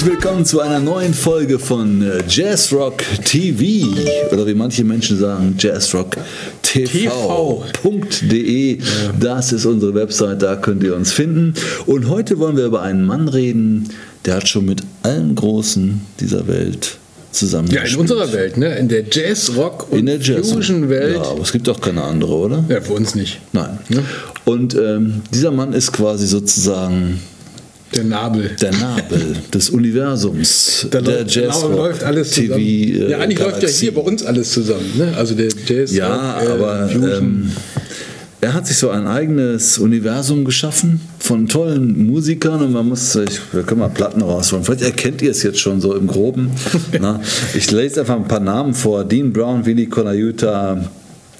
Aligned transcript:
Herzlich 0.00 0.18
willkommen 0.18 0.46
zu 0.46 0.60
einer 0.60 0.80
neuen 0.80 1.12
Folge 1.12 1.58
von 1.58 2.00
äh, 2.00 2.22
Jazzrock 2.26 3.02
TV 3.22 3.86
oder 4.32 4.46
wie 4.46 4.54
manche 4.54 4.82
Menschen 4.82 5.18
sagen, 5.18 5.56
Jazzrock 5.58 6.16
TV.de. 6.62 7.18
Das 9.20 9.52
ist 9.52 9.66
unsere 9.66 9.94
Website, 9.94 10.40
da 10.40 10.56
könnt 10.56 10.82
ihr 10.84 10.96
uns 10.96 11.12
finden. 11.12 11.52
Und 11.84 12.08
heute 12.08 12.38
wollen 12.38 12.56
wir 12.56 12.64
über 12.64 12.80
einen 12.80 13.04
Mann 13.04 13.28
reden, 13.28 13.90
der 14.24 14.36
hat 14.36 14.48
schon 14.48 14.64
mit 14.64 14.82
allen 15.02 15.34
Großen 15.34 16.00
dieser 16.18 16.48
Welt 16.48 16.96
zusammen. 17.30 17.70
Ja, 17.70 17.82
in 17.82 17.96
unserer 17.96 18.32
Welt, 18.32 18.56
ne? 18.56 18.74
in 18.76 18.88
der 18.88 19.04
Jazz, 19.10 19.52
Rock 19.54 19.92
und 19.92 19.98
in 19.98 20.06
der 20.06 20.18
Jazz 20.18 20.50
Fusion-Welt. 20.50 21.16
Ja, 21.16 21.24
aber 21.24 21.42
es 21.42 21.52
gibt 21.52 21.68
auch 21.68 21.78
keine 21.78 22.02
andere, 22.04 22.32
oder? 22.32 22.64
Ja, 22.70 22.80
für 22.80 22.94
uns 22.94 23.14
nicht. 23.14 23.38
Nein. 23.52 23.78
Ne? 23.90 24.02
Und 24.46 24.74
ähm, 24.74 25.20
dieser 25.34 25.50
Mann 25.50 25.74
ist 25.74 25.92
quasi 25.92 26.26
sozusagen 26.26 27.20
Der 27.94 28.04
Nabel. 28.04 28.50
der 28.60 28.72
Nabel 28.72 29.36
des 29.52 29.70
Universums, 29.70 30.86
Da 30.90 31.00
der 31.00 31.20
läuft, 31.22 31.34
Jazz 31.34 31.60
genau, 31.62 31.76
läuft 31.76 32.04
alles 32.04 32.30
TV. 32.30 32.54
zusammen. 32.54 32.64
äh, 32.66 33.10
ja, 33.10 33.18
eigentlich 33.18 33.38
läuft 33.38 33.54
ja 33.54 33.60
Galaxie. 33.60 33.80
hier 33.86 33.94
bei 33.94 34.00
uns 34.02 34.24
alles 34.24 34.52
zusammen. 34.52 34.92
Ne? 34.96 35.12
Also 35.16 35.34
der 35.34 35.48
Jazz, 35.66 35.92
Ja, 35.92 36.38
Rock, 36.38 36.48
äh, 36.48 36.52
aber 36.52 36.90
ähm, 36.92 37.50
er 38.40 38.54
hat 38.54 38.66
sich 38.68 38.76
so 38.78 38.90
ein 38.90 39.06
eigenes 39.08 39.78
Universum 39.78 40.44
geschaffen 40.44 41.00
von 41.18 41.48
tollen 41.48 42.06
Musikern 42.06 42.62
und 42.62 42.72
man 42.72 42.88
muss, 42.88 43.14
ich, 43.16 43.40
wir 43.52 43.64
können 43.64 43.80
mal 43.80 43.90
Platten 43.90 44.22
rausholen. 44.22 44.64
Vielleicht 44.64 44.82
erkennt 44.82 45.20
ihr 45.20 45.32
es 45.32 45.42
jetzt 45.42 45.58
schon 45.58 45.80
so 45.80 45.94
im 45.96 46.06
Groben. 46.06 46.50
Na, 47.00 47.20
ich 47.54 47.70
lese 47.72 48.00
einfach 48.00 48.16
ein 48.16 48.28
paar 48.28 48.40
Namen 48.40 48.72
vor: 48.72 49.04
Dean 49.04 49.32
Brown, 49.32 49.66
Willy 49.66 49.86
Colaiuta. 49.86 50.90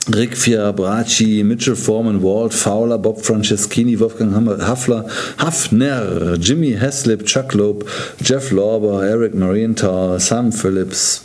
Rick 0.08 0.30
Fiabracci, 0.30 1.44
Mitchell 1.44 1.76
Foreman, 1.76 2.22
Walt 2.22 2.54
Fowler, 2.54 2.98
Bob 2.98 3.18
Franceschini, 3.18 3.98
Wolfgang 3.98 4.32
Hafler, 4.32 5.08
Hafner, 5.36 6.36
Jimmy 6.40 6.72
Heslip, 6.72 7.26
Chuck 7.26 7.54
Loeb, 7.54 7.86
Jeff 8.20 8.50
Lorber, 8.50 9.06
Eric 9.06 9.34
Marienthal, 9.34 10.18
Sam 10.18 10.52
Phillips, 10.52 11.24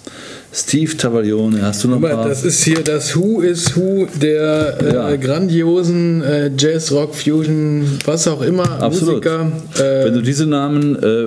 Steve 0.58 0.96
Tavallione. 0.96 1.62
Hast 1.62 1.84
du 1.84 1.90
noch 1.90 2.00
mal, 2.00 2.16
das 2.30 2.44
ist 2.46 2.64
hier 2.64 2.82
das 2.82 3.14
Who 3.14 3.42
is 3.42 3.76
Who 3.76 4.08
der 4.22 4.78
äh, 4.82 4.94
Ja. 4.94 5.16
grandiosen 5.18 6.22
äh, 6.24 6.50
Jazz, 6.58 6.94
Rock, 6.94 7.14
Fusion, 7.14 7.86
was 8.06 8.26
auch 8.30 8.42
immer, 8.42 8.82
Absolut. 8.82 9.16
Musiker. 9.16 9.52
Äh, 9.78 10.06
Wenn 10.06 10.14
du 10.14 10.22
diese 10.22 10.46
Namen, 10.46 10.96
äh, 10.96 11.26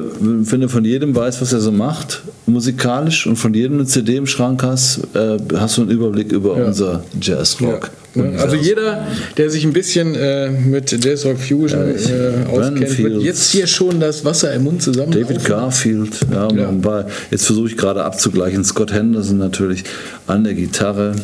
wenn 0.50 0.62
du 0.62 0.68
von 0.70 0.82
jedem 0.84 1.14
weißt, 1.14 1.42
was 1.42 1.52
er 1.52 1.60
so 1.60 1.70
macht, 1.72 2.22
musikalisch 2.46 3.26
und 3.26 3.36
von 3.36 3.52
jedem 3.52 3.74
eine 3.74 3.84
CD 3.86 4.16
im 4.16 4.26
Schrank 4.26 4.62
hast, 4.62 5.00
äh, 5.14 5.36
hast 5.56 5.76
du 5.76 5.82
einen 5.82 5.90
Überblick 5.90 6.32
über 6.32 6.54
unser 6.54 7.04
Jazz-Rock. 7.20 7.84
Ja, 7.84 7.97
ne? 8.18 8.38
Also 8.40 8.56
jeder, 8.56 9.06
der 9.36 9.50
sich 9.50 9.64
ein 9.64 9.72
bisschen 9.72 10.14
äh, 10.14 10.50
mit 10.50 11.04
Jazz 11.04 11.24
Rock 11.24 11.38
Fusion 11.38 11.80
äh, 11.80 12.48
auskennt, 12.50 12.98
wird 12.98 13.22
jetzt 13.22 13.50
hier 13.50 13.66
schon 13.66 14.00
das 14.00 14.24
Wasser 14.24 14.52
im 14.54 14.64
Mund 14.64 14.82
zusammen. 14.82 15.12
David 15.12 15.44
Garfield, 15.44 16.20
ja, 16.32 16.48
Ja. 16.48 16.52
noch 16.52 16.68
ein 16.68 16.80
paar. 16.82 17.06
Jetzt 17.30 17.46
versuche 17.46 17.68
ich 17.68 17.76
gerade 17.76 18.04
abzugleichen. 18.04 18.64
Scott 18.64 18.92
Henderson 18.92 19.38
natürlich 19.38 19.84
an 20.26 20.44
der 20.44 20.54
Gitarre. 20.54 21.14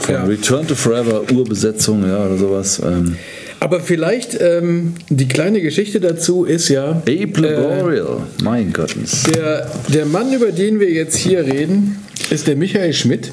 Von 0.00 0.14
Ja. 0.14 0.24
Return 0.24 0.66
to 0.66 0.74
Forever, 0.74 1.22
Urbesetzung, 1.32 2.04
ja, 2.06 2.26
oder 2.26 2.36
sowas. 2.36 2.80
Ähm, 2.84 3.16
Aber 3.60 3.78
vielleicht 3.78 4.36
ähm, 4.40 4.94
die 5.10 5.28
kleine 5.28 5.60
Geschichte 5.60 6.00
dazu 6.00 6.44
ist 6.44 6.68
ja, 6.68 6.90
Abe 7.06 7.30
Laboriel, 7.40 8.06
mein 8.42 8.72
Gottens. 8.72 9.22
der, 9.32 9.70
der 9.94 10.06
Mann, 10.06 10.32
über 10.32 10.50
den 10.50 10.80
wir 10.80 10.90
jetzt 10.90 11.16
hier 11.16 11.44
reden, 11.46 11.98
ist 12.30 12.48
der 12.48 12.56
Michael 12.56 12.92
Schmidt. 12.92 13.30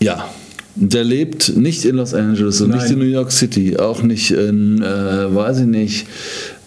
Ja, 0.00 0.30
der 0.80 1.04
lebt 1.04 1.56
nicht 1.56 1.84
in 1.84 1.96
Los 1.96 2.14
Angeles 2.14 2.60
und 2.60 2.70
Nein. 2.70 2.78
nicht 2.80 2.90
in 2.92 2.98
New 2.98 3.04
York 3.04 3.32
City, 3.32 3.76
auch 3.76 4.02
nicht 4.02 4.30
in, 4.30 4.80
äh, 4.80 5.34
weiß 5.34 5.60
ich 5.60 5.66
nicht, 5.66 6.06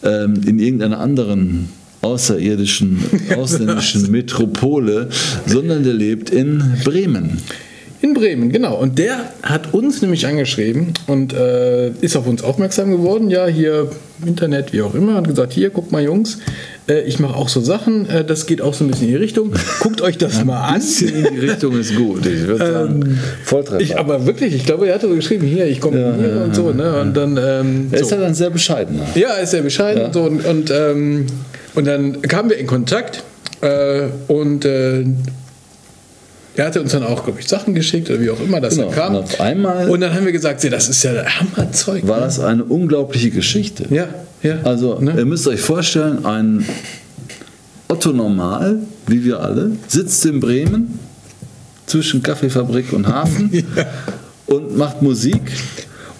ähm, 0.03 0.41
in 0.45 0.59
irgendeiner 0.59 0.99
anderen 0.99 1.69
außerirdischen, 2.01 2.99
ausländischen 3.37 4.11
Metropole, 4.11 5.09
sondern 5.45 5.83
der 5.83 5.93
lebt 5.93 6.29
in 6.29 6.63
Bremen. 6.83 7.37
In 8.01 8.15
Bremen, 8.15 8.51
genau. 8.51 8.77
Und 8.77 8.97
der 8.97 9.31
hat 9.43 9.75
uns 9.75 10.01
nämlich 10.01 10.25
angeschrieben 10.25 10.93
und 11.05 11.33
äh, 11.33 11.91
ist 12.01 12.15
auf 12.15 12.25
uns 12.25 12.41
aufmerksam 12.41 12.89
geworden. 12.89 13.29
Ja, 13.29 13.45
hier 13.45 13.91
im 14.21 14.29
Internet, 14.29 14.73
wie 14.73 14.81
auch 14.81 14.95
immer, 14.95 15.13
hat 15.13 15.27
gesagt: 15.27 15.53
Hier, 15.53 15.69
guckt 15.69 15.91
mal, 15.91 16.03
Jungs, 16.03 16.39
äh, 16.87 17.01
ich 17.01 17.19
mache 17.19 17.35
auch 17.35 17.49
so 17.49 17.61
Sachen. 17.61 18.09
Äh, 18.09 18.25
das 18.25 18.45
geht 18.45 18.61
auch 18.61 18.73
so 18.73 18.83
ein 18.83 18.87
bisschen 18.87 19.07
in 19.07 19.13
die 19.13 19.17
Richtung. 19.17 19.53
Guckt 19.79 20.01
euch 20.01 20.17
das 20.17 20.43
mal 20.43 20.61
an. 20.61 20.75
Bisschen 20.75 21.25
in 21.25 21.33
die 21.33 21.39
Richtung 21.39 21.79
ist 21.79 21.95
gut. 21.95 22.25
Ich 22.25 22.47
würde 22.47 22.71
sagen, 22.71 23.19
Volltreffer. 23.43 23.81
Ich, 23.81 23.97
aber 23.97 24.25
wirklich, 24.25 24.55
ich 24.55 24.65
glaube, 24.65 24.87
er 24.87 24.95
hatte 24.95 25.07
so 25.07 25.15
geschrieben: 25.15 25.45
Hier, 25.45 25.67
ich 25.67 25.79
komme 25.79 26.15
hier 26.19 26.43
und 26.45 26.55
so. 26.55 26.71
Ne? 26.71 27.01
Und 27.01 27.15
dann. 27.15 27.37
Ähm, 27.37 27.89
er 27.91 28.01
ist 28.01 28.09
so. 28.09 28.15
ja 28.15 28.21
dann 28.21 28.33
sehr 28.33 28.49
bescheidener. 28.49 29.05
Ja, 29.15 29.35
ist 29.35 29.53
ja 29.53 29.61
bescheiden. 29.61 30.05
Und, 30.05 30.13
so, 30.13 30.23
und, 30.23 30.45
und, 30.45 30.71
ähm, 30.71 31.27
und 31.75 31.85
dann 31.85 32.21
kamen 32.23 32.49
wir 32.49 32.57
in 32.57 32.67
Kontakt 32.67 33.23
äh, 33.61 34.07
und 34.27 34.65
äh, 34.65 35.05
er 36.55 36.65
hatte 36.65 36.81
uns 36.81 36.91
dann 36.91 37.03
auch, 37.03 37.23
glaube 37.23 37.39
ich, 37.39 37.47
Sachen 37.47 37.73
geschickt 37.73 38.09
oder 38.09 38.19
wie 38.19 38.29
auch 38.29 38.39
immer 38.41 38.59
das 38.59 38.75
Genau. 38.75 38.87
dann 38.89 38.95
kam. 38.95 39.15
Und 39.15 39.23
auf 39.23 39.39
einmal 39.39 39.89
Und 39.89 40.01
dann 40.01 40.13
haben 40.13 40.25
wir 40.25 40.31
gesagt, 40.33 40.63
ja, 40.63 40.69
das 40.69 40.89
ist 40.89 41.03
ja 41.03 41.11
Hammerzeug. 41.25 42.07
war 42.07 42.19
das 42.19 42.39
eine 42.39 42.63
unglaubliche 42.63 43.29
Geschichte. 43.31 43.85
Ja, 43.89 44.07
ja. 44.43 44.59
Also, 44.63 44.99
Ne? 44.99 45.13
ihr 45.17 45.25
müsst 45.25 45.47
euch 45.47 45.61
vorstellen, 45.61 46.25
ein 46.25 46.65
Otto 47.87 48.11
Normal, 48.11 48.79
wie 49.07 49.23
wir 49.23 49.39
alle, 49.39 49.71
sitzt 49.87 50.25
in 50.25 50.39
Bremen 50.39 50.99
zwischen 51.85 52.21
Kaffeefabrik 52.23 52.93
und 52.93 53.07
Hafen 53.07 53.51
und 54.47 54.77
macht 54.77 55.01
Musik 55.01 55.41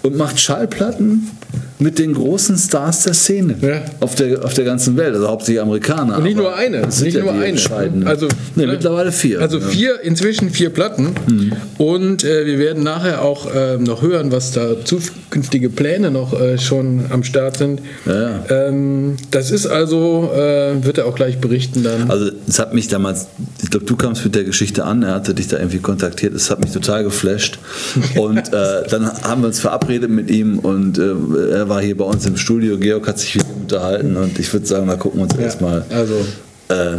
und 0.02 0.16
macht 0.16 0.38
Schallplatten 0.40 1.30
mit 1.78 1.98
den 1.98 2.14
großen 2.14 2.56
Stars 2.56 3.04
der 3.04 3.14
Szene 3.14 3.56
Ja. 3.60 3.82
auf, 4.00 4.14
der, 4.14 4.44
auf 4.44 4.54
der 4.54 4.64
ganzen 4.64 4.96
Welt, 4.96 5.14
also 5.14 5.28
hauptsächlich 5.28 5.60
Amerikaner. 5.60 6.16
Und 6.18 6.24
nicht 6.24 6.36
nur 6.36 6.54
eine, 6.54 6.90
sind 6.90 7.06
nicht 7.06 7.16
ja 7.16 7.24
nur 7.24 7.32
eine. 7.32 8.06
Also, 8.06 8.28
nee, 8.54 8.66
ne? 8.66 8.72
mittlerweile 8.72 9.12
vier. 9.12 9.40
Also 9.40 9.58
ja. 9.58 9.66
vier, 9.66 10.00
inzwischen 10.02 10.50
vier 10.50 10.70
Platten. 10.70 11.14
Und 11.78 12.24
äh, 12.24 12.46
wir 12.46 12.58
werden 12.58 12.82
nachher 12.82 13.22
auch 13.22 13.48
ähm, 13.54 13.82
noch 13.84 14.02
hören, 14.02 14.30
was 14.32 14.52
da 14.52 14.84
zukünftige 14.84 15.70
Pläne 15.70 16.10
noch 16.10 16.38
äh, 16.40 16.58
schon 16.58 17.06
am 17.10 17.24
Start 17.24 17.56
sind. 17.56 17.80
Ähm, 18.06 19.16
das 19.30 19.50
ist 19.50 19.66
also, 19.66 20.30
äh, 20.34 20.84
wird 20.84 20.98
er 20.98 21.06
auch 21.06 21.14
gleich 21.14 21.38
berichten 21.38 21.82
dann. 21.82 22.10
Also 22.10 22.30
es 22.46 22.58
hat 22.58 22.74
mich 22.74 22.88
damals, 22.88 23.26
ich 23.62 23.70
glaube, 23.70 23.86
du 23.86 23.96
kamst 23.96 24.24
mit 24.24 24.34
der 24.34 24.44
Geschichte 24.44 24.84
an, 24.84 25.02
er 25.02 25.14
hatte 25.14 25.34
dich 25.34 25.48
da 25.48 25.58
irgendwie 25.58 25.78
kontaktiert, 25.78 26.34
es 26.34 26.50
hat 26.50 26.60
mich 26.60 26.70
total 26.72 27.02
geflasht. 27.04 27.58
Und 28.16 28.38
äh, 28.38 28.86
dann 28.88 29.10
haben 29.22 29.42
wir 29.42 29.48
uns 29.48 29.60
verabredet 29.60 30.10
mit 30.10 30.30
ihm 30.30 30.58
und 30.58 30.98
äh, 30.98 31.12
er 31.50 31.68
war 31.68 31.80
hier 31.82 31.96
bei 31.96 32.04
uns 32.04 32.26
im 32.26 32.36
Studio, 32.36 32.78
Georg 32.78 33.06
hat 33.08 33.18
sich 33.18 33.36
ihm 33.36 33.42
unterhalten 33.62 34.16
und 34.16 34.38
ich 34.38 34.52
würde 34.52 34.66
sagen, 34.66 34.86
da 34.86 34.96
gucken 34.96 35.20
wir 35.20 35.24
uns 35.24 35.36
erstmal. 35.38 35.84
also 35.90 36.14
Äh, 36.68 36.96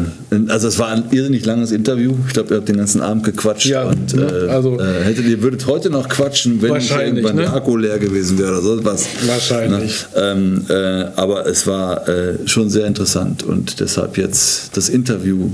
also 0.49 0.67
es 0.67 0.77
war 0.77 0.89
ein 0.89 1.05
irrsinnig 1.11 1.45
langes 1.45 1.71
Interview. 1.71 2.13
Ich 2.27 2.33
glaube, 2.33 2.53
ihr 2.53 2.57
habt 2.57 2.67
den 2.69 2.77
ganzen 2.77 3.01
Abend 3.01 3.23
gequatscht 3.23 3.65
Ja, 3.65 3.83
und 3.85 4.13
ne, 4.13 4.21
äh, 4.47 4.49
also- 4.49 4.79
äh, 4.79 5.03
hättet 5.03 5.25
ihr 5.25 5.41
würdet 5.41 5.65
heute 5.65 5.89
noch 5.89 6.09
quatschen, 6.09 6.61
wenn 6.61 6.75
irgendwann 6.75 7.35
ne? 7.37 7.41
der 7.43 7.53
Akku 7.53 7.75
leer 7.77 7.97
gewesen 7.97 8.37
wäre 8.37 8.51
oder 8.51 8.61
so 8.61 8.85
was. 8.85 9.07
Wahrscheinlich. 9.25 10.05
Ne? 10.15 10.21
Ähm, 10.21 10.65
äh, 10.69 11.05
aber 11.15 11.47
es 11.47 11.65
war 11.65 12.07
äh, 12.07 12.37
schon 12.45 12.69
sehr 12.69 12.85
interessant 12.85 13.41
und 13.43 13.79
deshalb 13.79 14.17
jetzt 14.17 14.77
das 14.77 14.89
Interview 14.89 15.49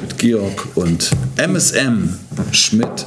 mit 0.00 0.18
Georg 0.18 0.68
und 0.76 1.10
MSM 1.36 2.10
Schmidt. 2.52 3.06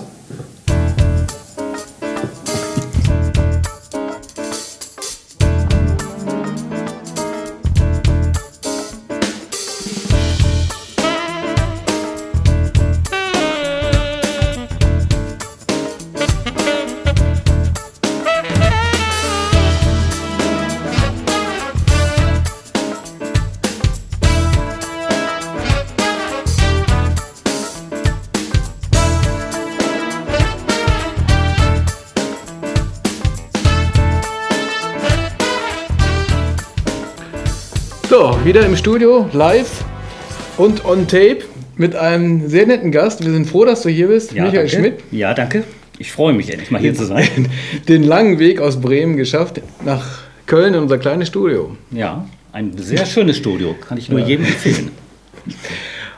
Wieder 38.50 38.66
im 38.66 38.76
Studio, 38.76 39.30
live 39.32 39.84
und 40.58 40.84
on 40.84 41.08
tape 41.08 41.42
mit 41.76 41.96
einem 41.96 42.50
sehr 42.50 42.66
netten 42.66 42.92
Gast. 42.92 43.24
Wir 43.24 43.32
sind 43.32 43.46
froh, 43.46 43.64
dass 43.64 43.84
du 43.84 43.90
hier 43.90 44.08
bist, 44.08 44.34
Michael 44.34 44.52
danke. 44.52 44.70
Schmidt. 44.70 44.94
Ja, 45.12 45.36
danke. 45.36 45.66
Ich 46.00 46.12
freue 46.12 46.34
mich 46.34 46.50
endlich 46.50 46.72
mal 46.72 46.82
hier 46.82 46.96
zu 46.96 47.06
sein. 47.06 47.48
Den 47.88 48.02
langen 48.02 48.40
Weg 48.40 48.60
aus 48.60 48.82
Bremen 48.82 49.18
geschafft 49.18 49.62
nach 49.86 50.24
Köln 50.48 50.74
in 50.74 50.80
unser 50.82 50.98
kleines 50.98 51.28
Studio. 51.28 51.78
Ja, 51.92 52.28
ein 52.52 52.76
sehr 52.76 53.06
schönes 53.06 53.38
Studio. 53.38 53.76
Kann 53.88 54.00
ich 54.00 54.10
nur 54.10 54.20
jedem 54.20 54.46
empfehlen. 54.46 54.90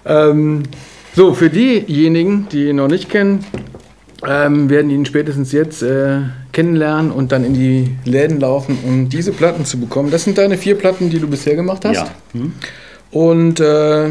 Ähm, 0.03 0.63
so, 1.13 1.35
für 1.35 1.51
diejenigen, 1.51 2.47
die 2.51 2.69
ihn 2.69 2.77
noch 2.77 2.87
nicht 2.87 3.07
kennen, 3.07 3.45
ähm, 4.27 4.67
werden 4.67 4.89
ihn 4.89 5.05
spätestens 5.05 5.51
jetzt 5.51 5.83
äh, 5.83 6.21
kennenlernen 6.51 7.11
und 7.11 7.31
dann 7.31 7.43
in 7.43 7.53
die 7.53 7.95
Läden 8.05 8.39
laufen, 8.39 8.77
um 8.85 9.09
diese 9.09 9.31
Platten 9.31 9.65
zu 9.65 9.79
bekommen. 9.79 10.11
Das 10.11 10.23
sind 10.23 10.37
deine 10.37 10.57
vier 10.57 10.75
Platten, 10.75 11.09
die 11.09 11.19
du 11.19 11.27
bisher 11.27 11.55
gemacht 11.55 11.85
hast. 11.85 11.95
Ja. 11.95 12.09
Hm? 12.33 12.53
Und 13.11 13.59
äh, 13.59 14.09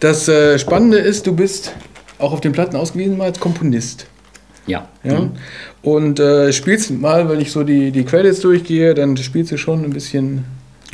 das 0.00 0.28
äh, 0.28 0.58
Spannende 0.58 0.98
ist, 0.98 1.26
du 1.26 1.34
bist 1.34 1.72
auch 2.18 2.32
auf 2.32 2.40
den 2.40 2.52
Platten 2.52 2.76
ausgewiesen 2.76 3.16
mal 3.16 3.24
als 3.24 3.40
Komponist. 3.40 4.06
Ja. 4.66 4.88
Ja? 5.02 5.20
Mhm. 5.20 5.30
Und 5.82 6.20
äh, 6.20 6.52
spielst 6.52 6.90
mal, 6.90 7.28
wenn 7.28 7.40
ich 7.40 7.52
so 7.52 7.64
die, 7.64 7.90
die 7.90 8.04
Credits 8.04 8.40
durchgehe, 8.40 8.94
dann 8.94 9.16
spielst 9.16 9.52
du 9.52 9.58
schon 9.58 9.84
ein 9.84 9.90
bisschen 9.90 10.44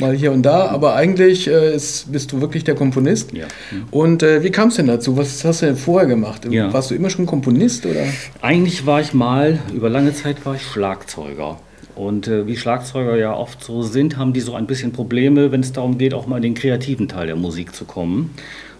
mal 0.01 0.13
hier 0.13 0.33
und 0.33 0.41
da, 0.43 0.67
aber 0.67 0.95
eigentlich 0.95 1.47
äh, 1.47 1.73
ist, 1.73 2.11
bist 2.11 2.31
du 2.33 2.41
wirklich 2.41 2.65
der 2.65 2.75
Komponist. 2.75 3.31
Ja. 3.31 3.45
Mhm. 3.71 3.83
Und 3.91 4.23
äh, 4.23 4.43
wie 4.43 4.49
kam 4.49 4.67
es 4.67 4.75
denn 4.75 4.87
dazu? 4.87 5.15
Was 5.15 5.45
hast 5.45 5.61
du 5.61 5.67
denn 5.67 5.77
vorher 5.77 6.07
gemacht? 6.07 6.45
Ja. 6.49 6.73
Warst 6.73 6.91
du 6.91 6.95
immer 6.95 7.09
schon 7.09 7.25
Komponist 7.25 7.85
oder? 7.85 8.03
Eigentlich 8.41 8.85
war 8.85 8.99
ich 8.99 9.13
mal, 9.13 9.59
über 9.73 9.89
lange 9.89 10.13
Zeit 10.13 10.45
war 10.45 10.55
ich 10.55 10.63
Schlagzeuger. 10.63 11.57
Und 11.95 12.27
äh, 12.27 12.47
wie 12.47 12.57
Schlagzeuger 12.57 13.17
ja 13.17 13.33
oft 13.33 13.63
so 13.63 13.81
sind, 13.83 14.17
haben 14.17 14.33
die 14.33 14.39
so 14.39 14.55
ein 14.55 14.67
bisschen 14.67 14.91
Probleme, 14.91 15.51
wenn 15.51 15.61
es 15.61 15.73
darum 15.73 15.97
geht, 15.97 16.13
auch 16.13 16.27
mal 16.27 16.37
in 16.37 16.43
den 16.43 16.53
kreativen 16.55 17.07
Teil 17.07 17.27
der 17.27 17.35
Musik 17.35 17.75
zu 17.75 17.85
kommen. 17.85 18.33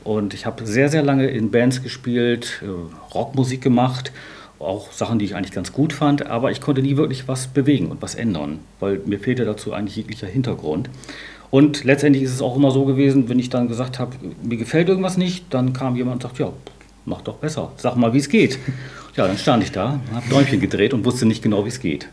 Und 0.04 0.34
ich 0.34 0.46
habe 0.46 0.66
sehr, 0.66 0.90
sehr 0.90 1.04
lange 1.04 1.28
in 1.28 1.52
Bands 1.52 1.84
gespielt, 1.84 2.64
äh, 2.64 3.14
Rockmusik 3.14 3.62
gemacht, 3.62 4.12
auch 4.64 4.92
Sachen, 4.92 5.20
die 5.20 5.26
ich 5.26 5.36
eigentlich 5.36 5.52
ganz 5.52 5.74
gut 5.74 5.94
fand, 5.94 6.26
aber 6.28 6.52
ich 6.52 6.62
konnte 6.62 6.82
nie 6.82 6.98
wirklich 6.98 7.28
was 7.28 7.48
bewegen 7.48 7.88
und 7.88 8.02
was 8.02 8.16
ändern, 8.16 8.60
weil 8.80 9.02
mir 9.06 9.20
fehlte 9.20 9.46
dazu 9.46 9.74
eigentlich 9.74 9.96
jeglicher 9.96 10.28
Hintergrund. 10.28 10.90
Und 11.50 11.84
letztendlich 11.84 12.24
ist 12.24 12.34
es 12.34 12.42
auch 12.42 12.56
immer 12.56 12.72
so 12.72 12.86
gewesen, 12.86 13.28
wenn 13.28 13.38
ich 13.38 13.50
dann 13.50 13.68
gesagt 13.68 14.00
habe, 14.00 14.16
mir 14.42 14.58
gefällt 14.58 14.88
irgendwas 14.88 15.18
nicht, 15.18 15.46
dann 15.54 15.74
kam 15.74 15.96
jemand 15.96 16.16
und 16.16 16.24
sagt, 16.24 16.40
ja, 16.40 16.54
mach 17.06 17.22
doch 17.22 17.36
besser, 17.36 17.72
sag 17.76 17.96
mal, 17.98 18.14
wie 18.14 18.20
es 18.20 18.30
geht. 18.30 18.58
Ja, 19.18 19.28
dann 19.28 19.38
stand 19.38 19.62
ich 19.62 19.74
da, 19.74 20.00
habe 20.14 20.30
Däumchen 20.30 20.62
gedreht 20.62 20.94
und 20.94 21.04
wusste 21.04 21.26
nicht 21.26 21.44
genau, 21.44 21.66
wie 21.66 21.68
es 21.68 21.82
geht. 21.82 22.08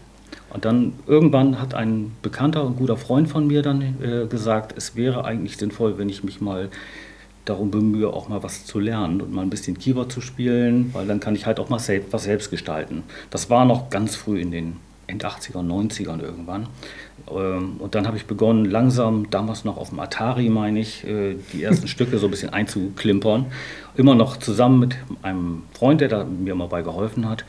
Und 0.51 0.65
dann 0.65 0.95
irgendwann 1.07 1.61
hat 1.61 1.73
ein 1.73 2.11
bekannter 2.23 2.65
und 2.65 2.77
guter 2.77 2.97
Freund 2.97 3.29
von 3.29 3.47
mir 3.47 3.63
dann 3.63 3.83
äh, 4.03 4.27
gesagt, 4.27 4.75
es 4.77 4.97
wäre 4.97 5.25
eigentlich 5.25 5.59
sinnvoll, 5.59 5.97
wenn 5.97 6.09
ich 6.09 6.25
mich 6.25 6.41
mal 6.41 6.71
darum 7.49 7.71
bemühe, 7.71 8.09
auch 8.09 8.29
mal 8.29 8.43
was 8.43 8.65
zu 8.65 8.79
lernen 8.79 9.21
und 9.21 9.33
mal 9.33 9.43
ein 9.43 9.51
bisschen 9.51 9.79
Keyboard 9.79 10.13
zu 10.13 10.21
spielen, 10.21 10.91
weil 10.93 11.07
dann 11.07 11.21
kann 11.21 11.35
ich 11.35 11.47
halt 11.47 11.61
auch 11.61 11.69
mal 11.69 11.79
selbst, 11.79 12.13
was 12.13 12.25
selbst 12.25 12.51
gestalten. 12.51 13.03
Das 13.31 13.51
war 13.51 13.65
noch 13.65 13.91
ganz 13.91 14.17
früh 14.17 14.41
in 14.41 14.51
den 14.51 14.77
End 15.07 15.25
80er, 15.25 15.67
90ern 15.67 16.21
irgendwann. 16.21 16.67
Ähm, 17.31 17.77
Und 17.79 17.95
dann 17.95 18.07
habe 18.07 18.17
ich 18.17 18.27
begonnen, 18.27 18.67
langsam, 18.67 19.31
damals 19.31 19.65
noch 19.65 19.79
auf 19.79 19.89
dem 19.89 20.01
Atari, 20.01 20.51
meine 20.51 20.81
ich, 20.81 21.05
äh, 21.05 21.37
die 21.53 21.63
ersten 21.63 21.89
Stücke 21.95 22.19
so 22.19 22.27
ein 22.27 22.31
bisschen 22.31 22.51
einzuklimpern. 22.51 23.47
Immer 23.97 24.15
noch 24.15 24.37
zusammen 24.37 24.79
mit 24.81 24.97
einem 25.23 25.63
Freund, 25.73 26.01
der 26.01 26.09
da 26.09 26.25
mir 26.25 26.55
mal 26.55 26.69
bei 26.69 26.83
geholfen 26.83 27.29
hat. 27.29 27.45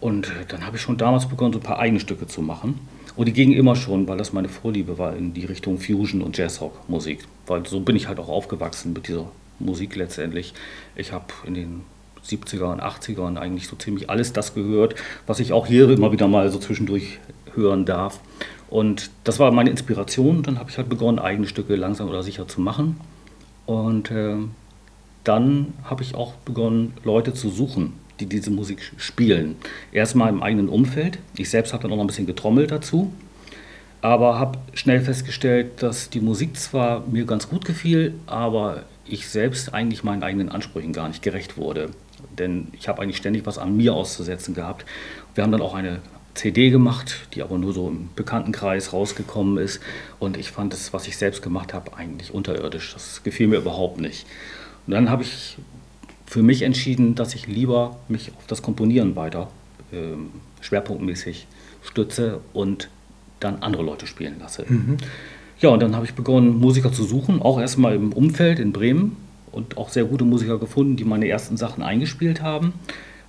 Und 0.00 0.32
dann 0.48 0.66
habe 0.66 0.76
ich 0.76 0.82
schon 0.82 0.96
damals 0.96 1.26
begonnen, 1.26 1.52
so 1.52 1.58
ein 1.58 1.62
paar 1.62 1.78
eigene 1.78 2.00
Stücke 2.00 2.26
zu 2.26 2.42
machen. 2.42 2.78
Und 3.16 3.26
die 3.26 3.32
gingen 3.32 3.52
immer 3.52 3.76
schon, 3.76 4.08
weil 4.08 4.18
das 4.18 4.32
meine 4.32 4.48
Vorliebe 4.48 4.98
war, 4.98 5.16
in 5.16 5.34
die 5.34 5.44
Richtung 5.44 5.78
Fusion 5.78 6.20
und 6.22 6.36
Jazzrock-Musik. 6.36 7.24
Weil 7.46 7.66
so 7.66 7.80
bin 7.80 7.94
ich 7.94 8.08
halt 8.08 8.18
auch 8.18 8.28
aufgewachsen 8.28 8.92
mit 8.92 9.06
dieser 9.06 9.30
Musik 9.60 9.94
letztendlich. 9.94 10.52
Ich 10.96 11.12
habe 11.12 11.26
in 11.46 11.54
den 11.54 11.80
70er 12.26 12.72
und 12.72 12.82
80ern 12.82 13.36
eigentlich 13.36 13.68
so 13.68 13.76
ziemlich 13.76 14.10
alles 14.10 14.32
das 14.32 14.54
gehört, 14.54 14.96
was 15.26 15.40
ich 15.40 15.52
auch 15.52 15.66
hier 15.66 15.88
immer 15.90 16.10
wieder 16.10 16.26
mal 16.26 16.50
so 16.50 16.58
zwischendurch 16.58 17.20
hören 17.54 17.84
darf. 17.84 18.20
Und 18.68 19.10
das 19.22 19.38
war 19.38 19.52
meine 19.52 19.70
Inspiration. 19.70 20.42
Dann 20.42 20.58
habe 20.58 20.70
ich 20.70 20.78
halt 20.78 20.88
begonnen, 20.88 21.18
eigene 21.18 21.46
Stücke 21.46 21.76
langsam 21.76 22.08
oder 22.08 22.22
sicher 22.22 22.48
zu 22.48 22.60
machen. 22.60 22.98
Und 23.66 24.10
äh, 24.10 24.36
dann 25.22 25.72
habe 25.84 26.02
ich 26.02 26.14
auch 26.14 26.34
begonnen, 26.44 26.94
Leute 27.04 27.32
zu 27.32 27.50
suchen, 27.50 27.92
die 28.20 28.26
diese 28.26 28.50
Musik 28.50 28.92
spielen. 28.96 29.56
Erstmal 29.92 30.28
im 30.30 30.42
eigenen 30.42 30.68
Umfeld. 30.68 31.18
Ich 31.36 31.50
selbst 31.50 31.72
habe 31.72 31.82
dann 31.82 31.92
auch 31.92 31.96
noch 31.96 32.04
ein 32.04 32.08
bisschen 32.08 32.26
getrommelt 32.26 32.70
dazu. 32.70 33.12
Aber 34.00 34.38
habe 34.38 34.58
schnell 34.74 35.00
festgestellt, 35.00 35.82
dass 35.82 36.10
die 36.10 36.20
Musik 36.20 36.56
zwar 36.58 37.06
mir 37.06 37.24
ganz 37.24 37.48
gut 37.48 37.64
gefiel, 37.64 38.14
aber 38.26 38.84
ich 39.06 39.28
selbst 39.28 39.72
eigentlich 39.72 40.04
meinen 40.04 40.22
eigenen 40.22 40.50
Ansprüchen 40.50 40.92
gar 40.92 41.08
nicht 41.08 41.22
gerecht 41.22 41.56
wurde. 41.56 41.90
Denn 42.38 42.68
ich 42.72 42.88
habe 42.88 43.00
eigentlich 43.02 43.16
ständig 43.16 43.46
was 43.46 43.58
an 43.58 43.76
mir 43.76 43.94
auszusetzen 43.94 44.54
gehabt. 44.54 44.84
Wir 45.34 45.42
haben 45.42 45.52
dann 45.52 45.62
auch 45.62 45.74
eine 45.74 46.00
CD 46.34 46.70
gemacht, 46.70 47.28
die 47.34 47.42
aber 47.42 47.58
nur 47.58 47.72
so 47.72 47.88
im 47.88 48.10
Bekanntenkreis 48.14 48.92
rausgekommen 48.92 49.56
ist. 49.56 49.80
Und 50.18 50.36
ich 50.36 50.50
fand 50.50 50.72
das, 50.72 50.92
was 50.92 51.06
ich 51.06 51.16
selbst 51.16 51.42
gemacht 51.42 51.72
habe, 51.72 51.96
eigentlich 51.96 52.34
unterirdisch. 52.34 52.92
Das 52.92 53.22
gefiel 53.22 53.46
mir 53.46 53.56
überhaupt 53.56 54.00
nicht. 54.00 54.26
Und 54.86 54.92
dann 54.92 55.10
habe 55.10 55.22
ich 55.22 55.56
für 56.26 56.42
mich 56.42 56.62
entschieden, 56.62 57.14
dass 57.14 57.34
ich 57.34 57.46
lieber 57.46 57.96
mich 58.08 58.32
auf 58.36 58.46
das 58.46 58.62
Komponieren 58.62 59.16
weiter 59.16 59.50
ähm, 59.92 60.30
schwerpunktmäßig 60.60 61.46
stütze 61.82 62.40
und 62.52 62.88
dann 63.40 63.56
andere 63.62 63.82
Leute 63.82 64.06
spielen 64.06 64.36
lasse. 64.40 64.64
Ja, 65.60 65.68
und 65.68 65.80
dann 65.82 65.94
habe 65.94 66.06
ich 66.06 66.14
begonnen, 66.14 66.58
Musiker 66.58 66.92
zu 66.92 67.04
suchen, 67.04 67.40
auch 67.42 67.60
erstmal 67.60 67.94
im 67.94 68.12
Umfeld 68.12 68.58
in 68.58 68.72
Bremen 68.72 69.16
und 69.52 69.76
auch 69.76 69.88
sehr 69.88 70.04
gute 70.04 70.24
Musiker 70.24 70.58
gefunden, 70.58 70.96
die 70.96 71.04
meine 71.04 71.28
ersten 71.28 71.56
Sachen 71.56 71.82
eingespielt 71.82 72.42
haben. 72.42 72.72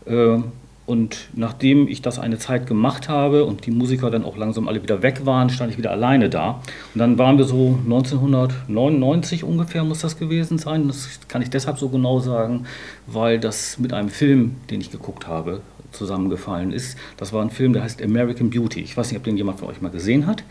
Äh, 0.05 0.39
Und 0.85 1.29
nachdem 1.33 1.87
ich 1.87 2.03
das 2.03 2.19
eine 2.19 2.37
Zeit 2.37 2.67
gemacht 2.67 3.09
habe 3.09 3.45
und 3.45 3.65
die 3.65 3.71
Musiker 3.71 4.11
dann 4.11 4.23
auch 4.23 4.37
langsam 4.37 4.67
alle 4.67 4.83
wieder 4.83 5.01
weg 5.01 5.25
waren, 5.25 5.49
stand 5.49 5.71
ich 5.71 5.77
wieder 5.79 5.89
alleine 5.89 6.29
da. 6.29 6.61
Und 6.93 6.99
dann 6.99 7.17
waren 7.17 7.39
wir 7.39 7.45
so 7.45 7.79
1999 7.83 9.43
ungefähr, 9.43 9.83
muss 9.83 10.01
das 10.01 10.19
gewesen 10.19 10.59
sein. 10.59 10.87
Das 10.87 11.19
kann 11.27 11.41
ich 11.41 11.49
deshalb 11.49 11.79
so 11.79 11.89
genau 11.89 12.19
sagen, 12.19 12.65
weil 13.07 13.39
das 13.39 13.79
mit 13.79 13.93
einem 13.93 14.09
Film, 14.09 14.57
den 14.69 14.79
ich 14.79 14.91
geguckt 14.91 15.27
habe, 15.27 15.61
zusammengefallen 15.91 16.71
ist. 16.71 16.97
Das 17.17 17.33
war 17.33 17.41
ein 17.41 17.49
Film, 17.49 17.73
der 17.73 17.83
heißt 17.83 18.03
American 18.03 18.51
Beauty. 18.51 18.81
Ich 18.81 18.95
weiß 18.95 19.09
nicht, 19.09 19.17
ob 19.17 19.23
den 19.23 19.37
jemand 19.37 19.59
von 19.59 19.69
euch 19.69 19.81
mal 19.81 19.89
gesehen 19.89 20.27
hat. 20.27 20.43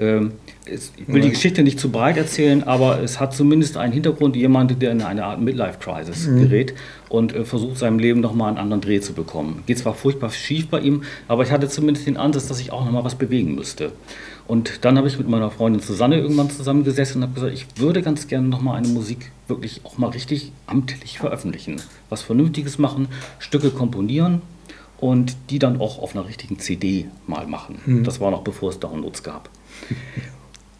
Ähm, 0.00 0.32
es, 0.64 0.92
ich 0.96 1.08
will 1.08 1.22
die 1.22 1.30
Geschichte 1.30 1.62
nicht 1.62 1.80
zu 1.80 1.90
breit 1.90 2.16
erzählen, 2.16 2.62
aber 2.62 3.02
es 3.02 3.18
hat 3.18 3.34
zumindest 3.34 3.76
einen 3.76 3.92
Hintergrund, 3.92 4.36
jemand, 4.36 4.80
der 4.80 4.92
in 4.92 5.02
eine 5.02 5.24
Art 5.24 5.40
Midlife-Crisis 5.40 6.26
gerät 6.26 6.74
und 7.08 7.34
äh, 7.34 7.44
versucht, 7.44 7.78
seinem 7.78 7.98
Leben 7.98 8.20
nochmal 8.20 8.50
einen 8.50 8.58
anderen 8.58 8.80
Dreh 8.80 9.00
zu 9.00 9.12
bekommen. 9.12 9.62
Geht 9.66 9.78
zwar 9.78 9.94
furchtbar 9.94 10.30
schief 10.30 10.68
bei 10.68 10.80
ihm, 10.80 11.02
aber 11.26 11.42
ich 11.42 11.50
hatte 11.50 11.68
zumindest 11.68 12.06
den 12.06 12.16
Ansatz, 12.16 12.46
dass 12.46 12.60
ich 12.60 12.70
auch 12.72 12.84
nochmal 12.84 13.04
was 13.04 13.14
bewegen 13.14 13.54
müsste. 13.54 13.92
Und 14.46 14.84
dann 14.84 14.96
habe 14.96 15.08
ich 15.08 15.18
mit 15.18 15.28
meiner 15.28 15.50
Freundin 15.50 15.82
Susanne 15.82 16.18
irgendwann 16.18 16.50
zusammengesessen 16.50 17.22
und 17.22 17.28
habe 17.28 17.34
gesagt, 17.34 17.54
ich 17.54 17.66
würde 17.80 18.00
ganz 18.00 18.28
gerne 18.28 18.48
nochmal 18.48 18.76
eine 18.76 18.88
Musik 18.88 19.30
wirklich 19.46 19.82
auch 19.84 19.98
mal 19.98 20.08
richtig 20.08 20.52
amtlich 20.66 21.18
veröffentlichen. 21.18 21.82
Was 22.08 22.22
Vernünftiges 22.22 22.78
machen, 22.78 23.08
Stücke 23.38 23.70
komponieren 23.70 24.40
und 25.00 25.36
die 25.50 25.58
dann 25.58 25.80
auch 25.80 25.98
auf 25.98 26.14
einer 26.14 26.26
richtigen 26.26 26.58
CD 26.58 27.06
mal 27.26 27.46
machen. 27.46 27.78
Das 28.04 28.20
war 28.20 28.30
noch 28.30 28.42
bevor 28.42 28.70
es 28.70 28.80
Downloads 28.80 29.22
gab. 29.22 29.50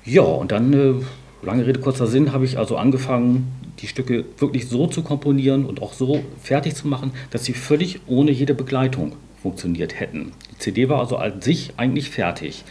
Ja, 0.05 0.23
und 0.23 0.53
dann, 0.53 0.73
äh, 0.73 0.95
lange 1.43 1.67
Rede, 1.67 1.81
kurzer 1.81 2.07
Sinn, 2.07 2.33
habe 2.33 2.45
ich 2.45 2.59
also 2.59 2.77
angefangen, 2.77 3.53
die 3.81 3.87
Stücke 3.87 4.25
wirklich 4.39 4.69
so 4.69 4.87
zu 4.87 5.03
komponieren 5.03 5.65
und 5.67 5.83
auch 5.83 5.93
so 5.93 6.23
fertig 6.43 6.75
zu 6.75 6.89
machen, 6.89 7.13
dass 7.31 7.45
sie 7.45 7.53
völlig 7.53 8.01
ohne 8.07 8.31
jede 8.31 8.55
Begleitung 8.55 9.13
funktioniert 9.43 10.01
hätten. 10.01 10.33
Die 10.53 10.59
CD 10.59 10.89
war 10.89 10.99
also 11.01 11.17
an 11.17 11.41
sich 11.43 11.75
eigentlich 11.77 12.11
fertig. 12.11 12.65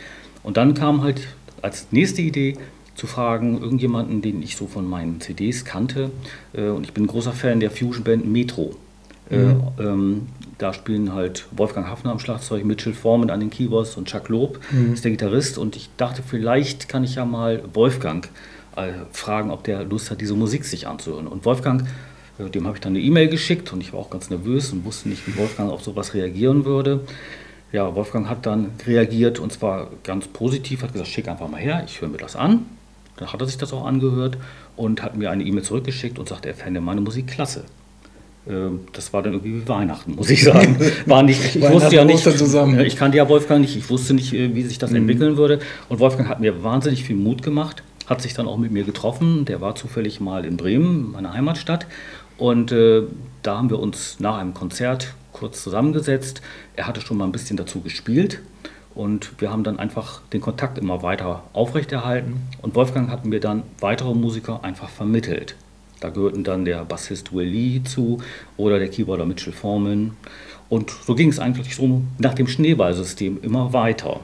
Und 0.43 0.57
dann 0.57 0.73
kam 0.73 1.01
halt 1.03 1.27
als 1.61 1.87
nächste 1.91 2.21
Idee 2.21 2.55
zu 2.95 3.07
fragen, 3.07 3.61
irgendjemanden, 3.61 4.21
den 4.21 4.41
ich 4.41 4.57
so 4.57 4.67
von 4.67 4.87
meinen 4.87 5.21
CDs 5.21 5.63
kannte, 5.63 6.11
äh, 6.53 6.69
und 6.69 6.83
ich 6.83 6.93
bin 6.93 7.03
ein 7.03 7.07
großer 7.07 7.33
Fan 7.33 7.59
der 7.59 7.71
Fusion-Band 7.71 8.25
Metro. 8.25 8.75
Äh, 9.29 9.53
ähm, 9.79 10.27
da 10.57 10.73
spielen 10.73 11.13
halt 11.13 11.45
Wolfgang 11.51 11.87
Hafner 11.87 12.11
am 12.11 12.19
Schlagzeug, 12.19 12.65
Mitchell 12.65 12.93
Foreman 12.93 13.29
an 13.29 13.39
den 13.39 13.49
Keyboards 13.49 13.95
und 13.95 14.07
Chuck 14.07 14.29
Loeb 14.29 14.59
ist 14.93 15.03
der 15.03 15.11
Gitarrist. 15.11 15.57
Und 15.57 15.75
ich 15.75 15.89
dachte, 15.97 16.23
vielleicht 16.27 16.89
kann 16.89 17.03
ich 17.03 17.15
ja 17.15 17.25
mal 17.25 17.63
Wolfgang 17.73 18.27
äh, 18.75 18.93
fragen, 19.11 19.51
ob 19.51 19.63
der 19.63 19.83
Lust 19.83 20.09
hat, 20.09 20.21
diese 20.21 20.33
Musik 20.33 20.65
sich 20.65 20.87
anzuhören. 20.87 21.27
Und 21.27 21.45
Wolfgang, 21.45 21.83
äh, 22.39 22.49
dem 22.49 22.65
habe 22.65 22.77
ich 22.77 22.81
dann 22.81 22.93
eine 22.93 23.01
E-Mail 23.01 23.27
geschickt 23.27 23.71
und 23.71 23.81
ich 23.81 23.93
war 23.93 23.99
auch 23.99 24.09
ganz 24.09 24.29
nervös 24.29 24.71
und 24.71 24.85
wusste 24.85 25.09
nicht, 25.09 25.27
wie 25.27 25.37
Wolfgang 25.37 25.71
auf 25.71 25.83
sowas 25.83 26.13
reagieren 26.13 26.65
würde. 26.65 27.01
Ja, 27.71 27.95
Wolfgang 27.95 28.29
hat 28.29 28.45
dann 28.45 28.71
reagiert 28.85 29.39
und 29.39 29.51
zwar 29.51 29.89
ganz 30.03 30.27
positiv, 30.27 30.83
hat 30.83 30.93
gesagt, 30.93 31.09
schick 31.09 31.27
einfach 31.27 31.49
mal 31.49 31.59
her, 31.59 31.83
ich 31.85 32.01
höre 32.01 32.09
mir 32.09 32.17
das 32.17 32.35
an. 32.35 32.65
Dann 33.17 33.33
hat 33.33 33.41
er 33.41 33.47
sich 33.47 33.57
das 33.57 33.73
auch 33.73 33.85
angehört 33.85 34.37
und 34.75 35.03
hat 35.03 35.17
mir 35.17 35.31
eine 35.31 35.43
E-Mail 35.43 35.63
zurückgeschickt 35.63 36.17
und 36.17 36.29
sagte, 36.29 36.47
er 36.47 36.55
fände 36.55 36.79
meine 36.81 37.01
Musik 37.01 37.27
klasse. 37.27 37.65
Ähm, 38.49 38.81
Das 38.93 39.13
war 39.13 39.21
dann 39.21 39.33
irgendwie 39.33 39.61
wie 39.61 39.67
Weihnachten, 39.67 40.15
muss 40.15 40.29
ich 40.29 40.43
sagen. 40.43 40.77
War 41.05 41.23
nicht, 41.23 41.55
ich 41.55 41.69
wusste 41.69 41.95
ja 41.95 42.05
nicht, 42.05 42.25
ich 42.25 42.95
kannte 42.95 43.17
ja 43.17 43.27
Wolfgang 43.29 43.61
nicht, 43.61 43.75
ich 43.75 43.89
wusste 43.89 44.13
nicht, 44.13 44.33
äh, 44.33 44.53
wie 44.55 44.63
sich 44.63 44.77
das 44.77 44.91
entwickeln 44.93 45.37
würde. 45.37 45.59
Und 45.89 45.99
Wolfgang 45.99 46.29
hat 46.29 46.39
mir 46.39 46.63
wahnsinnig 46.63 47.03
viel 47.03 47.15
Mut 47.15 47.43
gemacht, 47.43 47.83
hat 48.07 48.21
sich 48.21 48.33
dann 48.33 48.47
auch 48.47 48.57
mit 48.57 48.71
mir 48.71 48.83
getroffen. 48.83 49.45
Der 49.45 49.61
war 49.61 49.75
zufällig 49.75 50.19
mal 50.19 50.45
in 50.45 50.57
Bremen, 50.57 51.11
meiner 51.11 51.33
Heimatstadt. 51.33 51.87
Und 52.37 52.71
äh, 52.71 53.03
da 53.43 53.57
haben 53.57 53.69
wir 53.69 53.79
uns 53.79 54.19
nach 54.19 54.37
einem 54.37 54.53
Konzert 54.53 55.13
kurz 55.33 55.63
zusammengesetzt. 55.63 56.41
Er 56.75 56.87
hatte 56.87 57.01
schon 57.01 57.17
mal 57.17 57.25
ein 57.25 57.31
bisschen 57.31 57.57
dazu 57.57 57.81
gespielt. 57.81 58.39
Und 58.95 59.39
wir 59.39 59.51
haben 59.51 59.63
dann 59.63 59.77
einfach 59.77 60.21
den 60.33 60.41
Kontakt 60.41 60.79
immer 60.79 61.03
weiter 61.03 61.43
aufrechterhalten. 61.53 62.41
Und 62.63 62.73
Wolfgang 62.73 63.11
hat 63.11 63.25
mir 63.25 63.39
dann 63.39 63.61
weitere 63.79 64.13
Musiker 64.15 64.63
einfach 64.63 64.89
vermittelt. 64.89 65.55
Da 65.99 66.09
gehörten 66.09 66.43
dann 66.43 66.65
der 66.65 66.85
Bassist 66.85 67.33
Will 67.33 67.47
Lee 67.47 67.81
zu 67.83 68.19
oder 68.55 68.79
der 68.79 68.89
Keyboarder 68.89 69.25
Mitchell 69.25 69.53
Foreman. 69.53 70.11
Und 70.69 70.91
so 71.05 71.15
ging 71.15 71.29
es 71.29 71.39
eigentlich 71.39 71.75
so 71.75 72.01
nach 72.19 72.33
dem 72.33 72.47
Schneeballsystem 72.47 73.39
immer 73.41 73.73
weiter. 73.73 74.19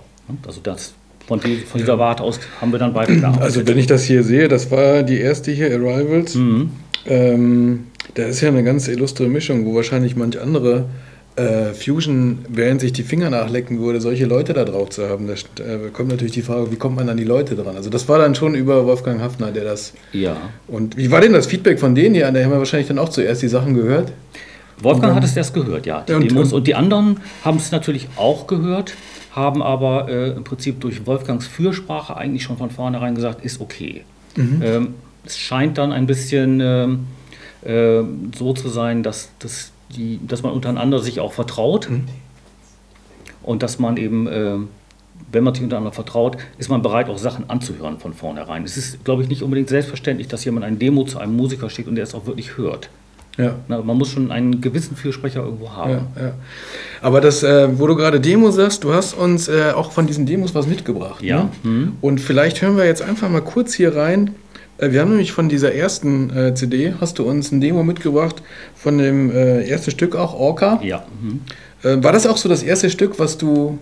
Also 0.45 0.61
das 0.61 0.93
von 1.25 1.39
dieser 1.39 1.99
Warte 1.99 2.21
aus 2.23 2.39
haben 2.59 2.71
wir 2.71 2.79
dann 2.79 2.93
weitergearbeitet. 2.93 3.43
Also 3.43 3.65
wenn 3.65 3.77
ich 3.77 3.87
das 3.87 4.03
hier 4.03 4.23
sehe, 4.23 4.49
das 4.49 4.71
war 4.71 5.03
die 5.03 5.19
erste 5.19 5.51
hier, 5.51 5.67
Arrivals. 5.67 6.35
Mhm. 6.35 6.71
Ähm, 7.05 7.87
da 8.15 8.23
ist 8.23 8.41
ja 8.41 8.49
eine 8.49 8.63
ganz 8.63 8.87
illustre 8.87 9.27
Mischung, 9.27 9.65
wo 9.65 9.75
wahrscheinlich 9.75 10.15
manch 10.15 10.39
andere 10.39 10.85
äh, 11.35 11.73
Fusion, 11.73 12.39
während 12.47 12.81
sich 12.81 12.93
die 12.93 13.03
Finger 13.03 13.29
nachlecken 13.29 13.79
würde, 13.79 13.99
solche 14.01 14.25
Leute 14.25 14.53
da 14.53 14.65
drauf 14.65 14.89
zu 14.89 15.09
haben. 15.09 15.27
Da 15.27 15.33
äh, 15.63 15.89
kommt 15.91 16.09
natürlich 16.09 16.33
die 16.33 16.41
Frage, 16.43 16.71
wie 16.71 16.75
kommt 16.75 16.95
man 16.95 17.09
an 17.09 17.17
die 17.17 17.23
Leute 17.23 17.55
dran? 17.55 17.75
Also 17.75 17.89
das 17.89 18.07
war 18.07 18.19
dann 18.19 18.35
schon 18.35 18.55
über 18.55 18.85
Wolfgang 18.85 19.19
Hafner, 19.21 19.51
der 19.51 19.63
das... 19.63 19.93
Ja. 20.11 20.37
Und 20.67 20.95
wie 20.95 21.09
war 21.11 21.21
denn 21.21 21.33
das 21.33 21.47
Feedback 21.47 21.79
von 21.79 21.95
denen 21.95 22.15
hier? 22.15 22.31
Da 22.31 22.39
haben 22.43 22.51
wir 22.51 22.59
wahrscheinlich 22.59 22.87
dann 22.87 22.99
auch 22.99 23.09
zuerst 23.09 23.41
die 23.41 23.47
Sachen 23.47 23.73
gehört. 23.73 24.11
Wolfgang 24.81 25.15
hat 25.15 25.23
es 25.23 25.35
erst 25.35 25.53
gehört, 25.53 25.85
ja. 25.85 26.01
Die 26.01 26.11
Ja, 26.11 26.17
und- 26.17 26.31
Demos. 26.31 26.53
Und 26.53 26.67
die 26.67 26.75
anderen 26.75 27.19
haben 27.43 27.57
es 27.57 27.71
natürlich 27.71 28.07
auch 28.15 28.47
gehört, 28.47 28.93
haben 29.31 29.61
aber 29.61 30.09
äh, 30.09 30.31
im 30.31 30.43
Prinzip 30.43 30.79
durch 30.81 31.05
Wolfgangs 31.07 31.47
Fürsprache 31.47 32.15
eigentlich 32.15 32.43
schon 32.43 32.57
von 32.57 32.69
vornherein 32.69 33.15
gesagt, 33.15 33.43
ist 33.43 33.59
okay. 33.59 34.03
Ähm, 34.35 34.95
es 35.25 35.37
scheint 35.37 35.77
dann 35.77 35.91
ein 35.91 36.07
bisschen 36.07 36.59
ähm, 36.59 36.99
äh, 37.63 38.01
so 38.35 38.53
zu 38.53 38.67
sein, 38.69 39.03
dass, 39.03 39.29
dass, 39.39 39.71
die, 39.95 40.19
dass 40.27 40.43
man 40.43 40.51
untereinander 40.51 40.99
sich 40.99 41.19
auch 41.19 41.33
vertraut 41.33 41.89
und 43.43 43.63
dass 43.63 43.79
man 43.79 43.97
eben, 43.97 44.27
äh, 44.27 44.57
wenn 45.31 45.43
man 45.43 45.53
sich 45.53 45.63
untereinander 45.63 45.93
vertraut, 45.93 46.37
ist 46.57 46.69
man 46.69 46.81
bereit, 46.81 47.09
auch 47.09 47.17
Sachen 47.17 47.49
anzuhören 47.49 47.99
von 47.99 48.13
vornherein. 48.13 48.63
Es 48.63 48.77
ist, 48.77 49.03
glaube 49.05 49.23
ich, 49.23 49.29
nicht 49.29 49.43
unbedingt 49.43 49.69
selbstverständlich, 49.69 50.27
dass 50.27 50.45
jemand 50.45 50.65
ein 50.65 50.79
Demo 50.79 51.03
zu 51.03 51.19
einem 51.19 51.35
Musiker 51.35 51.69
schickt 51.69 51.87
und 51.87 51.95
der 51.95 52.03
es 52.03 52.15
auch 52.15 52.25
wirklich 52.25 52.57
hört. 52.57 52.89
Ja. 53.37 53.55
Na, 53.67 53.81
man 53.81 53.97
muss 53.97 54.11
schon 54.11 54.31
einen 54.31 54.61
gewissen 54.61 54.95
Fürsprecher 54.95 55.43
irgendwo 55.43 55.71
haben. 55.71 55.91
Ja, 55.91 56.21
ja. 56.21 56.33
Aber 57.01 57.19
das, 57.19 57.41
äh, 57.41 57.79
wo 57.79 57.87
du 57.87 57.95
gerade 57.95 58.19
Demo 58.19 58.51
sagst, 58.51 58.83
du 58.83 58.93
hast 58.93 59.15
uns 59.15 59.47
äh, 59.47 59.71
auch 59.75 59.91
von 59.91 60.05
diesen 60.05 60.25
Demos 60.25 60.53
was 60.53 60.67
mitgebracht. 60.67 61.23
Ja. 61.23 61.43
Ne? 61.43 61.49
Mhm. 61.63 61.91
Und 62.01 62.21
vielleicht 62.21 62.61
hören 62.61 62.77
wir 62.77 62.85
jetzt 62.85 63.01
einfach 63.01 63.29
mal 63.29 63.41
kurz 63.41 63.73
hier 63.73 63.95
rein. 63.95 64.35
Äh, 64.83 64.91
wir 64.91 65.01
haben 65.01 65.09
nämlich 65.09 65.31
von 65.31 65.49
dieser 65.49 65.73
ersten 65.73 66.35
äh, 66.35 66.53
CD, 66.53 66.93
hast 66.99 67.19
du 67.19 67.23
uns 67.23 67.51
ein 67.51 67.61
Demo 67.61 67.83
mitgebracht 67.83 68.41
von 68.75 68.97
dem 68.97 69.31
äh, 69.31 69.63
ersten 69.63 69.91
Stück 69.91 70.15
auch, 70.15 70.33
Orca. 70.33 70.79
Ja. 70.83 71.05
Mhm. 71.21 71.41
Äh, 71.83 72.03
war 72.03 72.11
das 72.11 72.27
auch 72.27 72.37
so 72.37 72.49
das 72.49 72.63
erste 72.63 72.89
Stück, 72.89 73.19
was 73.19 73.37
du 73.37 73.77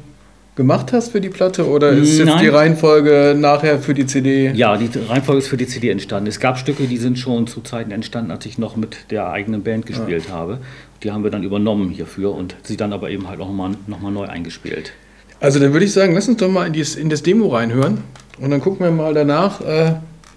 gemacht 0.56 0.92
hast 0.92 1.14
für 1.14 1.22
die 1.22 1.30
Platte 1.30 1.66
oder 1.66 1.92
ist 1.92 2.18
jetzt 2.18 2.28
Nein. 2.28 2.40
die 2.44 2.50
Reihenfolge 2.50 3.36
nachher 3.38 3.80
für 3.80 3.94
die 3.94 4.06
CD? 4.06 4.52
ja, 4.54 4.76
die 4.76 4.90
Reihenfolge 5.00 5.40
ist 5.40 5.48
für 5.48 5.58
die 5.58 5.66
CD 5.66 5.90
entstanden. 5.90 6.28
Es 6.28 6.42
gab 6.42 6.58
Stücke, 6.58 6.88
die 6.88 6.98
sind 6.98 7.18
schon 7.18 7.48
zu 7.48 7.62
Zeiten 7.62 7.92
entstanden, 7.92 8.32
als 8.32 8.46
ich 8.46 8.58
noch 8.58 8.76
mit 8.76 9.12
der 9.12 9.30
eigenen 9.30 9.64
Band 9.64 9.86
gespielt 9.86 10.30
habe. 10.30 10.60
Die 11.04 11.12
haben 11.12 11.24
wir 11.24 11.32
dann 11.32 11.44
übernommen 11.44 11.90
hierfür 11.90 12.36
und 12.36 12.56
sie 12.64 12.76
dann 12.76 12.92
aber 12.92 13.10
eben 13.10 13.30
halt 13.30 13.40
auch 13.40 13.48
nochmal 13.48 13.72
noch 13.88 14.02
mal 14.02 14.12
neu 14.12 14.26
eingespielt. 14.26 14.92
Also 15.40 15.58
dann 15.58 15.72
würde 15.74 15.86
ich 15.86 15.94
sagen, 15.94 16.14
lass 16.14 16.28
uns 16.28 16.38
doch 16.38 16.52
mal 16.52 16.68
in, 16.68 16.74
dies, 16.74 16.96
in 16.96 17.10
das 17.10 17.24
Demo 17.24 17.48
reinhören 17.48 18.00
und 18.40 18.52
dann 18.52 18.60
gucken 18.62 18.86
wir 18.86 18.92
mal 18.92 19.14
danach, 19.14 19.62
äh, 19.62 19.94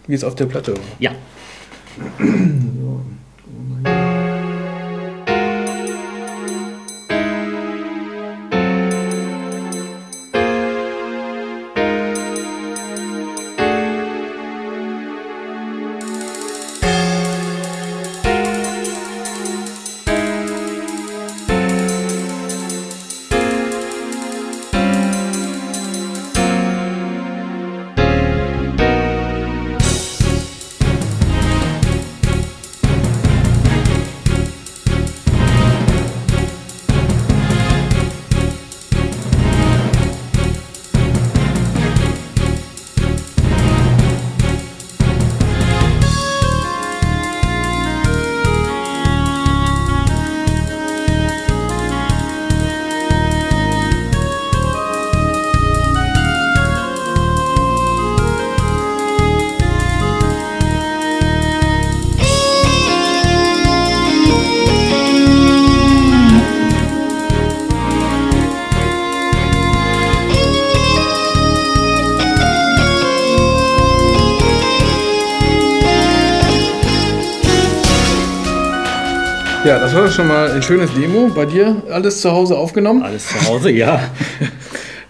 wie 0.07 0.15
es 0.15 0.25
auf 0.25 0.35
der 0.35 0.47
Platte 0.47 0.77
war. 0.77 0.85
Ja. 0.99 1.13
Ja, 79.65 79.79
das 79.79 79.95
war 79.95 80.03
doch 80.03 80.13
schon 80.13 80.29
mal 80.29 80.51
ein 80.51 80.63
schönes 80.63 80.93
Demo. 80.93 81.31
Bei 81.35 81.47
dir 81.47 81.83
alles 81.91 82.21
zu 82.21 82.31
Hause 82.31 82.59
aufgenommen. 82.59 83.03
Alles 83.03 83.29
zu 83.29 83.49
Hause, 83.49 83.71
ja. 83.71 84.01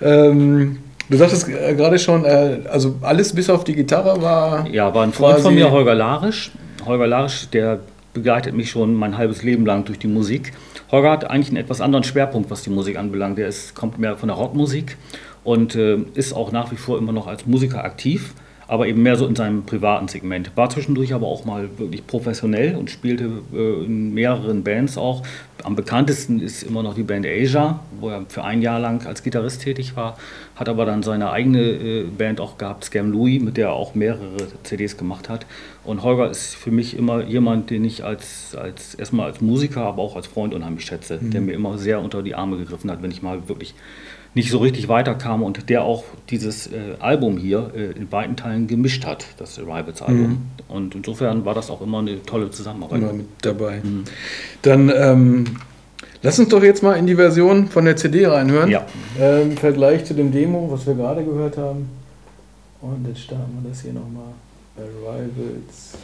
Ähm, 0.03 0.81
du 1.09 1.17
sagtest 1.17 1.49
äh, 1.49 1.75
gerade 1.75 1.99
schon, 1.99 2.25
äh, 2.25 2.59
also 2.71 2.97
alles 3.01 3.33
bis 3.33 3.49
auf 3.49 3.65
die 3.65 3.75
Gitarre 3.75 4.21
war. 4.21 4.69
Ja, 4.69 4.93
war 4.93 5.03
ein 5.03 5.13
Freund 5.13 5.39
von 5.39 5.55
mir, 5.55 5.71
Holger 5.71 5.95
Larisch. 5.95 6.51
Holger 6.85 7.07
Larisch, 7.07 7.49
der 7.49 7.79
begleitet 8.13 8.55
mich 8.55 8.71
schon 8.71 8.95
mein 8.95 9.17
halbes 9.17 9.43
Leben 9.45 9.65
lang 9.65 9.85
durch 9.85 9.99
die 9.99 10.09
Musik. 10.09 10.53
Holger 10.91 11.11
hat 11.11 11.31
eigentlich 11.31 11.49
einen 11.49 11.57
etwas 11.57 11.81
anderen 11.81 12.05
Schwerpunkt, 12.05 12.51
was 12.51 12.63
die 12.63 12.71
Musik 12.71 12.99
anbelangt. 12.99 13.39
Der 13.39 13.49
ist, 13.49 13.75
kommt 13.75 13.99
mehr 13.99 14.17
von 14.17 14.29
der 14.29 14.37
Rockmusik 14.37 14.99
und 15.43 15.75
äh, 15.75 15.99
ist 16.15 16.35
auch 16.35 16.53
nach 16.53 16.71
wie 16.71 16.77
vor 16.77 16.99
immer 16.99 17.13
noch 17.13 17.29
als 17.29 17.47
Musiker 17.47 17.83
aktiv, 17.85 18.35
aber 18.67 18.87
eben 18.87 19.03
mehr 19.03 19.17
so 19.17 19.27
in 19.27 19.37
seinem 19.37 19.65
privaten 19.65 20.09
Segment. 20.09 20.51
War 20.57 20.71
zwischendurch 20.71 21.13
aber 21.13 21.27
auch 21.27 21.45
mal 21.45 21.69
wirklich 21.79 22.07
professionell 22.07 22.77
und 22.77 22.91
spielte 22.91 23.31
äh, 23.53 23.85
in 23.85 24.15
mehreren 24.15 24.63
Bands 24.63 24.97
auch. 24.97 25.23
Am 25.63 25.77
bekanntesten 25.77 26.41
ist 26.41 26.63
immer 26.63 26.83
noch 26.83 26.95
die 26.95 27.03
Band 27.03 27.27
Asia, 27.27 27.81
wo 28.01 28.11
er 28.11 28.25
für 28.29 28.45
ein 28.45 28.61
Jahr 28.61 28.81
lang 28.81 29.07
als 29.07 29.23
Gitarrist 29.23 29.63
tätig 29.63 29.97
war, 29.97 30.17
hat 30.57 30.69
aber 30.69 30.85
dann 30.85 31.03
seine 31.03 31.31
eigene 31.31 31.61
äh, 31.61 32.05
Band 32.05 32.41
auch 32.41 32.59
gehabt, 32.59 32.85
Scam 32.85 33.11
Louis, 33.11 33.43
mit 33.43 33.57
der 33.57 33.69
er 33.69 33.73
auch 33.73 33.95
mehrere 33.95 34.49
CDs 34.63 34.97
gemacht 34.97 35.29
hat. 35.29 35.47
Und 35.85 36.03
Holger 36.03 36.31
ist 36.31 36.55
für 36.55 36.71
mich 36.71 36.97
immer 36.97 37.23
jemand, 37.25 37.71
den 37.71 37.85
ich 37.85 38.05
als, 38.05 38.55
als 38.55 38.95
erstmal 38.95 39.27
als 39.27 39.41
Musiker, 39.41 39.83
aber 39.83 40.03
auch 40.03 40.17
als 40.17 40.27
Freund 40.27 40.55
unheimlich 40.55 40.85
schätze, 40.85 41.19
der 41.21 41.41
mir 41.41 41.53
immer 41.53 41.77
sehr 41.79 42.01
unter 42.01 42.23
die 42.23 42.35
Arme 42.35 42.57
gegriffen 42.57 42.91
hat, 42.91 43.03
wenn 43.03 43.11
ich 43.11 43.23
mal 43.23 43.49
wirklich 43.49 43.75
nicht 44.35 44.51
so 44.51 44.59
richtig 44.59 44.89
weiterkam 44.89 45.43
und 45.43 45.69
der 45.71 45.85
auch 45.85 46.05
dieses 46.31 46.67
äh, 46.67 46.97
Album 46.99 47.37
hier 47.37 47.71
äh, 47.75 47.93
in 47.93 48.11
weiten 48.11 48.37
Teilen 48.37 48.67
gemischt 48.67 49.07
hat, 49.07 49.27
das 49.39 49.59
Arrivals-Album. 49.59 50.39
Und 50.69 50.95
insofern 50.95 51.45
war 51.45 51.55
das 51.55 51.71
auch 51.71 51.81
immer 51.81 52.01
eine 52.01 52.23
tolle 52.23 52.51
Zusammenarbeit. 52.51 52.99
immer 52.99 53.13
mit 53.13 53.27
dabei. 53.43 53.81
Dann 54.63 54.93
ähm, 54.95 55.45
lass 56.23 56.39
uns 56.39 56.49
doch 56.49 56.63
jetzt 56.63 56.83
mal 56.83 56.95
in 56.95 57.07
die 57.07 57.15
Version 57.15 57.69
von 57.69 57.85
der 57.85 57.97
CD 57.97 58.27
reinhören. 58.27 58.71
Ja. 58.71 58.87
Ähm, 59.21 59.53
Im 59.53 59.57
Vergleich 59.57 60.05
zu 60.05 60.15
dem 60.15 60.33
Demo, 60.33 60.69
was 60.71 60.87
wir 60.87 60.95
gerade 60.95 61.25
gehört 61.25 61.57
haben. 61.57 61.89
Und 62.81 63.07
jetzt 63.09 63.21
starten 63.21 63.63
wir 63.63 63.71
das 63.71 63.83
hier 63.83 63.93
nochmal. 63.93 64.35
Arrivals. 64.77 65.95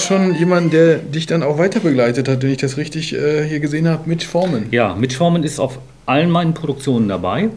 Auch 0.00 0.06
schon 0.06 0.34
jemanden, 0.34 0.70
der 0.70 0.96
dich 0.98 1.26
dann 1.26 1.42
auch 1.42 1.58
weiter 1.58 1.80
begleitet 1.80 2.28
hat, 2.28 2.42
wenn 2.42 2.50
ich 2.50 2.58
das 2.58 2.76
richtig 2.76 3.12
äh, 3.12 3.46
hier 3.46 3.60
gesehen 3.60 3.86
habe, 3.86 4.08
Mitch 4.08 4.26
Forman. 4.26 4.66
Ja, 4.70 4.94
Mitch 4.94 5.16
Forman 5.16 5.42
ist 5.42 5.58
auf 5.58 5.78
allen 6.06 6.30
meinen 6.30 6.54
Produktionen 6.54 7.08
dabei. 7.08 7.50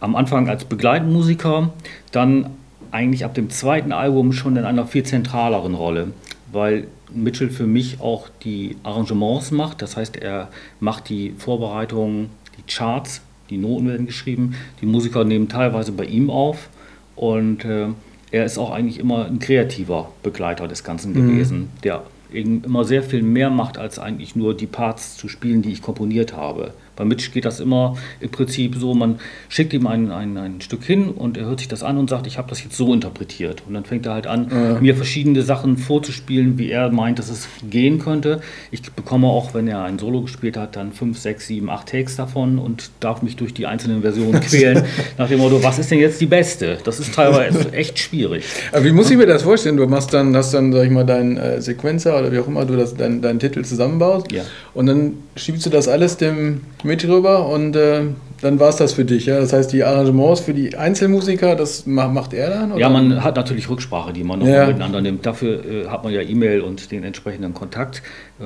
Am 0.00 0.14
Anfang 0.14 0.48
als 0.48 0.64
Begleitmusiker, 0.64 1.72
dann 2.10 2.50
eigentlich 2.90 3.24
ab 3.24 3.34
dem 3.34 3.48
zweiten 3.48 3.92
Album 3.92 4.32
schon 4.32 4.56
in 4.56 4.64
einer 4.64 4.86
viel 4.86 5.04
zentraleren 5.04 5.74
Rolle, 5.74 6.08
weil 6.52 6.88
Mitchell 7.14 7.48
für 7.48 7.66
mich 7.66 8.00
auch 8.00 8.28
die 8.44 8.76
Arrangements 8.82 9.50
macht. 9.50 9.80
Das 9.80 9.96
heißt, 9.96 10.16
er 10.16 10.48
macht 10.80 11.08
die 11.08 11.34
Vorbereitungen, 11.38 12.28
die 12.58 12.70
Charts, 12.70 13.22
die 13.48 13.56
Noten 13.56 13.88
werden 13.88 14.06
geschrieben, 14.06 14.56
die 14.82 14.86
Musiker 14.86 15.24
nehmen 15.24 15.48
teilweise 15.48 15.92
bei 15.92 16.04
ihm 16.04 16.28
auf 16.28 16.68
und 17.16 17.64
äh, 17.64 17.88
er 18.32 18.46
ist 18.46 18.58
auch 18.58 18.70
eigentlich 18.70 18.98
immer 18.98 19.26
ein 19.26 19.38
kreativer 19.38 20.08
Begleiter 20.22 20.66
des 20.66 20.82
Ganzen 20.82 21.12
mhm. 21.12 21.14
gewesen, 21.14 21.68
der 21.84 22.02
immer 22.32 22.84
sehr 22.84 23.02
viel 23.02 23.22
mehr 23.22 23.50
macht, 23.50 23.76
als 23.76 23.98
eigentlich 23.98 24.34
nur 24.34 24.56
die 24.56 24.66
Parts 24.66 25.18
zu 25.18 25.28
spielen, 25.28 25.60
die 25.60 25.70
ich 25.70 25.82
komponiert 25.82 26.34
habe. 26.34 26.72
Bei 27.02 27.08
Mitch 27.08 27.32
geht 27.32 27.44
das 27.44 27.58
immer 27.58 27.96
im 28.20 28.30
Prinzip 28.30 28.76
so, 28.78 28.94
man 28.94 29.18
schickt 29.48 29.72
ihm 29.72 29.88
ein, 29.88 30.12
ein, 30.12 30.36
ein 30.36 30.60
Stück 30.60 30.84
hin 30.84 31.08
und 31.08 31.36
er 31.36 31.46
hört 31.46 31.58
sich 31.58 31.66
das 31.66 31.82
an 31.82 31.98
und 31.98 32.08
sagt, 32.08 32.28
ich 32.28 32.38
habe 32.38 32.48
das 32.48 32.62
jetzt 32.62 32.76
so 32.76 32.94
interpretiert. 32.94 33.64
Und 33.66 33.74
dann 33.74 33.84
fängt 33.84 34.06
er 34.06 34.14
halt 34.14 34.28
an, 34.28 34.46
ja. 34.48 34.80
mir 34.80 34.94
verschiedene 34.94 35.42
Sachen 35.42 35.78
vorzuspielen, 35.78 36.58
wie 36.58 36.70
er 36.70 36.92
meint, 36.92 37.18
dass 37.18 37.28
es 37.28 37.48
gehen 37.68 37.98
könnte. 37.98 38.40
Ich 38.70 38.82
bekomme 38.92 39.26
auch, 39.26 39.52
wenn 39.52 39.66
er 39.66 39.82
ein 39.82 39.98
Solo 39.98 40.22
gespielt 40.22 40.56
hat, 40.56 40.76
dann 40.76 40.92
fünf, 40.92 41.18
sechs, 41.18 41.48
sieben, 41.48 41.70
acht 41.70 41.88
Takes 41.88 42.14
davon 42.14 42.60
und 42.60 42.92
darf 43.00 43.22
mich 43.22 43.34
durch 43.34 43.52
die 43.52 43.66
einzelnen 43.66 44.02
Versionen 44.02 44.40
quälen, 44.40 44.84
nach 45.18 45.26
dem 45.26 45.40
Motto, 45.40 45.60
was 45.60 45.80
ist 45.80 45.90
denn 45.90 45.98
jetzt 45.98 46.20
die 46.20 46.26
beste? 46.26 46.78
Das 46.84 47.00
ist 47.00 47.16
teilweise 47.16 47.72
echt 47.72 47.98
schwierig. 47.98 48.44
Aber 48.70 48.84
wie 48.84 48.92
muss 48.92 49.10
ich 49.10 49.16
mir 49.16 49.26
das 49.26 49.42
vorstellen? 49.42 49.76
Du 49.76 49.88
machst 49.88 50.14
dann, 50.14 50.36
hast 50.36 50.54
dann, 50.54 50.72
sag 50.72 50.84
ich 50.84 50.90
mal, 50.92 51.02
deinen 51.02 51.36
äh, 51.36 51.60
Sequenzer 51.60 52.16
oder 52.16 52.30
wie 52.30 52.38
auch 52.38 52.46
immer 52.46 52.64
du 52.64 52.76
das, 52.76 52.94
deinen, 52.94 53.40
Titel 53.40 53.64
zusammenbaust 53.64 54.30
ja. 54.30 54.44
Und 54.74 54.86
dann 54.86 55.14
schiebst 55.36 55.66
du 55.66 55.70
das 55.70 55.88
alles 55.88 56.16
dem 56.16 56.62
mit 56.82 57.06
rüber 57.06 57.48
und 57.48 57.76
äh, 57.76 58.02
dann 58.40 58.58
war 58.58 58.70
es 58.70 58.76
das 58.76 58.92
für 58.92 59.04
dich. 59.04 59.26
Ja? 59.26 59.38
Das 59.38 59.52
heißt, 59.52 59.72
die 59.72 59.84
Arrangements 59.84 60.40
für 60.40 60.54
die 60.54 60.76
Einzelmusiker, 60.76 61.54
das 61.54 61.86
macht 61.86 62.32
er 62.32 62.50
dann? 62.50 62.72
Oder? 62.72 62.80
Ja, 62.80 62.88
man 62.88 63.22
hat 63.22 63.36
natürlich 63.36 63.68
Rücksprache, 63.68 64.12
die 64.12 64.24
man 64.24 64.40
noch 64.40 64.46
ja. 64.46 64.66
miteinander 64.66 65.00
nimmt. 65.00 65.24
Dafür 65.24 65.64
äh, 65.64 65.86
hat 65.88 66.04
man 66.04 66.12
ja 66.12 66.22
E-Mail 66.22 66.60
und 66.62 66.90
den 66.90 67.04
entsprechenden 67.04 67.54
Kontakt. 67.54 68.02
Äh, 68.40 68.44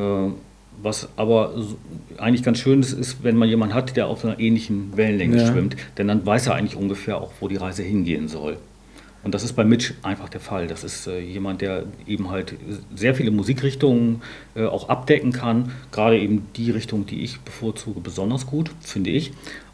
was 0.83 1.09
aber 1.17 1.55
eigentlich 2.19 2.43
ganz 2.43 2.59
schön 2.59 2.81
ist, 2.81 2.93
ist, 2.93 3.25
wenn 3.25 3.37
man 3.37 3.49
jemanden 3.49 3.75
hat, 3.75 3.97
der 3.97 4.09
auf 4.09 4.25
einer 4.25 4.39
ähnlichen 4.39 4.97
Wellenlänge 4.97 5.39
ja. 5.39 5.47
schwimmt, 5.47 5.77
denn 5.97 6.09
dann 6.09 6.27
weiß 6.27 6.49
er 6.49 6.55
eigentlich 6.55 6.77
ungefähr 6.77 7.19
auch, 7.19 7.31
wo 7.41 7.49
die 7.49 7.57
Reise 7.57 7.83
hingehen 7.83 8.29
soll. 8.29 8.59
Und 9.27 9.35
das 9.35 9.43
ist 9.43 9.55
bei 9.55 9.65
Mitch 9.65 9.93
einfach 10.05 10.29
der 10.29 10.39
Fall. 10.39 10.69
Das 10.69 10.85
ist 10.85 11.09
äh, 11.09 11.19
jemand, 11.19 11.61
der 11.61 11.83
eben 12.07 12.31
halt 12.31 12.55
sehr 12.95 13.13
viele 13.13 13.33
Musikrichtungen 13.33 14.23
äh, 14.55 14.65
auch 14.65 14.89
abdecken 14.89 15.33
kann. 15.33 15.73
Gerade 15.91 16.17
eben 16.17 16.47
die 16.55 16.71
Richtung, 16.71 17.07
die 17.07 17.25
ich 17.25 17.41
bevorzuge, 17.41 17.99
besonders 17.99 18.47
gut, 18.47 18.71
finde 18.81 19.11
ich. 19.11 19.33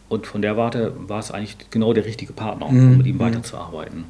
Und 0.09 0.27
von 0.27 0.41
der 0.41 0.57
Warte 0.57 0.95
war 1.07 1.19
es 1.19 1.31
eigentlich 1.31 1.59
genau 1.69 1.93
der 1.93 2.07
richtige 2.07 2.33
Partner, 2.33 2.67
um 2.67 2.93
mhm. 2.93 2.97
mit 2.97 3.07
ihm 3.07 3.19
weiterzuarbeiten. 3.19 4.05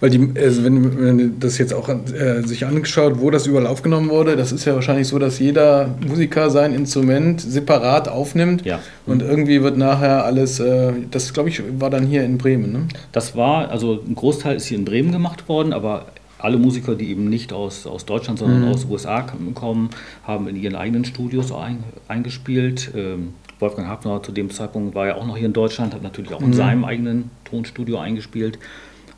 Weil 0.00 0.10
die, 0.10 0.32
also 0.36 0.64
wenn, 0.64 0.98
wenn 0.98 1.40
das 1.40 1.58
jetzt 1.58 1.72
auch 1.74 1.88
äh, 1.88 2.42
sich 2.42 2.66
angeschaut, 2.66 3.20
wo 3.20 3.30
das 3.30 3.46
überall 3.46 3.66
aufgenommen 3.66 4.10
wurde, 4.10 4.36
das 4.36 4.52
ist 4.52 4.64
ja 4.64 4.74
wahrscheinlich 4.74 5.08
so, 5.08 5.18
dass 5.18 5.38
jeder 5.38 5.94
Musiker 6.06 6.50
sein 6.50 6.74
Instrument 6.74 7.40
separat 7.40 8.08
aufnimmt 8.08 8.64
ja. 8.64 8.80
und 9.06 9.22
irgendwie 9.22 9.62
wird 9.62 9.76
nachher 9.76 10.24
alles, 10.24 10.58
äh, 10.60 10.92
das 11.10 11.32
glaube 11.32 11.50
ich 11.50 11.62
war 11.78 11.90
dann 11.90 12.06
hier 12.06 12.24
in 12.24 12.38
Bremen. 12.38 12.72
Ne? 12.72 12.88
Das 13.12 13.36
war, 13.36 13.70
also 13.70 14.00
ein 14.06 14.14
Großteil 14.14 14.56
ist 14.56 14.66
hier 14.66 14.78
in 14.78 14.84
Bremen 14.84 15.12
gemacht 15.12 15.48
worden, 15.48 15.72
aber 15.72 16.06
alle 16.38 16.56
Musiker, 16.56 16.94
die 16.94 17.10
eben 17.10 17.28
nicht 17.28 17.52
aus, 17.52 17.86
aus 17.86 18.06
Deutschland, 18.06 18.38
sondern 18.38 18.62
mhm. 18.62 18.68
aus 18.68 18.86
USA 18.86 19.22
kommen, 19.54 19.90
haben 20.24 20.48
in 20.48 20.56
ihren 20.56 20.74
eigenen 20.74 21.04
Studios 21.04 21.52
ein, 21.52 21.84
eingespielt. 22.08 22.92
Ähm, 22.96 23.34
Wolfgang 23.58 23.88
Hafner 23.88 24.22
zu 24.22 24.32
dem 24.32 24.50
Zeitpunkt 24.50 24.94
war 24.94 25.06
ja 25.06 25.16
auch 25.16 25.26
noch 25.26 25.36
hier 25.36 25.46
in 25.46 25.52
Deutschland, 25.52 25.92
hat 25.92 26.02
natürlich 26.02 26.32
auch 26.32 26.40
in 26.40 26.48
mhm. 26.48 26.54
seinem 26.54 26.84
eigenen 26.84 27.30
Tonstudio 27.44 27.98
eingespielt. 27.98 28.58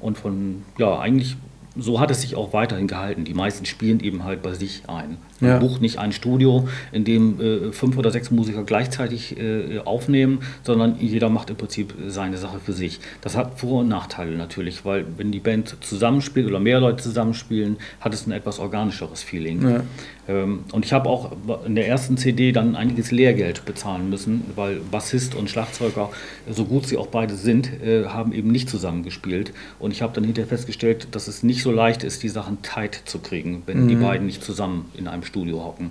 Und 0.03 0.19
von, 0.19 0.65
ja, 0.79 0.99
eigentlich 0.99 1.37
so 1.77 2.01
hat 2.01 2.11
es 2.11 2.21
sich 2.21 2.37
auch 2.37 2.53
weiterhin 2.53 2.87
gehalten. 2.87 3.25
Die 3.25 3.35
meisten 3.35 3.65
spielen 3.65 4.01
eben 4.01 4.25
halt 4.25 4.43
bei 4.43 4.53
sich 4.53 4.88
ein. 4.88 5.17
Man 5.43 5.51
ja. 5.51 5.59
bucht 5.59 5.83
nicht 5.83 5.99
ein 5.99 6.13
Studio, 6.13 6.69
in 6.93 7.05
dem 7.05 7.41
äh, 7.41 7.73
fünf 7.73 7.99
oder 7.99 8.11
sechs 8.11 8.31
Musiker 8.31 8.63
gleichzeitig 8.63 9.39
äh, 9.39 9.81
aufnehmen, 9.81 10.41
sondern 10.63 10.97
jeder 11.01 11.29
macht 11.29 11.51
im 11.51 11.57
Prinzip 11.57 11.95
seine 12.07 12.39
Sache 12.39 12.61
für 12.61 12.73
sich. 12.73 13.01
Das 13.21 13.37
hat 13.37 13.59
Vor- 13.59 13.81
und 13.81 13.89
Nachteile 13.89 14.37
natürlich, 14.37 14.85
weil 14.85 15.05
wenn 15.17 15.33
die 15.33 15.41
Band 15.41 15.77
zusammenspielt 15.81 16.47
oder 16.47 16.61
mehr 16.61 16.81
Leute 16.81 17.03
zusammenspielen, 17.03 17.77
hat 18.01 18.15
es 18.15 18.27
ein 18.27 18.33
etwas 18.33 18.59
organischeres 18.59 19.23
Feeling. 19.23 19.69
Ja. 19.69 19.81
Ähm, 20.29 20.61
und 20.73 20.85
ich 20.85 20.93
habe 20.93 21.09
auch 21.09 21.33
in 21.67 21.75
der 21.75 21.89
ersten 21.89 22.17
CD 22.17 22.53
dann 22.53 22.77
einiges 22.77 23.11
Lehrgeld 23.11 23.65
bezahlen 23.65 24.09
müssen, 24.09 24.45
weil 24.55 24.77
Bassist 24.77 25.35
und 25.35 25.51
Schlagzeuger, 25.51 26.11
so 26.49 26.65
gut 26.65 26.87
sie 26.87 26.97
auch 26.97 27.09
beide 27.09 27.35
sind, 27.35 27.71
äh, 27.83 28.07
haben 28.07 28.33
eben 28.33 28.51
nicht 28.51 28.71
zusammengespielt. 28.71 29.53
Und 29.79 29.91
ich 29.91 30.03
habe 30.03 30.13
dann 30.15 30.25
hinterher 30.25 30.49
festgestellt, 30.49 31.09
dass 31.13 31.27
es 31.29 31.43
nicht 31.43 31.63
so 31.63 31.73
leicht 31.73 32.05
ist, 32.05 32.23
die 32.23 32.29
Sachen 32.29 32.63
tight 32.63 33.03
zu 33.05 33.19
kriegen, 33.19 33.63
wenn 33.67 33.85
mhm. 33.85 33.89
die 33.89 33.97
beiden 33.97 34.27
nicht 34.27 34.45
zusammen 34.45 34.91
in 34.95 35.09
einem 35.09 35.25
Studio 35.33 35.64
hocken. 35.64 35.90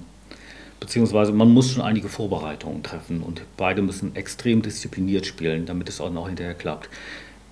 Beziehungsweise 0.79 1.31
man 1.31 1.49
muss 1.49 1.71
schon 1.71 1.81
einige 1.81 2.09
Vorbereitungen 2.09 2.83
treffen 2.83 3.21
und 3.23 3.41
beide 3.57 3.81
müssen 3.81 4.15
extrem 4.15 4.61
diszipliniert 4.61 5.25
spielen, 5.25 5.65
damit 5.65 5.89
es 5.89 5.99
auch 5.99 6.11
noch 6.11 6.27
hinterher 6.27 6.53
klappt. 6.53 6.89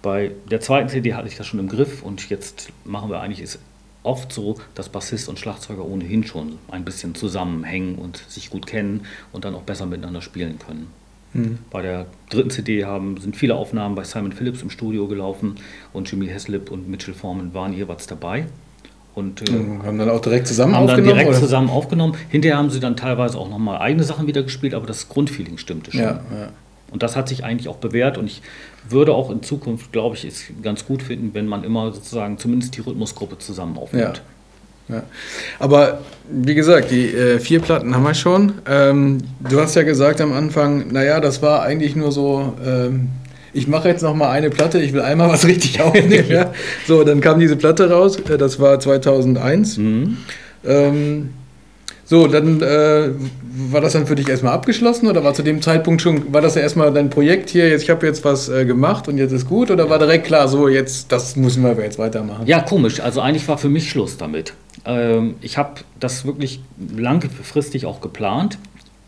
Bei 0.04 0.32
der 0.50 0.62
zweiten 0.62 0.90
CD 0.90 1.16
hatte 1.16 1.28
ich 1.28 1.36
das 1.36 1.48
schon 1.48 1.60
im 1.60 1.68
Griff 1.68 2.04
und 2.04 2.30
jetzt 2.30 2.72
machen 2.86 3.10
wir 3.10 3.20
eigentlich 3.20 3.42
ist 3.42 3.60
oft 4.04 4.32
so, 4.32 4.56
dass 4.76 4.90
Bassist 4.90 5.30
und 5.30 5.40
Schlagzeuger 5.40 5.84
ohnehin 5.84 6.24
schon 6.24 6.60
ein 6.70 6.86
bisschen 6.86 7.16
zusammenhängen 7.16 7.96
und 7.96 8.18
sich 8.28 8.52
gut 8.52 8.68
kennen 8.68 9.06
und 9.34 9.46
dann 9.46 9.56
auch 9.56 9.64
besser 9.64 9.88
miteinander 9.88 10.22
spielen 10.22 10.60
können. 10.60 10.88
Mhm. 11.34 11.58
Bei 11.72 11.82
der 11.82 12.06
dritten 12.30 12.52
CD 12.52 12.86
haben, 12.86 13.18
sind 13.18 13.36
viele 13.36 13.56
Aufnahmen 13.56 13.96
bei 13.96 14.04
Simon 14.04 14.32
Phillips 14.32 14.62
im 14.62 14.70
Studio 14.70 15.08
gelaufen 15.08 15.56
und 15.92 16.10
Jimmy 16.10 16.28
Heslip 16.28 16.72
und 16.72 16.88
Mitchell 16.88 17.14
Foreman 17.16 17.54
waren 17.54 17.74
jeweils 17.74 18.06
dabei. 18.08 18.46
Und, 19.16 19.42
äh, 19.50 19.54
haben 19.86 19.98
dann 19.98 20.10
auch 20.10 20.22
direkt 20.22 20.48
zusammen 20.48 20.76
haben 20.76 20.84
aufgenommen? 20.84 21.08
Dann 21.08 21.16
direkt 21.16 21.30
oder? 21.32 21.40
zusammen 21.40 21.70
aufgenommen. 21.70 22.18
Hinterher 22.30 22.58
haben 22.58 22.70
sie 22.70 22.80
dann 22.80 22.96
teilweise 22.96 23.38
auch 23.38 23.50
nochmal 23.50 23.80
eigene 23.80 24.04
Sachen 24.04 24.28
wieder 24.28 24.44
gespielt, 24.44 24.74
aber 24.74 24.88
das 24.88 25.10
Grundfeeling 25.10 25.58
stimmte 25.58 25.92
schon. 25.92 26.02
Ja, 26.02 26.22
ja. 26.32 26.50
Und 26.92 27.04
das 27.04 27.16
hat 27.16 27.30
sich 27.30 27.44
eigentlich 27.44 27.68
auch 27.68 27.78
bewährt 27.78 28.18
und 28.18 28.26
ich 28.26 28.42
würde 28.88 29.14
auch 29.14 29.30
in 29.30 29.44
Zukunft, 29.44 29.92
glaube 29.92 30.16
ich, 30.16 30.26
es 30.26 30.46
ganz 30.64 30.86
gut 30.86 31.04
finden, 31.04 31.34
wenn 31.34 31.46
man 31.46 31.64
immer 31.64 31.92
sozusagen 31.92 32.38
zumindest 32.38 32.76
die 32.78 32.82
Rhythmusgruppe 32.82 33.38
zusammen 33.38 33.78
aufnimmt. 33.78 34.22
Ja. 34.88 34.96
ja. 34.96 35.04
Aber 35.60 36.00
wie 36.32 36.56
gesagt, 36.56 36.92
die 36.92 37.08
äh, 37.08 37.40
vier 37.40 37.60
Platten 37.60 37.94
haben 37.94 38.04
wir 38.04 38.14
schon. 38.14 38.54
Ähm, 38.68 39.20
du 39.40 39.60
hast 39.60 39.76
ja 39.76 39.84
gesagt 39.84 40.22
am 40.22 40.34
Anfang, 40.34 40.92
naja, 40.92 41.20
das 41.20 41.42
war 41.42 41.62
eigentlich 41.62 41.96
nur 41.96 42.12
so, 42.12 42.54
ähm, 42.66 43.10
ich 43.54 43.68
mache 43.68 43.90
jetzt 43.90 44.02
noch 44.02 44.16
mal 44.16 44.30
eine 44.30 44.50
Platte, 44.50 44.80
ich 44.80 44.94
will 44.94 45.02
einmal 45.02 45.30
was 45.30 45.46
richtig 45.46 45.82
aufnehmen. 45.82 46.30
ja. 46.30 46.54
So, 46.88 47.04
dann 47.04 47.22
kam 47.22 47.40
diese 47.40 47.56
Platte 47.56 47.90
raus, 47.90 48.18
äh, 48.18 48.38
das 48.38 48.60
war 48.60 48.80
2001. 48.80 49.78
Mhm. 49.78 50.18
Ähm, 50.66 51.30
so, 52.10 52.26
dann 52.26 52.60
äh, 52.64 53.10
war 53.72 53.82
das 53.82 53.94
dann 53.94 54.08
für 54.08 54.16
dich 54.16 54.28
erstmal 54.28 54.54
abgeschlossen 54.54 55.08
oder 55.08 55.24
war 55.24 55.36
zu 55.36 55.44
dem 55.44 55.62
Zeitpunkt 55.62 56.02
schon, 56.02 56.34
war 56.34 56.42
das 56.42 56.56
ja 56.56 56.62
erstmal 56.62 56.92
dein 56.92 57.12
Projekt 57.12 57.52
hier, 57.52 57.70
jetzt, 57.70 57.84
ich 57.84 57.92
habe 57.92 58.04
jetzt 58.08 58.26
was 58.26 58.50
äh, 58.50 58.66
gemacht 58.66 59.08
und 59.08 59.20
jetzt 59.20 59.32
ist 59.32 59.48
gut 59.48 59.70
oder 59.70 59.92
war 59.92 60.00
direkt 60.00 60.26
klar, 60.26 60.48
so 60.48 60.68
jetzt, 60.68 61.12
das 61.12 61.36
müssen 61.36 61.62
wir 61.64 61.78
jetzt 61.84 62.00
weitermachen? 62.00 62.48
Ja, 62.48 62.62
komisch. 62.62 63.00
Also 63.00 63.22
eigentlich 63.22 63.48
war 63.48 63.60
für 63.60 63.70
mich 63.70 63.92
Schluss 63.92 64.18
damit. 64.18 64.54
Ähm, 64.86 65.36
ich 65.42 65.60
habe 65.60 65.82
das 66.00 66.26
wirklich 66.26 66.62
langfristig 66.96 67.86
auch 67.86 68.02
geplant. 68.02 68.58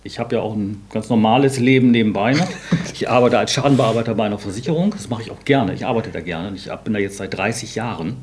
Ich 0.04 0.18
habe 0.18 0.36
ja 0.36 0.42
auch 0.42 0.56
ein 0.56 0.82
ganz 0.92 1.10
normales 1.10 1.60
Leben 1.60 1.92
nebenbei 1.92 2.34
noch. 2.34 2.48
Ich 2.94 3.10
arbeite 3.10 3.40
als 3.40 3.52
Schadenbearbeiter 3.54 4.14
bei 4.14 4.26
einer 4.26 4.38
Versicherung. 4.38 4.92
Das 4.92 5.10
mache 5.10 5.24
ich 5.24 5.32
auch 5.32 5.44
gerne. 5.44 5.74
Ich 5.74 5.88
arbeite 5.88 6.12
da 6.12 6.20
gerne. 6.20 6.56
Ich 6.56 6.70
bin 6.84 6.94
da 6.94 7.00
jetzt 7.00 7.18
seit 7.18 7.36
30 7.36 7.74
Jahren. 7.74 8.18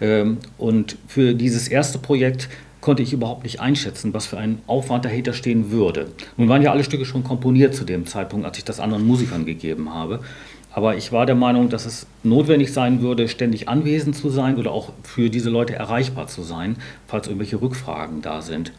Ähm, 0.00 0.38
und 0.58 0.98
für 1.06 1.32
dieses 1.32 1.68
erste 1.68 1.98
Projekt 1.98 2.50
konnte 2.82 3.02
ich 3.02 3.14
überhaupt 3.14 3.44
nicht 3.44 3.60
einschätzen, 3.60 4.12
was 4.12 4.26
für 4.26 4.36
ein 4.36 4.58
Aufwand 4.66 5.06
dahinter 5.06 5.32
stehen 5.32 5.70
würde. 5.70 6.08
Nun 6.36 6.50
waren 6.50 6.60
ja 6.60 6.70
alle 6.70 6.84
Stücke 6.84 7.06
schon 7.06 7.24
komponiert 7.24 7.74
zu 7.74 7.84
dem 7.84 8.06
Zeitpunkt, 8.06 8.44
als 8.44 8.58
ich 8.58 8.64
das 8.64 8.78
anderen 8.78 9.06
Musikern 9.06 9.46
gegeben 9.46 9.94
habe. 9.94 10.20
Aber 10.72 10.96
ich 10.96 11.12
war 11.12 11.24
der 11.24 11.34
Meinung, 11.34 11.70
dass 11.70 11.86
es 11.86 12.06
notwendig 12.22 12.74
sein 12.74 13.00
würde, 13.00 13.28
ständig 13.28 13.68
anwesend 13.68 14.16
zu 14.16 14.28
sein 14.28 14.56
oder 14.56 14.72
auch 14.72 14.92
für 15.02 15.30
diese 15.30 15.48
Leute 15.48 15.74
erreichbar 15.74 16.26
zu 16.26 16.42
sein, 16.42 16.76
falls 17.06 17.26
irgendwelche 17.26 17.60
Rückfragen 17.60 18.20
da 18.22 18.42
sind 18.42 18.72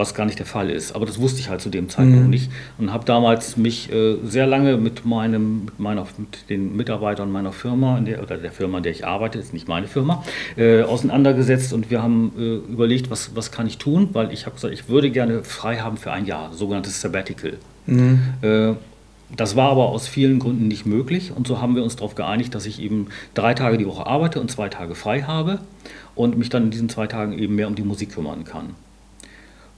was 0.00 0.14
gar 0.14 0.24
nicht 0.24 0.38
der 0.38 0.46
Fall 0.46 0.70
ist. 0.70 0.96
Aber 0.96 1.06
das 1.06 1.20
wusste 1.20 1.40
ich 1.40 1.50
halt 1.50 1.60
zu 1.60 1.68
dem 1.68 1.88
Zeitpunkt 1.88 2.24
mhm. 2.24 2.30
nicht 2.30 2.50
und 2.78 2.92
habe 2.92 3.04
damals 3.04 3.56
mich 3.56 3.92
äh, 3.92 4.16
sehr 4.24 4.46
lange 4.46 4.78
mit 4.78 5.04
meinem, 5.04 5.66
mit 5.66 5.78
meiner, 5.78 6.06
mit 6.16 6.48
den 6.48 6.74
Mitarbeitern 6.74 7.30
meiner 7.30 7.52
Firma, 7.52 8.00
der, 8.00 8.22
oder 8.22 8.38
der 8.38 8.50
Firma, 8.50 8.78
in 8.78 8.82
der 8.82 8.92
ich 8.92 9.06
arbeite, 9.06 9.38
ist 9.38 9.52
nicht 9.52 9.68
meine 9.68 9.86
Firma, 9.86 10.24
äh, 10.56 10.82
auseinandergesetzt 10.82 11.72
und 11.72 11.90
wir 11.90 12.02
haben 12.02 12.32
äh, 12.38 12.72
überlegt, 12.72 13.10
was, 13.10 13.36
was 13.36 13.52
kann 13.52 13.66
ich 13.66 13.78
tun, 13.78 14.08
weil 14.12 14.32
ich 14.32 14.46
habe 14.46 14.54
gesagt, 14.54 14.72
ich 14.72 14.88
würde 14.88 15.10
gerne 15.10 15.44
frei 15.44 15.76
haben 15.76 15.98
für 15.98 16.10
ein 16.10 16.24
Jahr, 16.24 16.52
sogenanntes 16.52 17.00
Sabbatical. 17.00 17.58
Mhm. 17.86 18.20
Äh, 18.40 18.72
das 19.36 19.54
war 19.54 19.70
aber 19.70 19.90
aus 19.90 20.08
vielen 20.08 20.40
Gründen 20.40 20.66
nicht 20.66 20.86
möglich 20.86 21.30
und 21.36 21.46
so 21.46 21.60
haben 21.60 21.76
wir 21.76 21.84
uns 21.84 21.94
darauf 21.94 22.14
geeinigt, 22.14 22.54
dass 22.54 22.66
ich 22.66 22.80
eben 22.80 23.08
drei 23.34 23.54
Tage 23.54 23.78
die 23.78 23.86
Woche 23.86 24.06
arbeite 24.06 24.40
und 24.40 24.50
zwei 24.50 24.68
Tage 24.68 24.94
frei 24.94 25.22
habe 25.22 25.60
und 26.14 26.36
mich 26.36 26.48
dann 26.48 26.64
in 26.64 26.70
diesen 26.70 26.88
zwei 26.88 27.06
Tagen 27.06 27.38
eben 27.38 27.54
mehr 27.54 27.68
um 27.68 27.74
die 27.74 27.82
Musik 27.82 28.14
kümmern 28.14 28.44
kann. 28.44 28.74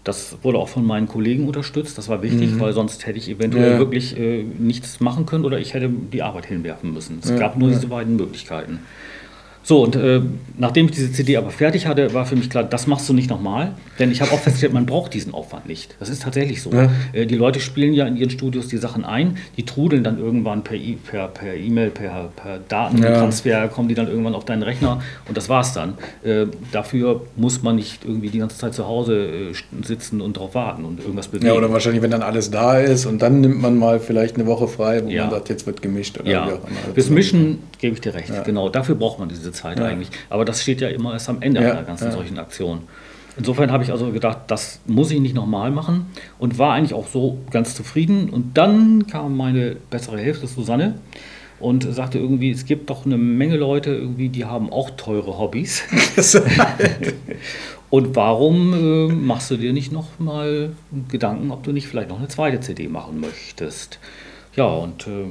Das 0.05 0.39
wurde 0.43 0.59
auch 0.59 0.69
von 0.69 0.85
meinen 0.85 1.07
Kollegen 1.07 1.47
unterstützt. 1.47 1.97
Das 1.97 2.09
war 2.09 2.23
wichtig, 2.23 2.53
mhm. 2.53 2.61
weil 2.61 2.73
sonst 2.73 3.07
hätte 3.07 3.19
ich 3.19 3.29
eventuell 3.29 3.73
ja. 3.73 3.79
wirklich 3.79 4.19
äh, 4.19 4.43
nichts 4.43 5.01
machen 5.01 5.27
können 5.27 5.45
oder 5.45 5.59
ich 5.61 5.75
hätte 5.75 5.89
die 5.89 6.23
Arbeit 6.23 6.47
hinwerfen 6.47 6.93
müssen. 6.93 7.21
Es 7.23 7.31
ja, 7.31 7.37
gab 7.37 7.57
nur 7.57 7.69
diese 7.69 7.87
beiden 7.87 8.17
Möglichkeiten. 8.17 8.81
So, 9.65 9.83
und 9.83 9.95
äh, 9.95 10.21
nachdem 10.59 10.87
ich 10.87 10.93
diese 10.93 11.13
CD 11.13 11.37
aber 11.37 11.51
fertig 11.51 11.87
hatte, 11.87 12.13
war 12.15 12.27
für 12.27 12.35
mich 12.35 12.51
klar, 12.51 12.65
das 12.65 12.87
machst 12.87 13.09
du 13.09 13.13
nicht 13.13 13.31
nochmal. 13.31 13.75
Denn 13.99 14.11
ich 14.11 14.21
habe 14.21 14.33
auch 14.33 14.39
festgestellt, 14.39 14.73
man 14.73 14.87
braucht 14.87 15.15
diesen 15.15 15.35
Aufwand 15.35 15.67
nicht. 15.67 15.95
Das 16.01 16.09
ist 16.09 16.23
tatsächlich 16.23 16.63
so. 16.63 16.73
Ja. 16.73 16.91
Äh, 17.13 17.27
die 17.27 17.37
Leute 17.37 17.61
spielen 17.61 17.95
ja 17.95 18.07
in 18.07 18.17
ihren 18.17 18.31
Studios 18.31 18.67
die 18.67 18.79
Sachen 18.79 19.05
ein, 19.05 19.37
die 19.57 19.65
trudeln 19.65 20.03
dann 20.03 20.19
irgendwann 20.19 20.65
per 20.65 20.77
E-Mail, 20.77 20.99
per, 21.05 21.29
per, 21.29 21.55
e 21.55 21.91
per, 21.91 22.31
per 22.35 22.59
Datentransfer, 22.59 23.51
ja. 23.51 23.69
kommen 23.69 23.89
die 23.89 23.95
dann 23.95 24.09
irgendwann 24.09 24.35
auf 24.35 24.45
deinen 24.45 24.63
Rechner 24.63 25.01
und 25.29 25.37
das 25.37 25.49
war's 25.49 25.73
dann. 25.75 25.95
Äh, 26.25 26.47
dafür 26.73 27.23
muss 27.37 27.63
man 27.63 27.77
nicht 27.77 28.05
irgendwie 28.05 28.31
die 28.31 28.39
ganze 28.39 28.59
Zeit 28.59 28.75
zu 28.75 28.89
Hause 28.89 29.53
äh, 29.53 29.85
sitzen 29.85 30.21
und 30.21 30.37
darauf 30.37 30.55
warten 30.55 30.85
und 30.85 31.01
irgendwas 31.01 31.29
bewegen. 31.29 31.47
Ja, 31.47 31.55
oder 31.55 31.73
wahrscheinlich, 31.73 32.03
wenn 32.03 32.11
dann 32.11 32.23
alles 32.23 32.51
da 32.51 32.79
ist 32.79 33.07
und 33.07 33.23
dann 33.23 33.41
nimmt 33.41 33.63
man 33.63 33.79
mal 33.79 34.01
vielleicht 34.01 34.35
eine 34.35 34.47
Woche 34.47 34.67
frei, 34.67 35.05
wo 35.05 35.09
ja. 35.09 35.23
man 35.23 35.31
sagt, 35.31 35.49
jetzt 35.51 35.67
wird 35.67 35.83
gemischt. 35.83 36.19
Oder 36.19 36.31
ja, 36.31 36.49
fürs 36.95 37.11
Mischen 37.11 37.61
gebe 37.79 37.95
ich 37.95 38.01
dir 38.01 38.15
recht. 38.15 38.33
Genau, 38.45 38.69
dafür 38.69 38.97
braucht 38.97 39.21
man 39.21 39.29
diese 39.29 39.52
Zeit 39.53 39.79
ja. 39.79 39.87
eigentlich. 39.87 40.11
Aber 40.31 40.45
das 40.45 40.63
steht 40.63 40.81
ja 40.81 40.89
immer 40.89 41.13
erst 41.13 41.29
am 41.29 41.43
Ende 41.43 41.63
ja. 41.63 41.73
einer 41.73 41.83
ganzen 41.83 42.07
ja. 42.07 42.13
solchen 42.13 42.39
Aktion. 42.39 42.83
Insofern 43.37 43.73
habe 43.73 43.83
ich 43.83 43.91
also 43.91 44.11
gedacht, 44.11 44.39
das 44.49 44.81
muss 44.87 45.11
ich 45.11 45.21
nicht 45.21 45.35
nochmal 45.35 45.71
machen 45.71 46.07
und 46.39 46.59
war 46.59 46.75
eigentlich 46.75 46.95
auch 46.95 47.07
so 47.07 47.39
ganz 47.51 47.75
zufrieden. 47.75 48.29
Und 48.29 48.59
dann 48.59 49.07
kam 49.07 49.37
meine 49.37 49.77
bessere 49.91 50.19
Hälfte, 50.19 50.47
Susanne, 50.47 50.97
und 51.59 51.85
sagte 51.95 52.19
irgendwie, 52.19 52.51
es 52.51 52.67
gibt 52.67 52.91
doch 52.91 53.07
eine 53.07 53.17
Menge 53.17 53.57
Leute, 53.57 53.91
irgendwie, 53.91 54.29
die 54.29 54.45
haben 54.45 54.71
auch 54.71 54.91
teure 54.91 55.39
Hobbys. 55.39 55.83
und 57.91 58.17
warum 58.17 58.75
äh, 58.75 59.13
machst 59.13 59.51
du 59.51 59.57
dir 59.57 59.73
nicht 59.73 59.93
nochmal 59.93 60.73
Gedanken, 61.09 61.53
ob 61.53 61.63
du 61.63 61.73
nicht 61.73 61.87
vielleicht 61.87 62.09
noch 62.09 62.19
eine 62.19 62.29
zweite 62.29 62.61
CD 62.61 62.89
machen 62.89 63.21
möchtest? 63.21 63.99
Ja, 64.57 64.67
und 64.67 65.07
äh, 65.07 65.27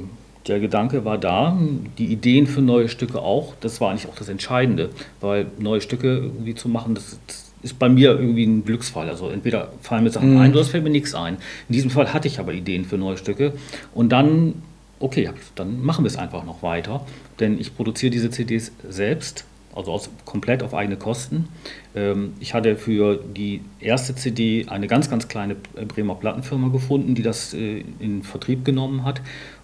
der 0.46 0.60
Gedanke 0.60 1.04
war 1.04 1.18
da, 1.18 1.56
die 1.98 2.06
Ideen 2.06 2.46
für 2.46 2.62
neue 2.62 2.88
Stücke 2.88 3.20
auch. 3.20 3.54
Das 3.60 3.80
war 3.80 3.90
eigentlich 3.90 4.08
auch 4.08 4.16
das 4.16 4.28
Entscheidende, 4.28 4.90
weil 5.20 5.46
neue 5.58 5.80
Stücke 5.80 6.16
irgendwie 6.16 6.54
zu 6.54 6.68
machen, 6.68 6.94
das, 6.94 7.18
ist 7.62 7.78
bei 7.78 7.88
mir 7.88 8.18
irgendwie 8.18 8.44
ein 8.44 8.64
Glücksfall. 8.64 9.08
Also 9.08 9.30
entweder 9.30 9.72
fallen 9.80 10.04
mir 10.04 10.10
Sachen 10.10 10.34
mm. 10.34 10.38
ein 10.38 10.50
oder 10.50 10.62
es 10.62 10.68
fällt 10.68 10.84
mir 10.84 10.90
nichts 10.90 11.14
ein. 11.14 11.34
In 11.68 11.72
diesem 11.72 11.90
Fall 11.90 12.12
hatte 12.12 12.26
ich 12.28 12.40
aber 12.40 12.52
Ideen 12.52 12.84
für 12.84 12.98
neue 12.98 13.16
Stücke 13.16 13.52
und 13.94 14.10
dann, 14.10 14.54
okay, 14.98 15.30
dann 15.54 15.80
machen 15.80 16.04
wir 16.04 16.08
es 16.08 16.16
einfach 16.16 16.44
noch 16.44 16.62
weiter, 16.62 17.06
denn 17.38 17.60
ich 17.60 17.76
produziere 17.76 18.10
diese 18.10 18.30
CDs 18.30 18.72
selbst 18.88 19.44
also 19.74 19.92
aus, 19.92 20.10
komplett 20.26 20.62
auf 20.62 20.74
eigene 20.74 20.96
Kosten. 20.96 21.48
Ähm, 21.94 22.34
ich 22.40 22.52
hatte 22.52 22.76
für 22.76 23.16
die 23.16 23.62
erste 23.80 24.14
CD 24.14 24.66
eine 24.68 24.86
ganz, 24.86 25.08
ganz 25.08 25.28
kleine 25.28 25.54
Bremer 25.54 26.14
Plattenfirma 26.14 26.68
gefunden, 26.68 27.14
die 27.14 27.22
das 27.22 27.54
äh, 27.54 27.82
in 27.98 28.22
Vertrieb 28.22 28.64
genommen 28.64 29.04
hat 29.04 29.22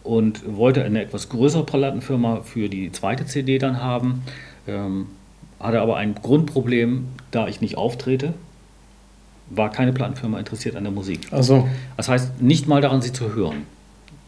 und 0.09 0.57
wollte 0.57 0.83
eine 0.85 1.03
etwas 1.03 1.29
größere 1.29 1.65
Plattenfirma 1.65 2.41
für 2.43 2.71
die 2.71 2.91
zweite 2.93 3.27
CD 3.27 3.59
dann 3.59 3.83
haben. 3.83 4.23
Ähm, 4.67 5.07
hatte 5.61 5.83
aber 5.83 5.97
ein 5.97 6.15
Grundproblem, 6.15 7.09
da 7.31 7.47
ich 7.47 7.61
nicht 7.61 7.77
auftrete, 7.77 8.33
war 9.51 9.71
keine 9.71 9.93
Plattenfirma 9.93 10.39
interessiert 10.39 10.77
an 10.77 10.85
der 10.85 10.93
Musik. 10.93 11.29
Also. 11.31 11.69
Das 11.99 12.09
heißt, 12.09 12.41
nicht 12.41 12.67
mal 12.67 12.81
daran, 12.81 13.03
sie 13.03 13.13
zu 13.13 13.35
hören. 13.35 13.65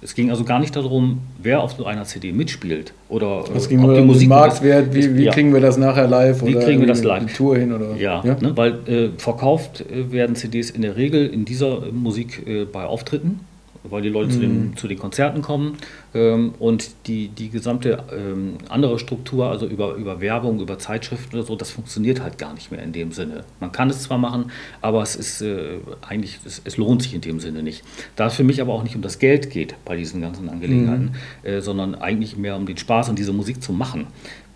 Es 0.03 0.15
ging 0.15 0.31
also 0.31 0.45
gar 0.45 0.61
nicht 0.61 0.77
darum, 0.77 1.21
wer 1.43 1.63
auf 1.63 1.73
so 1.73 1.87
einer 1.87 2.05
CD 2.05 2.33
mitspielt 2.33 2.93
oder 3.09 3.45
es 3.55 3.69
ging 3.69 3.83
ob 3.85 3.95
die 3.95 4.01
Musik 4.01 4.31
Marktwert, 4.31 4.95
wie, 4.95 5.15
wie 5.17 5.25
ja. 5.25 5.33
kriegen 5.33 5.53
wir 5.53 5.61
das 5.61 5.77
nachher 5.77 6.07
live 6.07 6.43
wie 6.43 6.55
kriegen 6.55 6.81
wir 6.81 6.87
das 6.87 7.03
live? 7.03 7.27
Die 7.27 7.33
Tour 7.35 7.59
hin 7.59 7.71
oder 7.71 7.97
ja, 7.97 8.23
ja? 8.25 8.35
Ne, 8.41 8.57
weil 8.57 8.79
äh, 8.89 9.09
verkauft 9.19 9.83
äh, 9.83 10.11
werden 10.11 10.37
CDs 10.37 10.71
in 10.71 10.81
der 10.81 10.97
Regel 10.97 11.27
in 11.27 11.45
dieser 11.45 11.93
Musik 11.93 12.47
äh, 12.47 12.65
bei 12.65 12.87
Auftritten 12.87 13.41
weil 13.83 14.03
die 14.03 14.09
Leute 14.09 14.29
mhm. 14.29 14.33
zu, 14.33 14.41
den, 14.41 14.53
mhm. 14.53 14.77
zu 14.77 14.89
den 14.89 14.99
Konzerten 14.99 15.43
kommen 15.43 15.77
ähm, 16.15 16.55
und 16.59 16.91
die, 17.07 17.29
die 17.29 17.51
gesamte 17.51 18.05
ähm, 18.13 18.55
andere 18.69 18.99
Struktur, 18.99 19.51
also 19.51 19.67
über, 19.67 19.95
über 19.95 20.21
Werbung, 20.21 20.61
über 20.61 20.79
Zeitschriften 20.79 21.37
oder 21.37 21.47
so, 21.47 21.57
das 21.57 21.71
funktioniert 21.71 22.21
halt 22.21 22.39
gar 22.39 22.55
nicht 22.55 22.71
mehr 22.71 22.83
in 22.83 22.93
dem 22.93 23.13
Sinne. 23.13 23.45
Man 23.59 23.73
kann 23.73 23.89
es 23.91 24.03
zwar 24.03 24.19
machen, 24.19 24.51
aber 24.81 25.03
es 25.03 25.17
ist 25.17 25.41
äh, 25.43 25.79
eigentlich, 26.07 26.39
es, 26.45 26.61
es, 26.65 26.77
lohnt 26.77 27.03
sich 27.03 27.15
in 27.15 27.21
dem 27.21 27.41
Sinne 27.41 27.63
nicht. 27.63 27.83
Da 28.17 28.27
es 28.27 28.35
für 28.35 28.45
mich 28.45 28.61
aber 28.61 28.75
auch 28.75 28.83
nicht 28.83 28.97
um 28.97 29.03
das 29.03 29.19
Geld 29.19 29.51
geht 29.51 29.75
bei 29.85 29.97
diesen 29.97 30.21
ganzen 30.21 30.49
Angelegenheiten, 30.49 31.13
mhm. 31.43 31.49
äh, 31.49 31.61
sondern 31.61 31.95
eigentlich 31.95 32.37
mehr 32.37 32.57
um 32.57 32.67
den 32.67 32.77
Spaß 32.77 33.09
und 33.09 33.19
diese 33.19 33.33
Musik 33.33 33.63
zu 33.63 33.73
machen, 33.73 34.07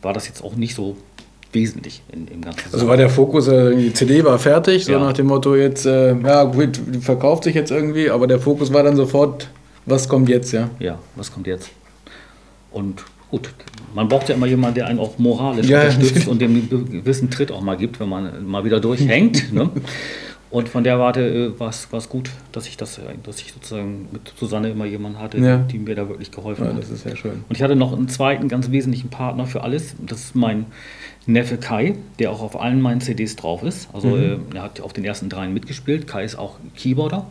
war 0.03 0.13
das 0.13 0.29
jetzt 0.29 0.45
auch 0.45 0.55
nicht 0.55 0.75
so 0.75 0.97
wesentlich 1.55 2.03
in, 2.13 2.27
im 2.29 2.43
ganzen 2.43 2.73
Also 2.73 2.87
war 2.87 2.97
der 2.97 3.09
Fokus, 3.09 3.49
äh, 3.49 3.75
die 3.75 3.93
CD 3.93 4.25
war 4.25 4.39
fertig, 4.39 4.85
so 4.85 4.93
ja. 4.93 4.99
nach 4.99 5.13
dem 5.13 5.27
Motto 5.27 5.55
jetzt, 5.55 5.87
äh, 5.87 6.15
ja 6.17 6.45
gut, 6.45 6.81
verkauft 7.01 7.45
sich 7.45 7.55
jetzt 7.55 7.71
irgendwie, 7.71 8.11
aber 8.11 8.27
der 8.27 8.41
Fokus 8.41 8.73
war 8.73 8.83
dann 8.83 8.97
sofort, 8.97 9.49
was 9.87 10.09
kommt 10.09 10.29
jetzt, 10.29 10.53
ja? 10.53 10.71
Ja, 10.79 10.99
was 11.17 11.33
kommt 11.33 11.47
jetzt? 11.47 11.71
Und 12.71 13.05
gut, 13.31 13.51
man 13.95 14.09
braucht 14.09 14.29
ja 14.29 14.35
immer 14.35 14.47
jemanden, 14.47 14.75
der 14.75 14.87
einen 14.87 14.99
auch 14.99 15.19
moralisch 15.19 15.69
ja. 15.69 15.81
unterstützt 15.83 16.29
und 16.29 16.41
dem 16.41 16.51
einen 16.51 16.91
gewissen 16.91 17.31
Tritt 17.31 17.53
auch 17.53 17.61
mal 17.61 17.77
gibt, 17.77 18.01
wenn 18.01 18.09
man 18.09 18.47
mal 18.47 18.65
wieder 18.65 18.81
durchhängt. 18.81 19.53
ne? 19.53 19.71
Und 20.55 20.69
von 20.69 20.85
der 20.85 21.01
Warte 21.01 21.53
äh, 21.57 21.59
war 21.59 21.71
es 21.71 22.09
gut, 22.09 22.31
dass 22.53 22.69
ich 22.69 22.77
das, 22.77 22.99
äh, 22.99 23.03
dass 23.25 23.41
ich 23.41 23.53
sozusagen 23.53 24.09
mit 24.13 24.33
Susanne 24.37 24.71
immer 24.71 24.85
jemanden 24.85 25.19
hatte, 25.19 25.39
ja. 25.39 25.57
die, 25.59 25.81
mir 25.81 25.97
da 25.97 26.09
wirklich 26.09 26.31
geholfen 26.31 26.65
ja, 26.65 26.71
hat. 26.71 26.79
Das 26.79 26.91
ist 26.91 27.03
sehr 27.03 27.17
schön. 27.17 27.45
Und 27.49 27.57
ich 27.57 27.63
hatte 27.63 27.75
noch 27.75 27.93
einen 27.93 28.09
zweiten 28.09 28.47
ganz 28.49 28.71
wesentlichen 28.71 29.11
Partner 29.11 29.47
für 29.47 29.65
alles. 29.65 29.97
Das 29.99 30.21
ist 30.21 30.37
mein 30.37 30.67
Neffe 31.27 31.57
Kai, 31.57 31.97
der 32.19 32.31
auch 32.31 32.43
auf 32.43 32.61
allen 32.61 32.81
meinen 32.81 33.01
CDs 33.01 33.37
drauf 33.37 33.63
ist. 33.63 33.89
Also 33.93 34.09
mhm. 34.09 34.23
äh, 34.53 34.57
er 34.57 34.63
hat 34.63 34.81
auf 34.81 34.93
den 34.93 35.05
ersten 35.05 35.29
dreien 35.29 35.55
mitgespielt. 35.55 36.07
Kai 36.07 36.25
ist 36.25 36.37
auch 36.37 36.57
Keyboarder 36.77 37.27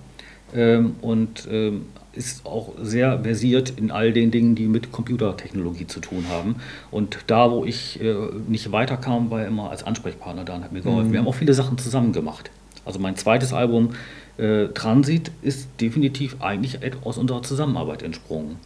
ähm, 0.56 0.96
und 1.02 1.48
ähm, 1.52 1.86
ist 2.14 2.46
auch 2.46 2.74
sehr 2.82 3.24
versiert 3.24 3.74
in 3.78 3.92
all 3.92 4.14
den 4.14 4.32
Dingen, 4.32 4.56
die 4.56 4.68
mit 4.68 4.92
Computertechnologie 4.92 5.88
zu 5.88 6.00
tun 6.00 6.26
haben. 6.30 6.58
Und 6.92 7.18
da, 7.28 7.52
wo 7.52 7.66
ich 7.66 8.00
äh, 8.02 8.16
nicht 8.48 8.72
weiterkam, 8.72 9.32
war 9.32 9.42
er 9.42 9.48
immer 9.48 9.72
als 9.72 9.84
Ansprechpartner 9.84 10.44
da 10.44 10.56
und 10.56 10.64
hat 10.64 10.72
mir 10.72 10.82
geholfen. 10.82 11.10
Mhm. 11.10 11.14
Wir 11.14 11.20
haben 11.20 11.28
auch 11.28 11.36
viele 11.36 11.54
Sachen 11.54 11.78
zusammen 11.78 12.14
gemacht. 12.14 12.52
Also 12.86 13.00
mein 13.00 13.16
zweites 13.16 13.54
Album 13.54 13.92
äh, 14.38 14.68
Transit 14.70 15.32
ist 15.42 15.70
definitiv 15.80 16.38
eigentlich 16.42 16.80
aus 17.04 17.18
unserer 17.18 17.44
Zusammenarbeit 17.44 18.04
entsprungen. 18.04 18.58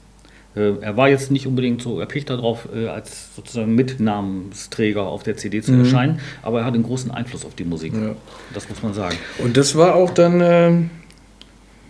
Äh, 0.58 0.74
er 0.82 0.98
war 0.98 1.10
jetzt 1.10 1.32
nicht 1.32 1.48
unbedingt 1.48 1.82
so 1.82 2.00
erpicht 2.00 2.30
darauf, 2.30 2.68
äh, 2.76 2.88
als 2.88 3.36
sozusagen 3.36 3.76
Mitnamensträger 3.76 5.04
auf 5.04 5.24
der 5.24 5.38
CD 5.38 5.62
zu 5.62 5.72
mhm. 5.72 5.82
erscheinen, 5.82 6.20
aber 6.42 6.60
er 6.60 6.66
hat 6.66 6.74
einen 6.74 6.84
großen 6.84 7.12
Einfluss 7.12 7.46
auf 7.46 7.56
die 7.56 7.64
Musik. 7.64 7.94
Ja. 7.94 8.16
Das 8.54 8.68
muss 8.70 8.82
man 8.82 8.94
sagen. 8.94 9.18
Und 9.38 9.58
das 9.58 9.76
war 9.76 9.96
auch 9.96 10.10
dann, 10.10 10.42
äh, 10.42 10.72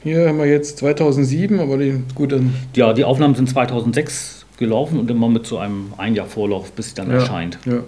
hier 0.03 0.27
haben 0.27 0.37
wir 0.37 0.45
jetzt 0.45 0.77
2007, 0.79 1.59
aber 1.59 1.77
die, 1.77 2.01
gut 2.13 2.31
dann. 2.31 2.53
Ja, 2.75 2.93
die 2.93 3.03
Aufnahmen 3.05 3.35
sind 3.35 3.49
2006 3.49 4.45
gelaufen 4.57 4.99
und 4.99 5.09
immer 5.09 5.29
mit 5.29 5.45
so 5.45 5.57
einem 5.59 5.93
ein 5.97 6.15
Jahr 6.15 6.27
Vorlauf, 6.27 6.71
bis 6.71 6.89
sie 6.89 6.95
dann 6.95 7.09
ja, 7.09 7.17
erscheint. 7.17 7.59
Ja. 7.65 7.83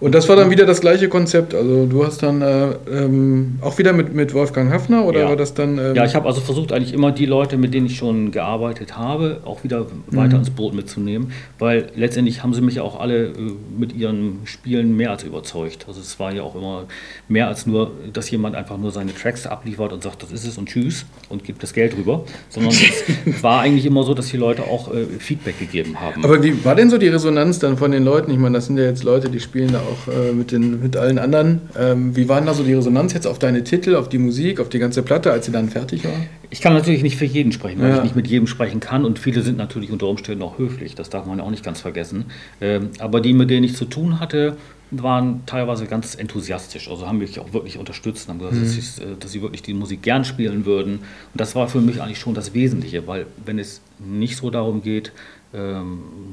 Und 0.00 0.14
das 0.14 0.28
war 0.28 0.36
dann 0.36 0.50
wieder 0.50 0.64
das 0.64 0.80
gleiche 0.80 1.08
Konzept. 1.08 1.54
Also 1.54 1.86
du 1.86 2.04
hast 2.06 2.22
dann 2.22 2.40
äh, 2.40 2.68
ähm, 2.90 3.58
auch 3.60 3.78
wieder 3.78 3.92
mit, 3.92 4.14
mit 4.14 4.32
Wolfgang 4.32 4.72
Hafner 4.72 5.04
oder 5.04 5.20
ja. 5.20 5.28
war 5.28 5.36
das 5.36 5.54
dann? 5.54 5.78
Ähm 5.78 5.94
ja, 5.94 6.04
ich 6.04 6.14
habe 6.14 6.26
also 6.26 6.40
versucht, 6.40 6.72
eigentlich 6.72 6.92
immer 6.92 7.10
die 7.10 7.26
Leute, 7.26 7.56
mit 7.56 7.74
denen 7.74 7.86
ich 7.86 7.96
schon 7.96 8.30
gearbeitet 8.30 8.96
habe, 8.96 9.40
auch 9.44 9.64
wieder 9.64 9.86
weiter 10.06 10.36
mhm. 10.36 10.42
ins 10.42 10.50
Boot 10.50 10.74
mitzunehmen, 10.74 11.32
weil 11.58 11.88
letztendlich 11.96 12.42
haben 12.42 12.54
sie 12.54 12.60
mich 12.60 12.80
auch 12.80 13.00
alle 13.00 13.26
äh, 13.26 13.32
mit 13.76 13.94
ihren 13.94 14.40
Spielen 14.44 14.96
mehr 14.96 15.10
als 15.10 15.24
überzeugt. 15.24 15.86
Also 15.88 16.00
es 16.00 16.20
war 16.20 16.32
ja 16.32 16.42
auch 16.42 16.54
immer 16.54 16.84
mehr 17.28 17.48
als 17.48 17.66
nur, 17.66 17.90
dass 18.12 18.30
jemand 18.30 18.54
einfach 18.54 18.78
nur 18.78 18.92
seine 18.92 19.14
Tracks 19.14 19.46
abliefert 19.46 19.92
und 19.92 20.02
sagt, 20.02 20.22
das 20.22 20.30
ist 20.30 20.46
es 20.46 20.58
und 20.58 20.68
tschüss 20.68 21.06
und 21.28 21.42
gibt 21.42 21.62
das 21.62 21.72
Geld 21.72 21.96
rüber, 21.96 22.24
sondern 22.50 22.72
es 23.26 23.42
war 23.42 23.60
eigentlich 23.62 23.86
immer 23.86 24.04
so, 24.04 24.14
dass 24.14 24.28
die 24.28 24.36
Leute 24.36 24.62
auch 24.62 24.92
äh, 24.94 25.06
Feedback 25.18 25.58
gegeben 25.58 26.00
haben. 26.00 26.24
Aber 26.24 26.42
wie 26.42 26.64
war 26.64 26.76
denn 26.76 26.88
so 26.88 26.98
die 26.98 27.08
Resonanz 27.08 27.58
dann 27.58 27.76
von 27.76 27.90
den 27.90 28.04
Leuten? 28.04 28.30
Ich 28.30 28.38
meine, 28.38 28.56
das 28.56 28.66
sind 28.66 28.78
ja 28.78 28.84
jetzt 28.84 29.02
Leute, 29.02 29.28
die 29.28 29.40
spielen 29.40 29.72
da 29.72 29.80
auch 29.80 29.87
äh, 30.08 30.32
mit, 30.32 30.52
den, 30.52 30.82
mit 30.82 30.96
allen 30.96 31.18
anderen. 31.18 31.62
Ähm, 31.78 32.16
wie 32.16 32.28
war 32.28 32.38
denn 32.38 32.46
da 32.46 32.54
so 32.54 32.62
die 32.62 32.74
Resonanz 32.74 33.12
jetzt 33.12 33.26
auf 33.26 33.38
deine 33.38 33.64
Titel, 33.64 33.96
auf 33.96 34.08
die 34.08 34.18
Musik, 34.18 34.60
auf 34.60 34.68
die 34.68 34.78
ganze 34.78 35.02
Platte, 35.02 35.32
als 35.32 35.46
sie 35.46 35.52
dann 35.52 35.68
fertig 35.68 36.04
war? 36.04 36.12
Ich 36.50 36.60
kann 36.60 36.72
natürlich 36.72 37.02
nicht 37.02 37.16
für 37.16 37.24
jeden 37.24 37.52
sprechen, 37.52 37.80
weil 37.80 37.90
ja. 37.90 37.96
ich 37.98 38.02
nicht 38.02 38.16
mit 38.16 38.26
jedem 38.26 38.46
sprechen 38.46 38.80
kann 38.80 39.04
und 39.04 39.18
viele 39.18 39.42
sind 39.42 39.58
natürlich 39.58 39.90
unter 39.90 40.06
Umständen 40.06 40.42
auch 40.42 40.58
höflich, 40.58 40.94
das 40.94 41.10
darf 41.10 41.26
man 41.26 41.38
ja 41.38 41.44
auch 41.44 41.50
nicht 41.50 41.64
ganz 41.64 41.80
vergessen. 41.80 42.26
Ähm, 42.60 42.90
aber 42.98 43.20
die, 43.20 43.34
mit 43.34 43.50
denen 43.50 43.64
ich 43.64 43.76
zu 43.76 43.84
tun 43.84 44.20
hatte, 44.20 44.56
waren 44.90 45.42
teilweise 45.44 45.86
ganz 45.86 46.14
enthusiastisch, 46.14 46.88
also 46.88 47.06
haben 47.06 47.18
mich 47.18 47.38
auch 47.38 47.52
wirklich 47.52 47.78
unterstützt, 47.78 48.28
haben 48.28 48.38
gesagt, 48.38 48.56
mhm. 48.56 48.62
dass, 48.62 48.72
sie, 48.72 49.02
äh, 49.02 49.16
dass, 49.18 49.32
sie, 49.32 49.42
wirklich 49.42 49.62
die 49.62 49.74
Musik 49.74 50.02
gern 50.02 50.24
spielen 50.24 50.64
würden. 50.64 50.94
Und 50.94 51.34
das 51.34 51.54
war 51.54 51.68
für 51.68 51.80
mich 51.80 52.00
eigentlich 52.00 52.18
schon 52.18 52.34
das 52.34 52.54
Wesentliche, 52.54 53.06
weil 53.06 53.26
wenn 53.44 53.58
es 53.58 53.82
nicht 53.98 54.36
so 54.36 54.50
darum 54.50 54.82
geht, 54.82 55.12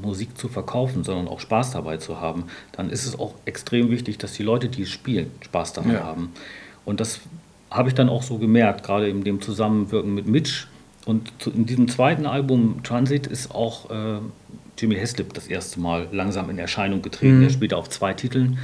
Musik 0.02 0.36
zu 0.36 0.48
verkaufen, 0.48 1.02
sondern 1.02 1.28
auch 1.28 1.40
Spaß 1.40 1.70
dabei 1.70 1.96
zu 1.96 2.20
haben, 2.20 2.44
dann 2.72 2.90
ist 2.90 3.06
es 3.06 3.18
auch 3.18 3.34
extrem 3.46 3.90
wichtig, 3.90 4.18
dass 4.18 4.34
die 4.34 4.42
Leute, 4.42 4.68
die 4.68 4.82
es 4.82 4.90
spielen, 4.90 5.30
Spaß 5.40 5.72
daran 5.72 5.92
ja. 5.92 6.04
haben. 6.04 6.32
Und 6.84 7.00
das 7.00 7.20
habe 7.70 7.88
ich 7.88 7.94
dann 7.94 8.08
auch 8.08 8.22
so 8.22 8.38
gemerkt, 8.38 8.84
gerade 8.84 9.08
in 9.08 9.24
dem 9.24 9.40
Zusammenwirken 9.40 10.14
mit 10.14 10.26
Mitch. 10.26 10.66
Und 11.06 11.32
in 11.46 11.66
diesem 11.66 11.88
zweiten 11.88 12.26
Album 12.26 12.82
Transit 12.82 13.26
ist 13.26 13.54
auch 13.54 13.90
äh, 13.90 14.18
Jimmy 14.78 14.96
Heslip 14.96 15.32
das 15.32 15.46
erste 15.46 15.80
Mal 15.80 16.08
langsam 16.12 16.50
in 16.50 16.58
Erscheinung 16.58 17.00
getreten. 17.00 17.38
Mhm. 17.38 17.44
Er 17.44 17.50
spielt 17.50 17.74
auf 17.74 17.88
zwei 17.88 18.12
Titeln. 18.12 18.58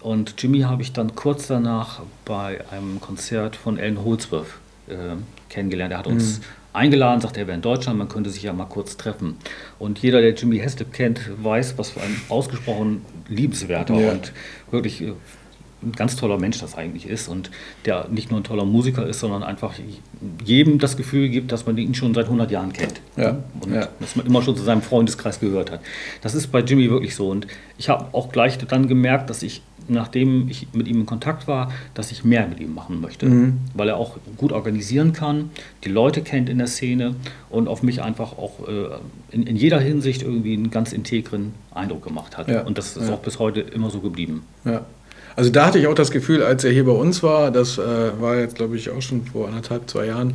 Und 0.00 0.40
Jimmy 0.40 0.60
habe 0.60 0.82
ich 0.82 0.92
dann 0.92 1.16
kurz 1.16 1.48
danach 1.48 2.02
bei 2.24 2.64
einem 2.70 3.00
Konzert 3.00 3.56
von 3.56 3.78
Alan 3.78 4.04
Holdsworth 4.04 4.46
äh, 4.86 5.16
kennengelernt. 5.48 5.92
Er 5.92 5.98
hat 5.98 6.06
uns 6.06 6.38
mhm. 6.38 6.44
Eingeladen, 6.72 7.20
sagt, 7.20 7.36
er 7.36 7.46
wäre 7.46 7.56
in 7.56 7.62
Deutschland, 7.62 7.98
man 7.98 8.08
könnte 8.08 8.30
sich 8.30 8.42
ja 8.42 8.52
mal 8.52 8.66
kurz 8.66 8.96
treffen. 8.96 9.36
Und 9.78 9.98
jeder, 10.00 10.20
der 10.20 10.34
Jimmy 10.34 10.58
Heslip 10.58 10.92
kennt, 10.92 11.20
weiß, 11.42 11.78
was 11.78 11.90
für 11.90 12.00
ein 12.00 12.20
ausgesprochen 12.28 13.02
liebenswerter 13.28 13.94
ja. 13.94 14.12
und 14.12 14.32
wirklich 14.70 15.02
äh, 15.02 15.12
ein 15.82 15.92
ganz 15.92 16.16
toller 16.16 16.38
Mensch 16.38 16.58
das 16.58 16.76
eigentlich 16.76 17.06
ist 17.06 17.28
und 17.28 17.50
der 17.84 18.08
nicht 18.08 18.30
nur 18.30 18.40
ein 18.40 18.44
toller 18.44 18.64
Musiker 18.64 19.06
ist, 19.06 19.20
sondern 19.20 19.42
einfach 19.44 19.74
jedem 20.44 20.78
das 20.78 20.96
Gefühl 20.96 21.28
gibt, 21.28 21.52
dass 21.52 21.66
man 21.66 21.78
ihn 21.78 21.94
schon 21.94 22.14
seit 22.14 22.24
100 22.24 22.50
Jahren 22.50 22.72
kennt. 22.72 23.00
Ja, 23.16 23.42
und 23.60 23.74
ja. 23.74 23.88
dass 24.00 24.16
man 24.16 24.26
immer 24.26 24.42
schon 24.42 24.56
zu 24.56 24.64
seinem 24.64 24.82
Freundeskreis 24.82 25.38
gehört 25.38 25.70
hat. 25.70 25.80
Das 26.20 26.34
ist 26.34 26.48
bei 26.48 26.60
Jimmy 26.60 26.90
wirklich 26.90 27.14
so. 27.14 27.28
Und 27.28 27.46
ich 27.76 27.88
habe 27.88 28.06
auch 28.12 28.32
gleich 28.32 28.58
dann 28.58 28.88
gemerkt, 28.88 29.30
dass 29.30 29.42
ich, 29.42 29.62
nachdem 29.88 30.48
ich 30.48 30.68
mit 30.72 30.88
ihm 30.88 31.00
in 31.00 31.06
Kontakt 31.06 31.48
war, 31.48 31.72
dass 31.94 32.12
ich 32.12 32.24
mehr 32.24 32.46
mit 32.46 32.60
ihm 32.60 32.74
machen 32.74 33.00
möchte. 33.00 33.26
Mhm. 33.26 33.58
Weil 33.74 33.88
er 33.88 33.96
auch 33.96 34.16
gut 34.36 34.52
organisieren 34.52 35.12
kann, 35.12 35.50
die 35.84 35.88
Leute 35.88 36.22
kennt 36.22 36.48
in 36.48 36.58
der 36.58 36.66
Szene 36.66 37.14
und 37.50 37.68
auf 37.68 37.82
mich 37.82 38.02
einfach 38.02 38.32
auch 38.32 38.68
äh, 38.68 38.88
in, 39.30 39.44
in, 39.44 39.56
jeder 39.56 39.80
Hinsicht 39.80 40.22
irgendwie 40.22 40.54
einen 40.54 40.70
ganz 40.70 40.92
integren 40.92 41.54
Eindruck 41.72 42.04
gemacht 42.04 42.36
hat. 42.36 42.48
Ja, 42.48 42.62
und 42.62 42.78
das 42.78 42.96
ist 42.96 43.10
auch 43.10 43.20
bis 43.20 43.38
heute 43.38 43.60
immer 43.60 43.90
so 43.90 44.00
geblieben. 44.00 44.42
Ja. 44.64 44.84
Also 45.36 45.50
da 45.50 45.66
hatte 45.66 45.78
ich 45.78 45.86
auch 45.86 45.94
das 45.94 46.10
Gefühl, 46.10 46.42
als 46.42 46.64
er 46.64 46.72
hier 46.72 46.84
bei 46.84 46.92
uns 46.92 47.22
war, 47.22 47.52
das 47.52 47.78
äh, 47.78 47.82
war 48.20 48.36
jetzt 48.36 48.56
glaube 48.56 48.76
ich 48.76 48.90
auch 48.90 49.02
schon 49.02 49.24
vor 49.24 49.46
anderthalb, 49.46 49.88
zwei 49.88 50.06
Jahren, 50.06 50.34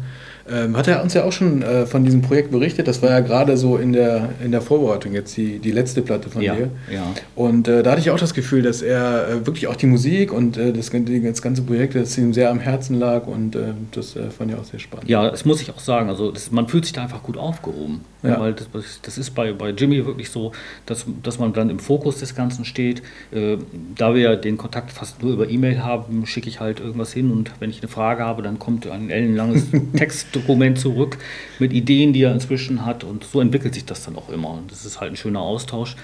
ähm, 0.50 0.76
hat 0.76 0.88
er 0.90 1.02
uns 1.02 1.14
ja 1.14 1.24
auch 1.24 1.32
schon 1.32 1.62
äh, 1.62 1.86
von 1.86 2.04
diesem 2.04 2.22
Projekt 2.22 2.52
berichtet. 2.52 2.88
Das 2.88 3.02
war 3.02 3.10
ja 3.10 3.22
gerade 3.22 3.56
so 3.56 3.78
in 3.78 3.94
der, 3.94 4.30
in 4.44 4.52
der 4.52 4.62
Vorbereitung 4.62 5.14
jetzt 5.14 5.38
die, 5.38 5.60
die 5.60 5.72
letzte 5.72 6.02
Platte 6.02 6.30
von 6.30 6.42
ja, 6.42 6.56
dir. 6.56 6.70
Ja. 6.92 7.04
Und 7.36 7.68
äh, 7.68 7.82
da 7.82 7.92
hatte 7.92 8.02
ich 8.02 8.10
auch 8.10 8.20
das 8.20 8.34
Gefühl, 8.34 8.62
dass 8.62 8.82
er 8.82 9.30
äh, 9.30 9.46
wirklich 9.46 9.68
auch 9.68 9.78
die 9.78 9.86
Musik 9.86 10.34
und 10.34 10.58
äh, 10.58 10.74
das, 10.74 10.92
das, 10.92 11.42
ganze 11.42 11.62
Projekt, 11.62 11.96
das 11.96 12.18
ihm 12.18 12.34
sehr 12.34 12.50
am 12.50 12.60
Herzen 12.60 13.00
lag 13.00 13.26
und 13.26 13.56
äh, 13.56 13.74
das 13.92 14.18
äh, 14.18 14.30
fand 14.32 14.52
ich 14.52 14.58
auch 14.58 14.66
sehr 14.66 14.80
spannend. 14.80 15.10
Ja, 15.10 15.30
das 15.30 15.46
muss 15.46 15.62
ich 15.62 15.72
auch 15.72 15.80
sagen. 15.80 16.10
Also 16.10 16.32
das, 16.32 16.52
man 16.52 16.68
fühlt 16.68 16.84
sich 16.84 16.94
da 16.94 17.04
einfach 17.04 17.24
gut 17.24 17.38
aufgehoben. 17.38 18.02
Ja. 18.22 18.40
Weil 18.40 18.54
das, 18.54 18.68
das 19.02 19.18
ist 19.18 19.32
bei, 19.32 19.52
bei 19.52 19.72
Jimmy 19.72 20.06
wirklich 20.06 20.30
so, 20.30 20.54
dass, 20.86 21.06
dass 21.24 21.40
man 21.40 21.52
dann 21.52 21.70
im 21.70 21.80
Fokus 21.80 22.20
des 22.20 22.36
Ganzen 22.36 22.64
steht. 22.64 23.04
da 23.32 24.16
wir 24.16 24.38
den 24.38 24.58
Kontakt 24.58 24.94
fast 24.94 25.22
nur 25.22 25.34
über 25.34 25.50
E-Mail 25.50 25.84
haben, 25.84 26.26
schicke 26.26 26.48
ich 26.48 26.62
halt 26.62 26.80
irgendwas 26.80 27.12
hin 27.12 27.32
und 27.32 27.52
wenn 27.60 27.70
ich 27.70 27.82
eine 27.82 27.90
Frage 27.90 28.24
habe, 28.24 28.42
dann 28.42 28.60
kommt 28.60 28.88
ein 28.88 29.10
ellenlanges 29.10 29.66
Text 29.98 30.33
Dokument 30.36 30.78
zurück 30.78 31.18
mit 31.60 31.74
Ideen, 31.74 32.14
die 32.14 32.24
er 32.24 32.34
inzwischen 32.34 32.86
hat. 32.86 33.04
Und 33.04 33.24
so 33.24 33.40
entwickelt 33.40 33.74
sich 33.74 33.86
das 33.86 34.04
dann 34.04 34.16
auch 34.16 34.30
immer. 34.30 34.52
Und 34.52 34.72
das 34.72 34.86
ist 34.86 35.00
halt 35.00 35.12
ein 35.12 35.18
schöner 35.18 35.42
Austausch. 35.42 35.96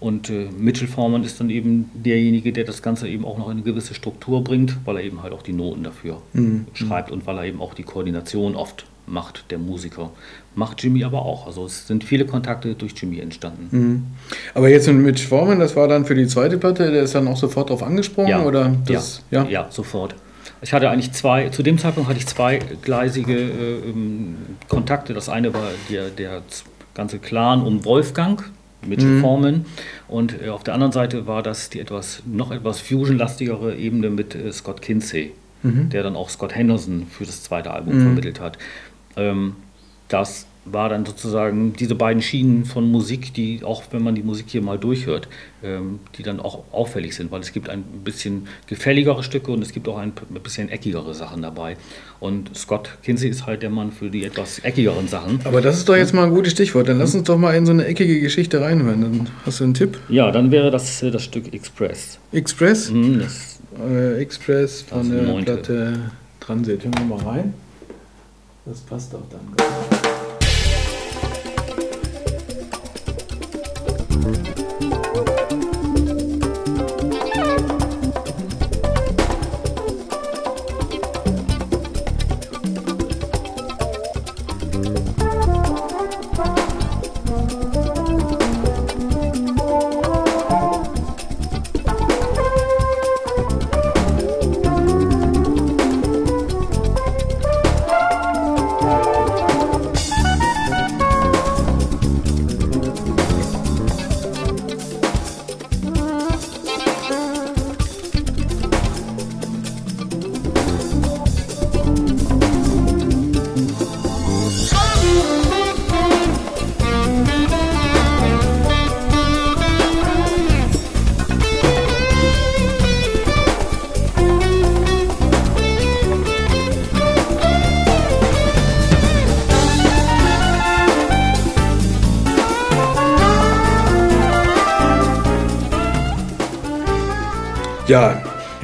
Und 0.00 0.30
äh, 0.30 0.48
Mitchell 0.56 0.86
Forman 0.86 1.24
ist 1.24 1.40
dann 1.40 1.50
eben 1.50 1.90
derjenige, 1.92 2.52
der 2.52 2.64
das 2.64 2.82
Ganze 2.82 3.08
eben 3.08 3.24
auch 3.24 3.36
noch 3.36 3.46
in 3.46 3.52
eine 3.52 3.62
gewisse 3.62 3.94
Struktur 3.94 4.44
bringt, 4.44 4.76
weil 4.84 4.96
er 4.98 5.02
eben 5.02 5.22
halt 5.22 5.32
auch 5.32 5.42
die 5.42 5.52
Noten 5.52 5.82
dafür 5.82 6.22
mhm. 6.34 6.66
schreibt 6.72 7.10
und 7.10 7.26
weil 7.26 7.38
er 7.38 7.44
eben 7.44 7.60
auch 7.60 7.74
die 7.74 7.82
Koordination 7.82 8.54
oft 8.54 8.86
macht, 9.06 9.50
der 9.50 9.58
Musiker. 9.58 10.10
Macht 10.54 10.82
Jimmy 10.82 11.02
aber 11.02 11.22
auch. 11.22 11.46
Also 11.46 11.66
es 11.66 11.86
sind 11.86 12.04
viele 12.04 12.26
Kontakte 12.26 12.74
durch 12.74 12.92
Jimmy 12.96 13.18
entstanden. 13.18 13.68
Mhm. 13.70 14.06
Aber 14.54 14.68
jetzt 14.68 14.86
mit 14.86 14.98
Mitch 14.98 15.26
Forman, 15.26 15.58
das 15.58 15.74
war 15.74 15.88
dann 15.88 16.04
für 16.04 16.14
die 16.14 16.26
zweite 16.26 16.58
Platte, 16.58 16.92
der 16.92 17.02
ist 17.02 17.14
dann 17.14 17.26
auch 17.26 17.36
sofort 17.36 17.70
darauf 17.70 17.82
angesprungen? 17.82 18.30
Ja, 18.30 18.44
oder 18.44 18.76
das, 18.86 19.22
ja, 19.30 19.44
ja? 19.44 19.50
ja 19.50 19.66
sofort. 19.70 20.14
Ich 20.60 20.72
hatte 20.72 20.90
eigentlich 20.90 21.12
zwei, 21.12 21.48
zu 21.50 21.62
dem 21.62 21.78
Zeitpunkt 21.78 22.08
hatte 22.08 22.18
ich 22.18 22.26
zwei 22.26 22.58
gleisige 22.82 23.34
äh, 23.34 23.88
ähm, 23.88 24.36
Kontakte. 24.68 25.14
Das 25.14 25.28
eine 25.28 25.54
war 25.54 25.70
der, 25.88 26.10
der 26.10 26.42
ganze 26.94 27.18
Clan 27.18 27.62
um 27.62 27.84
Wolfgang 27.84 28.50
mit 28.86 29.02
mhm. 29.02 29.20
Formen 29.20 29.66
und 30.08 30.40
äh, 30.40 30.50
auf 30.50 30.64
der 30.64 30.74
anderen 30.74 30.92
Seite 30.92 31.26
war 31.26 31.42
das 31.42 31.70
die 31.70 31.80
etwas 31.80 32.22
noch 32.26 32.50
etwas 32.50 32.80
fusionlastigere 32.80 33.76
Ebene 33.76 34.10
mit 34.10 34.34
äh, 34.34 34.52
Scott 34.52 34.82
Kinsey, 34.82 35.32
mhm. 35.62 35.90
der 35.90 36.02
dann 36.02 36.16
auch 36.16 36.30
Scott 36.30 36.54
Henderson 36.54 37.06
für 37.08 37.24
das 37.24 37.42
zweite 37.42 37.72
Album 37.72 37.98
mhm. 37.98 38.02
vermittelt 38.02 38.40
hat. 38.40 38.58
Ähm, 39.16 39.56
das 40.08 40.46
war 40.72 40.88
dann 40.88 41.04
sozusagen 41.04 41.72
diese 41.72 41.94
beiden 41.94 42.22
Schienen 42.22 42.64
von 42.64 42.90
Musik, 42.90 43.34
die 43.34 43.62
auch, 43.64 43.82
wenn 43.90 44.02
man 44.02 44.14
die 44.14 44.22
Musik 44.22 44.46
hier 44.48 44.62
mal 44.62 44.78
durchhört, 44.78 45.28
ähm, 45.62 46.00
die 46.16 46.22
dann 46.22 46.40
auch 46.40 46.64
auffällig 46.72 47.14
sind, 47.14 47.30
weil 47.30 47.40
es 47.40 47.52
gibt 47.52 47.68
ein 47.68 47.82
bisschen 48.04 48.48
gefälligere 48.66 49.22
Stücke 49.22 49.50
und 49.52 49.62
es 49.62 49.72
gibt 49.72 49.88
auch 49.88 49.98
ein 49.98 50.12
bisschen 50.42 50.68
eckigere 50.68 51.14
Sachen 51.14 51.42
dabei. 51.42 51.76
Und 52.20 52.56
Scott 52.56 52.98
Kinsey 53.02 53.28
ist 53.28 53.46
halt 53.46 53.62
der 53.62 53.70
Mann 53.70 53.92
für 53.92 54.10
die 54.10 54.24
etwas 54.24 54.58
eckigeren 54.60 55.08
Sachen. 55.08 55.40
Aber 55.44 55.60
das 55.60 55.76
ist 55.76 55.88
doch 55.88 55.96
jetzt 55.96 56.14
mal 56.14 56.24
ein 56.24 56.34
gutes 56.34 56.52
Stichwort. 56.52 56.88
Dann 56.88 56.98
lass 56.98 57.14
uns 57.14 57.24
doch 57.24 57.38
mal 57.38 57.54
in 57.54 57.66
so 57.66 57.72
eine 57.72 57.84
eckige 57.86 58.20
Geschichte 58.20 58.60
reinhören. 58.60 59.00
Dann 59.00 59.30
hast 59.46 59.60
du 59.60 59.64
einen 59.64 59.74
Tipp? 59.74 59.98
Ja, 60.08 60.30
dann 60.30 60.50
wäre 60.50 60.70
das 60.70 61.02
äh, 61.02 61.10
das 61.10 61.24
Stück 61.24 61.52
Express. 61.52 62.18
Express? 62.32 62.90
Mhm, 62.90 63.22
äh, 63.80 64.20
Express 64.20 64.82
von 64.82 65.10
der 65.10 65.22
Platte 65.42 66.10
Transit. 66.40 66.84
Hören 66.84 66.94
wir 66.98 67.16
mal 67.16 67.24
rein. 67.24 67.54
Das 68.64 68.80
passt 68.80 69.14
auch 69.14 69.22
dann. 69.30 70.07
Genau. 74.20 74.58
Ja, 74.58 74.67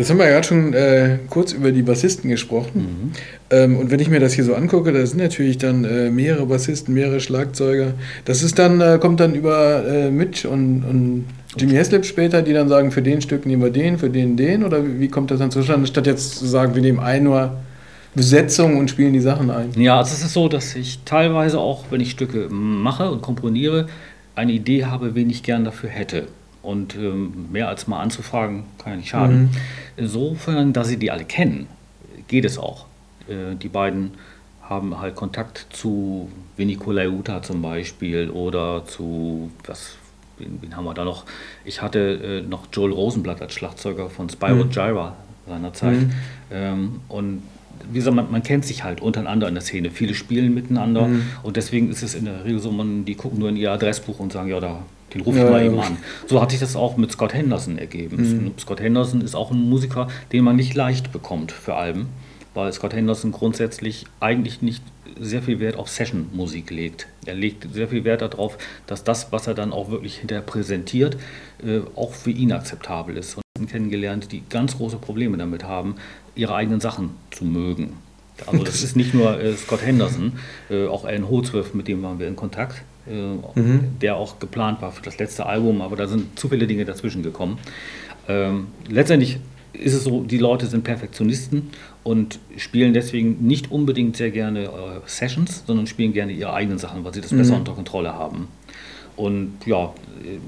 jetzt 0.05 0.11
haben 0.11 0.19
wir 0.19 0.27
ja 0.27 0.33
gerade 0.33 0.47
schon 0.47 0.75
äh, 0.75 1.19
kurz 1.31 1.53
über 1.53 1.73
die 1.73 1.81
Bassisten 1.81 2.29
gesprochen. 2.29 2.73
Mhm. 2.75 3.13
Ähm, 3.51 3.77
und 3.79 3.91
wenn 3.91 4.01
ich 4.01 4.11
mir 4.11 4.21
das 4.21 4.35
hier 4.35 4.45
so 4.45 4.55
angucke, 4.55 4.93
da 4.93 5.05
sind 5.07 5.19
natürlich 5.19 5.57
dann 5.57 5.85
äh, 5.85 6.11
mehrere 6.11 6.45
Bassisten, 6.45 6.93
mehrere 6.93 7.21
Schlagzeuger. 7.21 7.95
Das 8.27 8.43
ist 8.43 8.59
dann, 8.59 8.83
äh, 8.83 8.99
kommt 9.01 9.21
dann 9.21 9.35
über 9.35 9.87
äh, 9.87 10.11
Mitch 10.11 10.47
und, 10.47 10.85
und 10.85 11.25
Jimmy 11.57 11.73
Heslip 11.73 12.05
später, 12.05 12.43
die 12.43 12.53
dann 12.53 12.69
sagen, 12.69 12.91
für 12.91 13.01
den 13.01 13.23
Stück 13.23 13.47
nehmen 13.47 13.63
wir 13.63 13.71
den, 13.71 13.97
für 13.97 14.11
den 14.11 14.37
den? 14.37 14.63
Oder 14.63 14.83
wie 14.85 15.09
kommt 15.09 15.31
das 15.31 15.39
dann 15.39 15.51
zustande, 15.51 15.87
statt 15.87 16.07
jetzt 16.07 16.39
zu 16.39 16.47
sagen, 16.47 16.75
wir 16.75 16.83
nehmen 16.83 17.01
ein 17.01 17.25
nur 17.25 17.57
Besetzung 18.15 18.77
und 18.77 18.91
spielen 18.91 19.15
die 19.15 19.21
Sachen 19.21 19.51
ein? 19.51 19.71
Ja, 19.77 19.99
also 19.99 20.13
es 20.13 20.23
ist 20.23 20.35
so, 20.35 20.49
dass 20.49 20.77
ich 20.77 20.99
teilweise 21.07 21.59
auch, 21.59 21.85
wenn 21.91 22.03
ich 22.03 22.11
Stücke 22.11 22.49
mache 22.51 23.11
und 23.11 23.23
komponiere, 23.23 23.87
eine 24.35 24.53
Idee 24.53 24.85
habe, 24.85 25.15
wen 25.15 25.31
ich 25.31 25.43
gern 25.43 25.65
dafür 25.65 25.89
hätte. 25.89 26.27
Und 26.65 26.97
ähm, 26.97 27.53
mehr 27.53 27.69
als 27.69 27.87
mal 27.87 28.01
anzufragen, 28.01 28.65
kann 28.79 28.95
ja 28.95 28.97
nicht 28.97 29.09
schaden. 29.11 29.43
Mhm. 29.43 29.51
Insofern, 29.97 30.73
da 30.73 30.83
sie 30.85 30.97
die 30.97 31.11
alle 31.11 31.25
kennen, 31.25 31.67
geht 32.27 32.45
es 32.45 32.59
auch. 32.59 32.87
Äh, 33.29 33.55
die 33.57 33.69
beiden 33.69 34.13
haben 34.63 34.99
halt 34.99 35.15
Kontakt 35.15 35.67
zu 35.71 36.31
Vinny 36.57 36.77
Colaiuta 36.77 37.43
zum 37.43 37.61
Beispiel 37.61 38.31
oder 38.31 38.87
zu, 38.87 39.51
was, 39.67 39.97
wen, 40.39 40.59
wen 40.63 40.75
haben 40.75 40.85
wir 40.85 40.95
da 40.95 41.05
noch? 41.05 41.25
Ich 41.65 41.83
hatte 41.83 41.99
äh, 41.99 42.49
noch 42.49 42.67
Joel 42.73 42.93
Rosenblatt 42.93 43.43
als 43.43 43.53
Schlagzeuger 43.55 44.09
von 44.09 44.29
Spyro 44.31 44.65
mhm. 44.65 44.71
Gyra 44.71 45.17
seinerzeit. 45.47 46.01
Mhm. 46.01 46.13
Ähm, 46.51 47.01
und 47.09 47.43
wie 47.91 47.99
gesagt, 47.99 48.17
man, 48.17 48.31
man, 48.31 48.43
kennt 48.43 48.65
sich 48.65 48.85
halt 48.85 49.01
untereinander 49.01 49.49
in 49.49 49.55
der 49.55 49.63
Szene. 49.63 49.91
Viele 49.91 50.15
spielen 50.15 50.55
miteinander 50.55 51.09
mhm. 51.09 51.23
und 51.43 51.57
deswegen 51.57 51.91
ist 51.91 52.03
es 52.03 52.15
in 52.15 52.25
der 52.25 52.45
Regel 52.45 52.59
so, 52.59 52.71
man, 52.71 53.05
die 53.05 53.15
gucken 53.15 53.39
nur 53.39 53.49
in 53.49 53.57
ihr 53.57 53.73
Adressbuch 53.73 54.19
und 54.21 54.33
sagen, 54.33 54.49
ja, 54.49 54.61
da 54.61 54.83
den 55.15 55.21
rufe 55.23 55.39
ich 55.39 55.45
ja, 55.45 55.51
mal 55.51 55.65
eben 55.65 55.79
an. 55.79 55.97
So 56.27 56.43
hat 56.43 56.51
sich 56.51 56.61
das 56.61 56.75
auch 56.75 56.97
mit 56.97 57.13
Scott 57.13 57.35
Henderson 57.35 57.79
ergeben. 57.79 58.17
Mhm. 58.17 58.59
Scott 58.59 58.81
Henderson 58.81 59.21
ist 59.21 59.37
auch 59.37 59.53
ein 59.53 59.69
Musiker, 59.69 60.09
den 60.33 60.45
man 60.45 60.57
nicht 60.57 60.75
leicht 60.75 61.13
bekommt 61.13 61.53
für 61.53 61.75
Alben. 61.75 62.09
Weil 62.55 62.73
Scott 62.73 62.95
Henderson 62.95 63.33
grundsätzlich 63.33 64.07
eigentlich 64.21 64.63
nicht 64.63 64.83
sehr 65.21 65.43
viel 65.43 65.61
Wert 65.61 65.77
auf 65.77 65.89
Session-Musik 65.89 66.71
legt. 66.71 67.07
Er 67.27 67.35
legt 67.35 67.73
sehr 67.73 67.89
viel 67.89 68.05
Wert 68.05 68.23
darauf, 68.23 68.59
dass 68.87 69.05
das, 69.05 69.33
was 69.33 69.47
er 69.47 69.55
dann 69.55 69.73
auch 69.73 69.91
wirklich 69.91 70.19
hinterher 70.19 70.43
präsentiert, 70.43 71.17
äh, 71.65 71.81
auch 71.95 72.13
für 72.13 72.31
ihn 72.31 72.53
akzeptabel 72.53 73.17
ist. 73.17 73.39
Und 73.59 73.71
kennengelernt, 73.71 74.33
die 74.33 74.43
ganz 74.49 74.77
große 74.77 74.97
Probleme 74.97 75.37
damit 75.37 75.65
haben, 75.65 75.97
ihre 76.35 76.55
eigenen 76.55 76.81
Sachen 76.81 77.11
zu 77.31 77.45
mögen. 77.45 77.93
Also 78.47 78.65
das 78.65 78.83
ist 78.83 78.97
nicht 78.97 79.15
nur 79.15 79.41
äh, 79.41 79.57
Scott 79.57 79.83
Henderson, 79.83 80.33
äh, 80.69 80.87
auch 80.87 81.05
Alan 81.05 81.29
Holdsworth, 81.29 81.75
mit 81.75 81.87
dem 81.87 82.03
waren 82.03 82.19
wir 82.19 82.27
in 82.27 82.35
Kontakt, 82.35 82.83
äh, 83.07 83.13
mhm. 83.13 83.99
der 84.01 84.17
auch 84.17 84.41
geplant 84.41 84.83
war 84.83 84.91
für 84.91 85.03
das 85.03 85.19
letzte 85.19 85.47
Album, 85.47 85.81
aber 85.83 85.95
da 85.95 86.09
sind 86.09 86.37
zu 86.39 86.49
viele 86.49 86.67
Dinge 86.67 86.85
dazwischen 86.85 87.23
gekommen. 87.23 87.59
Ähm, 88.27 88.69
letztendlich 88.89 89.39
ist 89.73 89.95
es 89.95 90.05
so, 90.05 90.23
die 90.23 90.39
Leute 90.39 90.67
sind 90.67 90.85
Perfektionisten 90.85 91.71
und 92.05 92.39
spielen 92.57 92.93
deswegen 92.93 93.47
nicht 93.47 93.73
unbedingt 93.73 94.17
sehr 94.17 94.31
gerne 94.31 94.65
äh, 94.65 94.69
Sessions, 95.07 95.65
sondern 95.67 95.87
spielen 95.87 96.13
gerne 96.13 96.33
ihre 96.33 96.53
eigenen 96.53 96.79
Sachen, 96.79 97.03
weil 97.05 97.15
sie 97.15 97.21
das 97.21 97.33
mhm. 97.33 97.39
besser 97.39 97.57
unter 97.57 97.73
Kontrolle 97.73 98.15
haben. 98.15 98.49
Und 99.17 99.55
ja, 99.65 99.93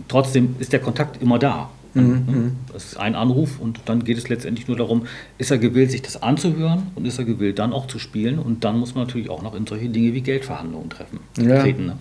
trotzdem 0.08 0.56
ist 0.58 0.72
der 0.72 0.80
Kontakt 0.80 1.20
immer 1.22 1.38
da. 1.38 1.70
Mhm. 1.94 2.02
mhm. 2.02 2.52
Das 2.72 2.84
ist 2.84 2.96
ein 2.98 3.14
Anruf 3.14 3.58
und 3.58 3.80
dann 3.86 4.04
geht 4.04 4.18
es 4.18 4.28
letztendlich 4.28 4.68
nur 4.68 4.76
darum, 4.76 5.06
ist 5.38 5.50
er 5.50 5.58
gewillt, 5.58 5.90
sich 5.90 6.02
das 6.02 6.22
anzuhören 6.22 6.88
und 6.94 7.06
ist 7.06 7.18
er 7.18 7.24
gewillt, 7.24 7.58
dann 7.58 7.72
auch 7.72 7.86
zu 7.86 7.98
spielen. 7.98 8.38
Und 8.38 8.64
dann 8.64 8.78
muss 8.78 8.94
man 8.94 9.06
natürlich 9.06 9.30
auch 9.30 9.42
noch 9.42 9.54
in 9.54 9.66
solche 9.66 9.88
Dinge 9.88 10.12
wie 10.12 10.20
Geldverhandlungen 10.20 10.90
treffen. 10.90 11.20
Ja. 11.38 11.62
Treten, 11.62 11.86
ne? 11.86 11.96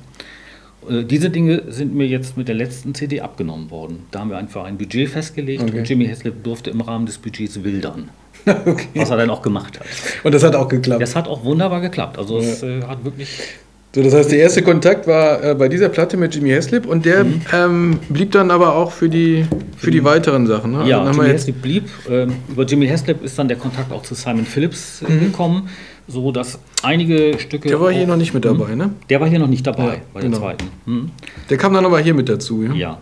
Äh, 0.89 1.03
diese 1.05 1.29
Dinge 1.29 1.63
sind 1.69 1.95
mir 1.95 2.07
jetzt 2.07 2.37
mit 2.37 2.47
der 2.47 2.55
letzten 2.55 2.93
CD 2.93 3.21
abgenommen 3.21 3.71
worden. 3.71 4.03
Da 4.11 4.19
haben 4.19 4.29
wir 4.29 4.37
einfach 4.37 4.65
ein 4.65 4.77
Budget 4.77 5.09
festgelegt 5.09 5.63
okay. 5.63 5.79
und 5.79 5.89
Jimmy 5.89 6.07
Haslip 6.07 6.43
durfte 6.43 6.69
im 6.69 6.81
Rahmen 6.81 7.05
des 7.05 7.17
Budgets 7.17 7.63
wildern. 7.63 8.09
Okay. 8.65 8.87
Was 8.95 9.09
er 9.09 9.17
dann 9.17 9.29
auch 9.29 9.41
gemacht 9.41 9.79
hat. 9.79 9.87
Und 10.23 10.33
das 10.33 10.43
hat 10.43 10.55
auch 10.55 10.67
geklappt. 10.67 11.01
Das 11.01 11.15
hat 11.15 11.27
auch 11.27 11.43
wunderbar 11.43 11.81
geklappt. 11.81 12.17
Also 12.17 12.39
ja. 12.39 12.43
es 12.43 12.63
äh, 12.63 12.81
hat 12.83 13.03
wirklich. 13.03 13.39
So, 13.93 14.03
das 14.03 14.13
heißt, 14.13 14.31
der 14.31 14.39
erste 14.39 14.61
Kontakt 14.61 15.07
war 15.07 15.43
äh, 15.43 15.55
bei 15.55 15.69
dieser 15.69 15.89
Platte 15.89 16.17
mit 16.17 16.35
Jimmy 16.35 16.51
Haslip 16.51 16.85
und 16.85 17.05
der 17.05 17.23
mhm. 17.23 17.41
ähm, 17.53 17.99
blieb 18.09 18.31
dann 18.31 18.51
aber 18.51 18.75
auch 18.75 18.91
für 18.91 19.07
die, 19.07 19.45
für 19.77 19.89
die 19.89 20.03
weiteren 20.03 20.47
Sachen. 20.47 20.73
Ne? 20.73 20.87
Ja, 20.87 21.01
also 21.01 21.21
Jimmy 21.21 21.33
Haslip 21.33 21.61
blieb. 21.61 21.89
Ähm, 22.09 22.35
über 22.49 22.63
Jimmy 22.63 22.87
Haslip 22.87 23.23
ist 23.23 23.39
dann 23.39 23.47
der 23.47 23.57
Kontakt 23.57 23.91
auch 23.93 24.03
zu 24.03 24.13
Simon 24.13 24.45
Phillips 24.45 25.01
äh, 25.01 25.11
mhm. 25.11 25.19
gekommen 25.21 25.69
so 26.07 26.31
dass 26.31 26.59
einige 26.83 27.39
Stücke. 27.39 27.69
Der 27.69 27.79
war 27.79 27.91
hier 27.91 28.07
noch 28.07 28.17
nicht 28.17 28.33
mit 28.33 28.45
dabei, 28.45 28.69
hm? 28.69 28.77
ne? 28.77 28.89
Der 29.09 29.19
war 29.19 29.27
hier 29.27 29.39
noch 29.39 29.47
nicht 29.47 29.65
dabei 29.65 29.85
ja, 29.85 29.95
bei 30.13 30.21
genau. 30.21 30.37
der 30.37 30.39
zweiten. 30.39 30.65
Hm? 30.85 31.11
Der 31.49 31.57
kam 31.57 31.73
dann 31.73 31.85
aber 31.85 31.99
hier 31.99 32.13
mit 32.13 32.29
dazu, 32.29 32.63
ja? 32.63 32.73
Ja. 32.73 32.97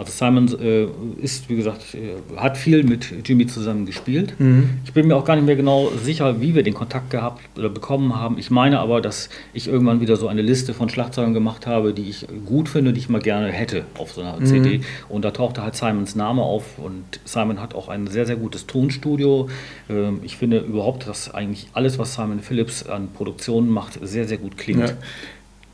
Also 0.00 0.12
Simon 0.12 0.48
äh, 0.58 0.86
ist, 1.22 1.50
wie 1.50 1.56
gesagt, 1.56 1.94
äh, 1.94 2.38
hat 2.38 2.56
viel 2.56 2.84
mit 2.84 3.12
Jimmy 3.22 3.46
zusammen 3.46 3.84
gespielt. 3.84 4.32
Mhm. 4.38 4.70
Ich 4.86 4.94
bin 4.94 5.06
mir 5.06 5.14
auch 5.14 5.26
gar 5.26 5.36
nicht 5.36 5.44
mehr 5.44 5.56
genau 5.56 5.92
sicher, 6.02 6.40
wie 6.40 6.54
wir 6.54 6.62
den 6.62 6.72
Kontakt 6.72 7.10
gehabt 7.10 7.42
oder 7.58 7.68
bekommen 7.68 8.16
haben. 8.16 8.38
Ich 8.38 8.50
meine 8.50 8.80
aber, 8.80 9.02
dass 9.02 9.28
ich 9.52 9.68
irgendwann 9.68 10.00
wieder 10.00 10.16
so 10.16 10.28
eine 10.28 10.40
Liste 10.40 10.72
von 10.72 10.88
Schlagzeugern 10.88 11.34
gemacht 11.34 11.66
habe, 11.66 11.92
die 11.92 12.08
ich 12.08 12.26
gut 12.46 12.70
finde, 12.70 12.94
die 12.94 13.00
ich 13.00 13.10
mal 13.10 13.20
gerne 13.20 13.48
hätte 13.48 13.84
auf 13.98 14.12
so 14.12 14.22
einer 14.22 14.40
mhm. 14.40 14.46
CD. 14.46 14.80
Und 15.10 15.22
da 15.22 15.32
tauchte 15.32 15.62
halt 15.62 15.76
Simons 15.76 16.14
Name 16.14 16.40
auf 16.40 16.78
und 16.78 17.04
Simon 17.26 17.60
hat 17.60 17.74
auch 17.74 17.90
ein 17.90 18.06
sehr, 18.06 18.24
sehr 18.24 18.36
gutes 18.36 18.66
Tonstudio. 18.66 19.50
Ähm, 19.90 20.20
ich 20.22 20.38
finde 20.38 20.60
überhaupt, 20.60 21.06
dass 21.06 21.34
eigentlich 21.34 21.68
alles, 21.74 21.98
was 21.98 22.14
Simon 22.14 22.40
Phillips 22.40 22.86
an 22.86 23.08
Produktionen 23.12 23.68
macht, 23.68 23.98
sehr, 24.00 24.26
sehr 24.26 24.38
gut 24.38 24.56
klingt. 24.56 24.88
Ja. 24.88 24.94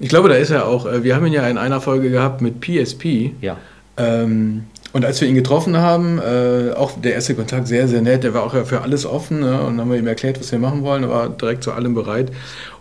Ich 0.01 0.09
glaube, 0.09 0.29
da 0.29 0.35
ist 0.35 0.51
er 0.51 0.67
auch. 0.67 0.85
Äh, 0.85 1.05
wir 1.05 1.15
haben 1.15 1.25
ihn 1.27 1.33
ja 1.33 1.47
in 1.47 1.59
einer 1.59 1.81
Folge 1.81 2.11
gehabt 2.11 2.43
mit 2.43 2.61
PSP. 2.61 3.31
Ja. 3.41 3.57
Ähm, 3.97 4.65
und 4.93 5.05
als 5.05 5.21
wir 5.21 5.29
ihn 5.29 5.35
getroffen 5.35 5.77
haben, 5.77 6.19
äh, 6.19 6.73
auch 6.75 6.93
der 6.99 7.15
erste 7.15 7.35
Kontakt 7.35 7.69
sehr, 7.69 7.87
sehr 7.87 8.01
nett, 8.01 8.25
der 8.25 8.33
war 8.33 8.45
auch 8.45 8.55
für 8.65 8.81
alles 8.81 9.05
offen 9.05 9.41
ne? 9.41 9.61
und 9.61 9.79
haben 9.79 9.91
wir 9.91 9.99
ihm 9.99 10.07
erklärt, 10.07 10.41
was 10.41 10.51
wir 10.53 10.59
machen 10.59 10.85
wollen, 10.85 11.03
er 11.03 11.11
war 11.11 11.29
direkt 11.29 11.65
zu 11.65 11.73
allem 11.73 11.95
bereit. 11.95 12.33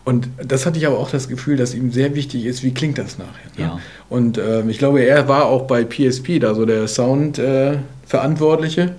Und 0.05 0.29
das 0.41 0.65
hatte 0.65 0.77
ich 0.77 0.87
aber 0.87 0.97
auch 0.97 1.09
das 1.09 1.27
Gefühl, 1.27 1.57
dass 1.57 1.73
ihm 1.73 1.91
sehr 1.91 2.15
wichtig 2.15 2.45
ist, 2.45 2.63
wie 2.63 2.73
klingt 2.73 2.97
das 2.99 3.17
nachher. 3.17 3.49
Ne? 3.57 3.63
Ja. 3.63 3.81
Und 4.07 4.37
äh, 4.37 4.61
ich 4.69 4.77
glaube, 4.77 5.01
er 5.01 5.27
war 5.27 5.47
auch 5.47 5.63
bei 5.63 5.83
PSP 5.83 6.39
da 6.39 6.53
so 6.53 6.65
der 6.65 6.87
Sound-Verantwortliche. 6.87 8.95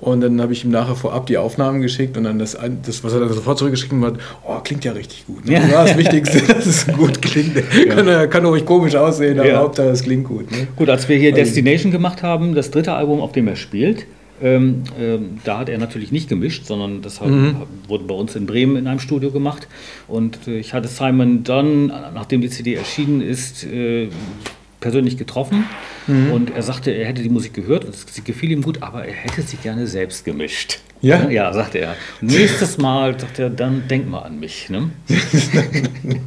Und 0.00 0.20
dann 0.20 0.40
habe 0.40 0.52
ich 0.52 0.64
ihm 0.64 0.70
nachher 0.70 0.94
vorab 0.94 1.26
die 1.26 1.38
Aufnahmen 1.38 1.82
geschickt 1.82 2.16
und 2.16 2.24
dann 2.24 2.38
das, 2.38 2.56
das 2.84 3.02
was 3.02 3.12
er 3.12 3.20
dann 3.20 3.32
sofort 3.32 3.58
zurückgeschrieben 3.58 4.04
hat, 4.04 4.14
oh, 4.46 4.58
klingt 4.62 4.84
ja 4.84 4.92
richtig 4.92 5.26
gut. 5.26 5.44
Ne? 5.44 5.54
Das 5.60 5.72
war 5.72 5.86
das 5.86 5.98
Wichtigste, 5.98 6.40
dass 6.54 6.66
es 6.66 6.86
gut 6.86 7.20
klingt. 7.20 7.56
Ja. 7.56 7.94
Kann, 7.94 8.30
kann 8.30 8.44
ruhig 8.46 8.64
komisch 8.64 8.94
aussehen, 8.94 9.40
aber 9.40 9.48
ja. 9.48 9.58
Hauptsache 9.58 9.88
es 9.88 10.04
klingt 10.04 10.24
gut. 10.24 10.50
Ne? 10.52 10.68
Gut, 10.76 10.88
als 10.88 11.08
wir 11.08 11.16
hier 11.16 11.32
also, 11.32 11.42
Destination 11.42 11.90
gemacht 11.90 12.22
haben, 12.22 12.54
das 12.54 12.70
dritte 12.70 12.92
Album, 12.92 13.20
auf 13.20 13.32
dem 13.32 13.48
er 13.48 13.56
spielt, 13.56 14.06
ähm, 14.40 14.84
ähm, 14.98 15.40
da 15.44 15.58
hat 15.58 15.68
er 15.68 15.78
natürlich 15.78 16.12
nicht 16.12 16.28
gemischt, 16.28 16.64
sondern 16.64 17.02
das 17.02 17.20
hat, 17.20 17.28
mhm. 17.28 17.56
wurde 17.88 18.04
bei 18.04 18.14
uns 18.14 18.36
in 18.36 18.46
Bremen 18.46 18.76
in 18.76 18.86
einem 18.86 19.00
Studio 19.00 19.32
gemacht. 19.32 19.66
Und 20.06 20.46
äh, 20.46 20.58
ich 20.58 20.74
hatte 20.74 20.86
Simon 20.86 21.42
dann, 21.42 21.86
nachdem 21.86 22.40
die 22.40 22.50
CD 22.50 22.74
erschienen 22.74 23.20
ist, 23.20 23.64
äh, 23.64 24.08
persönlich 24.80 25.16
getroffen 25.16 25.64
mhm. 26.06 26.32
und 26.32 26.50
er 26.54 26.62
sagte, 26.62 26.90
er 26.90 27.06
hätte 27.06 27.22
die 27.22 27.28
Musik 27.28 27.54
gehört 27.54 27.84
und 27.84 27.94
sie 27.94 28.22
gefiel 28.22 28.50
ihm 28.52 28.62
gut, 28.62 28.82
aber 28.82 29.04
er 29.04 29.14
hätte 29.14 29.42
sie 29.42 29.56
gerne 29.56 29.86
selbst 29.86 30.24
gemischt. 30.24 30.80
Ja? 31.00 31.28
Ja, 31.28 31.52
sagte 31.52 31.78
er. 31.78 31.94
Nächstes 32.20 32.78
Mal, 32.78 33.18
sagt 33.18 33.38
er, 33.38 33.50
dann 33.50 33.84
denk 33.88 34.08
mal 34.08 34.20
an 34.20 34.40
mich. 34.40 34.68
Ne? 34.68 34.90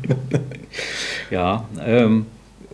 ja, 1.31 1.65
ähm, 1.85 2.25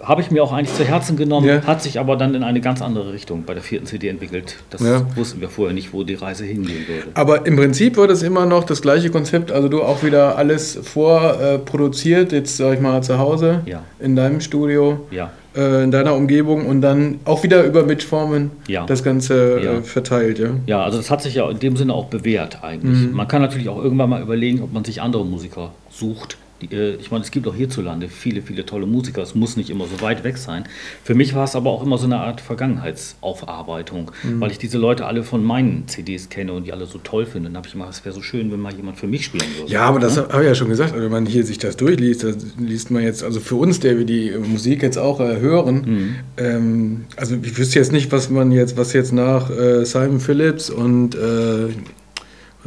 habe 0.02 0.22
ich 0.22 0.30
mir 0.30 0.44
auch 0.44 0.54
eigentlich 0.54 0.76
zu 0.76 0.84
Herzen 0.84 1.18
genommen, 1.18 1.48
ja. 1.48 1.64
hat 1.64 1.82
sich 1.82 2.00
aber 2.00 2.16
dann 2.16 2.36
in 2.36 2.44
eine 2.44 2.62
ganz 2.62 2.84
andere 2.84 3.14
Richtung 3.14 3.46
bei 3.46 3.56
der 3.56 3.64
vierten 3.64 3.88
CD 3.88 4.10
entwickelt. 4.10 4.58
Das 4.70 4.82
ja. 4.82 5.06
wussten 5.16 5.42
wir 5.42 5.50
vorher 5.50 5.74
nicht, 5.74 5.92
wo 5.92 6.04
die 6.04 6.14
Reise 6.14 6.46
hingehen 6.46 6.88
würde. 6.88 7.08
Aber 7.16 7.46
im 7.48 7.56
Prinzip 7.56 7.98
war 7.98 8.08
das 8.08 8.22
immer 8.22 8.46
noch 8.46 8.64
das 8.64 8.82
gleiche 8.82 9.10
Konzept, 9.10 9.52
also 9.52 9.68
du 9.68 9.82
auch 9.82 10.04
wieder 10.04 10.38
alles 10.38 10.80
vorproduziert, 10.84 12.32
äh, 12.32 12.38
jetzt 12.38 12.58
sag 12.58 12.76
ich 12.76 12.80
mal 12.80 13.02
zu 13.02 13.18
Hause 13.18 13.62
ja. 13.66 13.84
in 14.00 14.16
deinem 14.16 14.42
Studio. 14.42 15.08
Ja 15.10 15.32
äh, 15.58 15.84
in 15.84 15.92
deiner 15.92 16.16
Umgebung 16.16 16.66
und 16.66 16.82
dann 16.82 17.20
auch 17.26 17.44
wieder 17.44 17.64
über 17.64 17.84
Mitformen 17.84 18.52
ja. 18.68 18.86
das 18.86 19.04
Ganze 19.04 19.60
ja. 19.62 19.74
Äh, 19.74 19.82
verteilt. 19.82 20.40
Ja? 20.40 20.52
ja, 20.68 20.84
also 20.84 20.98
das 20.98 21.10
hat 21.10 21.24
sich 21.24 21.36
ja 21.36 21.50
in 21.50 21.60
dem 21.60 21.76
Sinne 21.76 21.94
auch 21.94 22.06
bewährt 22.06 22.64
eigentlich. 22.64 23.10
Mhm. 23.10 23.14
Man 23.14 23.28
kann 23.28 23.42
natürlich 23.42 23.68
auch 23.68 23.84
irgendwann 23.84 24.10
mal 24.10 24.22
überlegen, 24.22 24.62
ob 24.62 24.72
man 24.72 24.86
sich 24.86 25.02
andere 25.02 25.26
Musiker 25.26 25.72
sucht, 25.90 26.38
die, 26.62 26.74
äh, 26.76 26.96
ich 26.96 27.12
meine, 27.12 27.24
es 27.24 27.32
gibt 27.32 27.48
auch 27.48 27.56
hierzulande 27.56 28.10
viele, 28.10 28.42
viele 28.42 28.66
tolle 28.66 28.86
Musiker. 28.86 29.22
Es 29.22 29.36
muss 29.36 29.58
nicht 29.58 29.70
immer 29.70 29.86
so 29.86 30.02
weit 30.02 30.24
weg 30.24 30.38
sein. 30.38 30.66
Für 31.04 31.16
mich 31.16 31.36
war 31.36 31.44
es 31.44 31.56
aber 31.56 31.72
auch 31.72 31.84
immer 31.84 31.98
so 31.98 32.06
eine 32.06 32.18
Art 32.18 32.42
Vergangenheitsaufarbeitung, 32.42 34.12
mhm. 34.24 34.42
weil 34.42 34.52
ich 34.52 34.58
diese 34.58 34.78
Leute 34.78 35.06
alle 35.06 35.24
von 35.24 35.44
meinen 35.44 35.88
CDs 35.88 36.30
kenne 36.30 36.54
und 36.54 36.66
die 36.66 36.74
alle 36.74 36.86
so 36.86 36.98
toll 36.98 37.26
finde. 37.26 37.50
Dann 37.50 37.58
habe 37.58 37.68
ich 37.68 37.74
immer, 37.74 37.88
es 37.88 38.04
wäre 38.06 38.14
so 38.14 38.22
schön, 38.22 38.52
wenn 38.52 38.60
mal 38.60 38.74
jemand 38.74 38.98
für 38.98 39.08
mich 39.08 39.26
spielen 39.26 39.48
würde. 39.58 39.72
Ja, 39.72 39.82
aber 39.84 40.00
das 40.00 40.16
ne? 40.16 40.28
habe 40.30 40.44
ich 40.44 40.50
ja 40.50 40.56
schon 40.56 40.70
gesagt. 40.70 40.94
Also 40.94 41.04
wenn 41.04 41.12
man 41.12 41.26
hier 41.26 41.44
sich 41.46 41.58
das 41.58 41.78
durchliest, 41.78 42.24
das 42.24 42.38
liest 42.58 42.92
man 42.92 43.04
jetzt, 43.04 43.24
also 43.24 43.40
für 43.40 43.56
uns, 43.56 43.80
der 43.80 43.98
wir 43.98 44.06
die 44.06 44.32
Musik 44.32 44.82
jetzt 44.82 44.98
auch 44.98 45.20
äh, 45.20 45.40
hören, 45.40 45.76
mhm. 45.86 46.16
ähm, 46.38 47.06
also 47.16 47.36
ich 47.42 47.58
wüsste 47.58 47.80
jetzt 47.80 47.92
nicht, 47.92 48.12
was 48.12 48.30
man 48.30 48.52
jetzt, 48.52 48.78
was 48.78 48.94
jetzt 48.94 49.14
nach 49.14 49.50
äh, 49.50 49.86
Simon 49.86 50.20
Phillips 50.20 50.70
und 50.70 51.16
äh, 51.16 51.70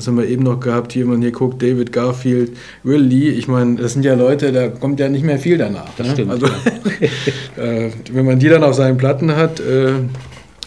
was 0.00 0.06
haben 0.06 0.16
wir 0.16 0.26
eben 0.26 0.44
noch 0.44 0.60
gehabt, 0.60 0.94
hier, 0.94 1.04
man 1.04 1.20
hier 1.20 1.30
guckt, 1.30 1.62
David 1.62 1.92
Garfield, 1.92 2.56
Will 2.84 3.02
Lee, 3.02 3.28
ich 3.28 3.48
meine, 3.48 3.76
das 3.76 3.92
sind 3.92 4.02
ja 4.02 4.14
Leute, 4.14 4.50
da 4.50 4.68
kommt 4.68 4.98
ja 4.98 5.10
nicht 5.10 5.24
mehr 5.24 5.38
viel 5.38 5.58
danach. 5.58 5.90
Das 5.98 6.06
ne? 6.06 6.12
stimmt. 6.14 6.30
Also, 6.30 6.46
äh, 7.58 7.90
wenn 8.10 8.24
man 8.24 8.38
die 8.38 8.48
dann 8.48 8.64
auf 8.64 8.74
seinen 8.74 8.96
Platten 8.96 9.36
hat, 9.36 9.60
äh, 9.60 9.92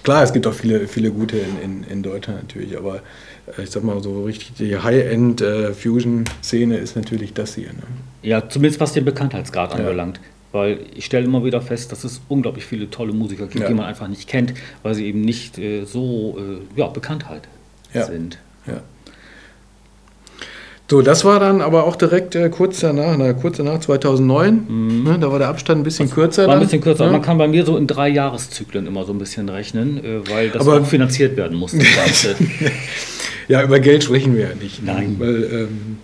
klar, 0.03 0.21
es 0.21 0.33
gibt 0.33 0.45
auch 0.45 0.53
viele, 0.53 0.87
viele 0.87 1.09
gute 1.09 1.37
in, 1.37 1.59
in, 1.63 1.83
in 1.89 2.03
Deutschland 2.03 2.43
natürlich, 2.43 2.77
aber 2.77 2.97
äh, 3.57 3.63
ich 3.63 3.71
sag 3.71 3.83
mal 3.83 4.03
so 4.03 4.23
richtig, 4.23 4.53
die 4.59 4.77
High-End-Fusion-Szene 4.77 6.77
ist 6.77 6.95
natürlich 6.95 7.33
das 7.33 7.55
hier. 7.55 7.69
Ne? 7.69 7.81
Ja, 8.21 8.47
zumindest 8.47 8.81
was 8.81 8.93
den 8.93 9.03
Bekanntheitsgrad 9.03 9.71
ja. 9.71 9.79
anbelangt. 9.79 10.19
Weil 10.51 10.81
ich 10.95 11.05
stelle 11.05 11.25
immer 11.25 11.43
wieder 11.43 11.61
fest, 11.61 11.91
dass 11.91 12.03
es 12.03 12.21
unglaublich 12.29 12.63
viele 12.63 12.87
tolle 12.91 13.11
Musiker 13.11 13.47
gibt, 13.47 13.63
ja. 13.63 13.67
die 13.67 13.73
man 13.73 13.87
einfach 13.87 14.07
nicht 14.07 14.29
kennt, 14.29 14.53
weil 14.83 14.93
sie 14.93 15.07
eben 15.07 15.21
nicht 15.21 15.57
äh, 15.57 15.85
so 15.85 16.37
äh, 16.37 16.79
ja, 16.79 16.85
Bekanntheit 16.89 17.47
ja. 17.95 18.05
sind. 18.05 18.37
Ja. 18.67 18.83
So, 20.89 21.01
das 21.01 21.23
war 21.23 21.39
dann 21.39 21.61
aber 21.61 21.85
auch 21.85 21.95
direkt 21.95 22.35
äh, 22.35 22.49
kurz 22.49 22.81
danach, 22.81 23.15
na, 23.17 23.33
kurz 23.33 23.57
danach 23.57 23.79
2009. 23.79 24.65
Mhm. 24.67 25.03
Ne, 25.03 25.17
da 25.19 25.31
war 25.31 25.39
der 25.39 25.47
Abstand 25.47 25.81
ein 25.81 25.83
bisschen 25.83 26.07
das 26.07 26.15
kürzer. 26.15 26.47
War 26.47 26.55
ein 26.55 26.59
bisschen 26.59 26.81
kürzer. 26.81 27.05
Ja. 27.05 27.11
Man 27.11 27.21
kann 27.21 27.37
bei 27.37 27.47
mir 27.47 27.65
so 27.65 27.77
in 27.77 27.87
drei 27.87 28.09
Jahreszyklen 28.09 28.85
immer 28.85 29.05
so 29.05 29.13
ein 29.13 29.17
bisschen 29.17 29.47
rechnen, 29.49 30.03
äh, 30.03 30.29
weil 30.29 30.49
das 30.49 30.61
aber, 30.61 30.81
auch 30.81 30.85
finanziert 30.85 31.37
werden 31.37 31.57
muss. 31.57 31.73
ja, 33.47 33.63
über 33.63 33.79
Geld 33.79 34.03
sprechen 34.03 34.35
wir 34.35 34.49
ja 34.49 34.55
nicht. 34.55 34.83
Nein. 34.83 35.15
Weil, 35.19 35.43
ähm, 35.43 35.97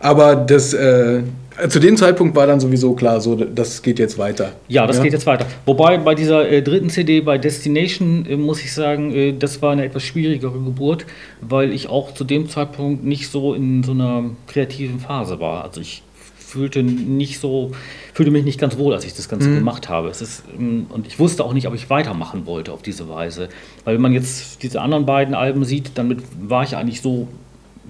aber 0.00 0.36
das, 0.36 0.72
äh, 0.74 1.22
zu 1.68 1.80
dem 1.80 1.96
Zeitpunkt 1.96 2.36
war 2.36 2.46
dann 2.46 2.60
sowieso 2.60 2.94
klar, 2.94 3.20
so 3.20 3.34
das 3.34 3.82
geht 3.82 3.98
jetzt 3.98 4.18
weiter. 4.18 4.52
Ja, 4.68 4.86
das 4.86 4.98
ja? 4.98 5.02
geht 5.02 5.12
jetzt 5.12 5.26
weiter. 5.26 5.46
Wobei 5.66 5.98
bei 5.98 6.14
dieser 6.14 6.48
äh, 6.48 6.62
dritten 6.62 6.90
CD, 6.90 7.20
bei 7.20 7.38
Destination, 7.38 8.26
äh, 8.26 8.36
muss 8.36 8.62
ich 8.62 8.72
sagen, 8.72 9.12
äh, 9.12 9.32
das 9.32 9.60
war 9.62 9.72
eine 9.72 9.84
etwas 9.84 10.04
schwierigere 10.04 10.58
Geburt, 10.60 11.06
weil 11.40 11.72
ich 11.72 11.88
auch 11.88 12.14
zu 12.14 12.24
dem 12.24 12.48
Zeitpunkt 12.48 13.04
nicht 13.04 13.28
so 13.28 13.54
in 13.54 13.82
so 13.82 13.92
einer 13.92 14.30
kreativen 14.46 15.00
Phase 15.00 15.40
war. 15.40 15.64
Also 15.64 15.80
ich 15.80 16.02
fühlte 16.36 16.82
nicht 16.82 17.40
so, 17.40 17.72
fühlte 18.14 18.30
mich 18.32 18.44
nicht 18.44 18.58
ganz 18.58 18.78
wohl, 18.78 18.94
als 18.94 19.04
ich 19.04 19.14
das 19.14 19.28
Ganze 19.28 19.48
mhm. 19.48 19.56
gemacht 19.56 19.88
habe. 19.88 20.08
Es 20.08 20.22
ist, 20.22 20.44
ähm, 20.58 20.86
und 20.90 21.06
ich 21.06 21.18
wusste 21.18 21.44
auch 21.44 21.52
nicht, 21.52 21.66
ob 21.66 21.74
ich 21.74 21.90
weitermachen 21.90 22.46
wollte 22.46 22.72
auf 22.72 22.82
diese 22.82 23.08
Weise. 23.08 23.48
Weil 23.84 23.94
wenn 23.96 24.02
man 24.02 24.12
jetzt 24.12 24.62
diese 24.62 24.80
anderen 24.80 25.06
beiden 25.06 25.34
Alben 25.34 25.64
sieht, 25.64 25.92
damit 25.96 26.20
war 26.40 26.62
ich 26.62 26.76
eigentlich 26.76 27.02
so 27.02 27.28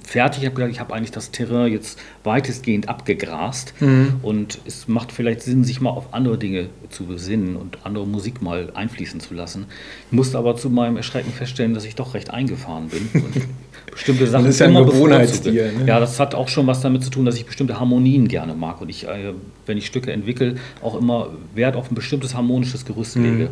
fertig. 0.05 0.43
Ich 0.43 0.47
habe 0.47 0.57
gedacht, 0.57 0.71
ich 0.71 0.81
habe 0.81 0.95
eigentlich 0.95 1.11
das 1.11 1.31
Terrain 1.31 1.73
jetzt 1.73 1.99
weitestgehend 2.25 2.89
abgegrast 2.89 3.75
und 4.23 4.59
es 4.67 4.89
macht 4.89 5.13
vielleicht 5.13 5.43
Sinn, 5.43 5.65
sich 5.65 5.81
mal 5.81 5.91
auf 5.91 6.13
andere 6.15 6.39
Dinge 6.39 6.69
zu 6.91 7.07
besinnen 7.07 7.57
und 7.57 7.79
andere 7.85 8.07
Musik 8.07 8.43
mal 8.43 8.71
einfließen 8.75 9.21
zu 9.21 9.35
lassen. 9.35 9.67
Ich 10.11 10.13
musste 10.13 10.39
aber 10.39 10.57
zu 10.57 10.71
meinem 10.71 10.97
Erschrecken 10.97 11.33
feststellen, 11.33 11.75
dass 11.75 11.85
ich 11.85 11.95
doch 11.95 12.15
recht 12.15 12.31
eingefahren 12.31 12.89
bin 12.89 13.23
und 13.23 13.47
bestimmte 13.91 14.27
Sachen 14.27 14.47
ist 14.47 14.61
ja 14.61 14.67
immer 14.67 14.85
Gewohnheitstier, 14.85 15.53
bevorzuge. 15.53 15.85
ne? 15.85 15.89
Ja, 15.89 16.01
das 16.01 16.21
hat 16.21 16.35
auch 16.35 16.49
schon 16.49 16.67
was 16.67 16.81
damit 16.81 17.03
zu 17.05 17.11
tun, 17.11 17.25
dass 17.25 17.37
ich 17.37 17.47
bestimmte 17.47 17.79
Harmonien 17.79 18.29
gerne 18.29 18.55
mag 18.55 18.81
und 18.81 18.89
ich, 18.89 19.07
äh, 19.07 19.33
wenn 19.67 19.79
ich 19.79 19.87
Stücke 19.87 20.13
entwickle, 20.13 20.57
auch 20.83 20.99
immer 20.99 21.31
Wert 21.55 21.77
auf 21.77 21.91
ein 21.91 21.95
bestimmtes 21.95 22.35
harmonisches 22.35 22.85
Gerüst 22.85 23.17
lege. 23.17 23.51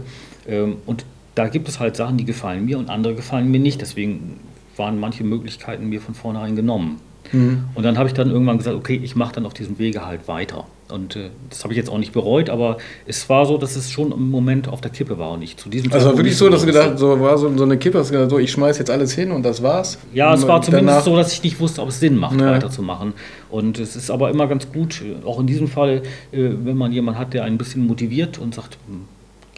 Ähm, 0.49 0.77
und 0.87 1.05
da 1.35 1.49
gibt 1.49 1.69
es 1.69 1.81
halt 1.81 1.97
Sachen, 1.97 2.17
die 2.17 2.25
gefallen 2.25 2.65
mir 2.65 2.79
und 2.79 2.89
andere 2.89 3.15
gefallen 3.15 3.51
mir 3.51 3.61
nicht. 3.61 3.81
Deswegen 3.81 4.41
waren 4.77 4.99
manche 5.01 5.25
Möglichkeiten 5.25 5.89
mir 5.89 6.01
von 6.01 6.15
vornherein 6.15 6.57
genommen. 6.57 7.01
Und 7.33 7.83
dann 7.83 7.99
habe 7.99 8.09
ich 8.09 8.15
dann 8.15 8.31
irgendwann 8.31 8.59
gesagt, 8.59 8.77
okay, 8.77 9.01
ich 9.03 9.17
mache 9.17 9.35
dann 9.35 9.47
auf 9.47 9.55
diesem 9.55 9.81
Wege 9.81 10.07
halt 10.07 10.29
weiter. 10.29 10.67
Und 10.89 11.17
äh, 11.17 11.31
das 11.51 11.65
habe 11.65 11.73
ich 11.73 11.77
jetzt 11.77 11.91
auch 11.91 11.99
nicht 11.99 12.13
bereut, 12.13 12.49
aber 12.49 12.77
es 13.07 13.29
war 13.29 13.47
so, 13.47 13.59
dass 13.59 13.75
es 13.75 13.91
schon 13.91 14.13
im 14.13 14.31
Moment 14.31 14.69
auf 14.69 14.81
der 14.81 14.93
Kippe 14.93 15.19
war 15.19 15.33
und 15.33 15.43
ich 15.43 15.57
zu 15.57 15.69
diesem 15.69 15.93
Also 15.93 16.11
wirklich 16.11 16.27
nicht 16.27 16.37
so, 16.37 16.49
dass 16.49 16.61
du 16.61 16.67
gedacht, 16.67 16.97
so 16.99 17.19
war 17.21 17.37
so, 17.37 17.53
so 17.57 17.65
eine 17.65 17.77
Kippe, 17.79 17.99
hast 17.99 18.11
du 18.11 18.13
gedacht, 18.13 18.31
so 18.31 18.39
ich 18.39 18.53
schmeiß 18.53 18.79
jetzt 18.79 18.91
alles 18.91 19.13
hin 19.13 19.33
und 19.33 19.43
das 19.43 19.61
war's. 19.61 19.99
Ja, 20.15 20.33
es 20.33 20.47
war 20.47 20.63
zumindest 20.63 21.05
so, 21.05 21.17
dass 21.17 21.33
ich 21.33 21.43
nicht 21.43 21.59
wusste, 21.59 21.83
ob 21.83 21.89
es 21.89 21.99
Sinn 21.99 22.17
macht, 22.17 22.41
Ja. 22.41 22.53
weiterzumachen. 22.53 23.15
Und 23.51 23.81
es 23.81 23.97
ist 23.97 24.11
aber 24.11 24.31
immer 24.31 24.47
ganz 24.47 24.71
gut, 24.71 25.03
äh, 25.03 25.27
auch 25.27 25.41
in 25.41 25.49
diesem 25.49 25.67
Fall, 25.67 26.03
äh, 26.31 26.51
wenn 26.63 26.77
man 26.77 26.93
jemanden 26.93 27.19
hat, 27.19 27.35
der 27.35 27.43
einen 27.43 27.57
ein 27.57 27.59
bisschen 27.59 27.85
motiviert 27.89 28.39
und 28.39 28.55
sagt, 28.55 28.79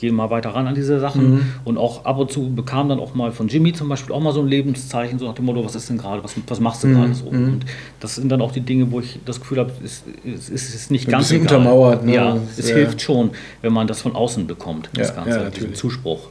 hm, 0.01 0.09
geh 0.09 0.11
mal 0.13 0.31
weiter 0.31 0.51
ran 0.51 0.67
an 0.67 0.75
diese 0.75 1.01
Sachen. 1.01 1.31
Mhm. 1.35 1.47
Und 1.65 1.79
auch 1.79 2.05
ab 2.05 2.19
und 2.19 2.31
zu 2.33 2.55
bekam 2.55 2.89
dann 2.89 3.01
auch 3.01 3.15
mal 3.15 3.33
von 3.33 3.49
Jimmy 3.49 3.73
zum 3.73 3.89
Beispiel 3.89 4.15
auch 4.15 4.21
mal 4.21 4.33
so 4.33 4.41
ein 4.41 4.49
Lebenszeichen, 4.49 5.19
so 5.19 5.27
nach 5.27 5.35
dem 5.35 5.45
Motto, 5.45 5.65
was 5.65 5.75
ist 5.75 5.89
denn 5.91 5.99
gerade, 5.99 6.23
was, 6.25 6.35
was 6.47 6.61
machst 6.61 6.85
Mhm. 6.85 6.93
du 6.95 7.01
gerade 7.01 7.15
so? 7.15 7.27
Und 7.27 7.61
das 8.01 8.15
sind 8.15 8.29
dann 8.31 8.41
auch 8.41 8.53
die 8.53 8.61
Dinge, 8.61 8.91
wo 8.91 9.01
ich 9.01 9.19
das 9.25 9.41
Gefühl 9.41 9.59
habe, 9.59 9.73
es, 9.85 10.05
es, 10.25 10.49
es 10.51 10.75
ist 10.75 10.91
nicht 10.91 11.09
Ein 11.09 11.13
ganz 11.13 11.31
egal. 11.31 11.43
untermauert, 11.43 12.05
ne? 12.05 12.15
Ja, 12.15 12.37
es 12.57 12.69
ja- 12.69 12.77
hilft 12.77 13.01
schon, 13.03 13.31
wenn 13.63 13.73
man 13.73 13.87
das 13.87 14.01
von 14.01 14.15
außen 14.15 14.47
bekommt, 14.47 14.91
das 14.95 15.09
Ja, 15.09 15.15
Ganze, 15.17 15.31
ja, 15.41 15.51
diesen. 15.51 15.75
Zuspruch. 15.75 16.29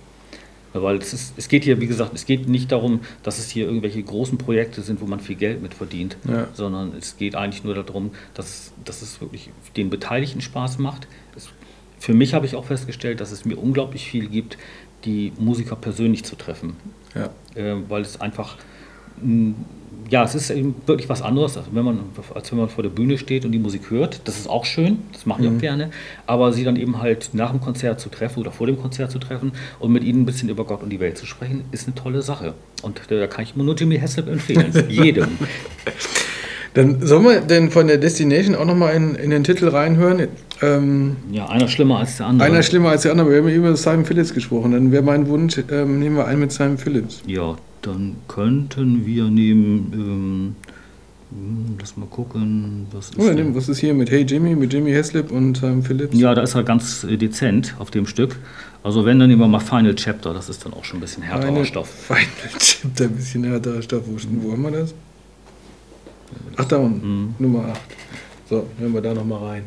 Weil 0.73 0.97
es, 0.97 1.11
ist, 1.13 1.33
es 1.37 1.47
geht 1.47 1.63
hier, 1.63 1.79
wie 1.81 1.87
gesagt, 1.87 2.11
es 2.13 2.25
geht 2.25 2.47
nicht 2.47 2.71
darum, 2.71 2.99
dass 3.23 3.39
es 3.39 3.49
hier 3.49 3.65
irgendwelche 3.65 4.03
großen 4.03 4.37
Projekte 4.37 4.81
sind, 4.81 5.01
wo 5.01 5.05
man 5.07 5.19
viel 5.19 5.35
Geld 5.35 5.61
mit 5.63 5.73
verdient, 5.73 6.17
Ja. 6.29 6.47
sondern 6.53 6.91
es 6.99 7.17
geht 7.17 7.35
eigentlich 7.35 7.63
nur 7.63 7.73
darum, 7.73 8.11
dass, 8.35 8.73
dass 8.85 9.01
es 9.01 9.19
wirklich 9.19 9.49
den 9.75 9.89
Beteiligten 9.89 10.39
Spaß 10.41 10.77
macht. 10.77 11.07
Es, 11.35 11.47
für 11.99 12.13
mich 12.13 12.33
habe 12.33 12.45
ich 12.45 12.55
auch 12.55 12.65
festgestellt, 12.65 13.19
dass 13.21 13.31
es 13.31 13.45
mir 13.45 13.57
unglaublich 13.57 14.09
viel 14.09 14.27
gibt, 14.27 14.57
die 15.05 15.31
Musiker 15.39 15.75
persönlich 15.75 16.23
zu 16.23 16.35
treffen, 16.35 16.75
Ja. 17.15 17.29
äh, 17.55 17.75
weil 17.87 18.01
es 18.01 18.19
einfach 18.21 18.57
mh, 19.21 19.53
ja, 20.09 20.23
es 20.23 20.35
ist 20.35 20.49
eben 20.51 20.73
wirklich 20.85 21.09
was 21.09 21.21
anderes, 21.21 21.57
als 21.57 21.65
wenn, 21.71 21.83
man, 21.83 21.99
als 22.33 22.49
wenn 22.51 22.59
man 22.59 22.69
vor 22.69 22.81
der 22.81 22.89
Bühne 22.89 23.17
steht 23.17 23.43
und 23.43 23.51
die 23.51 23.59
Musik 23.59 23.89
hört. 23.89 24.21
Das 24.23 24.37
ist 24.37 24.47
auch 24.47 24.63
schön, 24.63 24.99
das 25.11 25.25
mache 25.25 25.41
ich 25.43 25.49
auch 25.49 25.57
gerne. 25.57 25.89
Aber 26.25 26.53
sie 26.53 26.63
dann 26.63 26.77
eben 26.77 27.01
halt 27.01 27.31
nach 27.33 27.51
dem 27.51 27.59
Konzert 27.59 27.99
zu 27.99 28.07
treffen 28.07 28.39
oder 28.39 28.51
vor 28.51 28.67
dem 28.67 28.79
Konzert 28.81 29.11
zu 29.11 29.19
treffen 29.19 29.51
und 29.79 29.91
mit 29.91 30.03
ihnen 30.05 30.21
ein 30.21 30.25
bisschen 30.25 30.47
über 30.47 30.63
Gott 30.63 30.81
und 30.81 30.91
die 30.91 31.01
Welt 31.01 31.17
zu 31.17 31.25
sprechen, 31.25 31.65
ist 31.73 31.87
eine 31.87 31.95
tolle 31.95 32.21
Sache. 32.21 32.53
Und 32.83 33.01
da 33.09 33.27
kann 33.27 33.43
ich 33.43 33.55
nur 33.57 33.75
Jimmy 33.75 33.99
Haslip 33.99 34.27
empfehlen. 34.29 34.71
Jedem. 34.89 35.27
Dann 36.73 37.05
sollen 37.05 37.23
wir 37.23 37.41
denn 37.41 37.71
von 37.71 37.87
der 37.87 37.97
Destination 37.97 38.55
auch 38.55 38.65
nochmal 38.65 38.93
in, 38.95 39.15
in 39.15 39.29
den 39.31 39.43
Titel 39.43 39.67
reinhören? 39.67 40.27
Ähm, 40.61 41.17
Ja, 41.31 41.47
einer 41.47 41.67
schlimmer 41.67 41.99
als 41.99 42.17
der 42.17 42.27
andere. 42.27 42.47
einer 42.47 42.63
schlimmer 42.63 42.89
als 42.89 43.03
der 43.03 43.11
andere, 43.11 43.29
wir 43.29 43.37
haben 43.37 43.49
über 43.49 43.75
Simon 43.75 44.05
Phillips 44.05 44.33
gesprochen. 44.33 44.71
Dann 44.71 44.91
wäre 44.91 45.03
mein 45.03 45.27
Wunsch, 45.27 45.59
ähm, 45.71 45.99
nehmen 45.99 46.15
wir 46.17 46.25
einen 46.27 46.39
mit 46.41 46.51
Simon 46.51 46.77
Phillips. 46.77 47.21
Ja, 47.27 47.55
dann 47.81 48.15
könnten 48.27 49.05
wir 49.05 49.25
nehmen, 49.25 49.91
ähm, 49.93 50.55
hm, 51.29 51.77
lass 51.79 51.95
mal 51.97 52.07
gucken, 52.07 52.87
was 52.91 53.09
ist 53.09 53.19
Oder 53.19 53.33
nehmen, 53.33 53.53
was 53.55 53.69
ist 53.69 53.77
hier 53.79 53.93
mit 53.93 54.09
Hey 54.09 54.21
Jimmy, 54.23 54.55
mit 54.55 54.73
Jimmy 54.73 54.93
Haslip 54.93 55.31
und 55.31 55.57
Simon 55.57 55.83
Phillips? 55.83 56.17
Ja, 56.17 56.33
da 56.33 56.41
ist 56.41 56.55
er 56.55 56.63
ganz 56.63 57.03
äh, 57.03 57.17
dezent 57.17 57.75
auf 57.79 57.91
dem 57.91 58.07
Stück. 58.07 58.37
Also 58.83 59.05
wenn, 59.05 59.19
dann 59.19 59.27
nehmen 59.29 59.41
wir 59.41 59.47
mal 59.47 59.59
Final 59.59 59.95
Chapter, 59.95 60.33
das 60.33 60.49
ist 60.49 60.65
dann 60.65 60.73
auch 60.73 60.85
schon 60.85 60.97
ein 60.97 61.01
bisschen 61.01 61.23
härterer 61.23 61.49
Eine 61.49 61.65
Stoff. 61.65 61.89
Final 61.89 62.23
Chapter, 62.59 63.03
ein 63.05 63.11
bisschen 63.11 63.43
härterer 63.43 63.81
Stoff. 63.81 64.03
Wo, 64.05 64.17
wo 64.47 64.51
haben 64.53 64.61
wir 64.63 64.71
das? 64.71 64.93
Ach, 66.55 66.65
da 66.65 66.77
unten, 66.77 67.07
Mhm. 67.07 67.35
Nummer 67.39 67.65
8. 67.69 67.79
So, 68.49 68.65
hören 68.79 68.93
wir 68.93 69.01
da 69.01 69.13
nochmal 69.13 69.43
rein. 69.43 69.63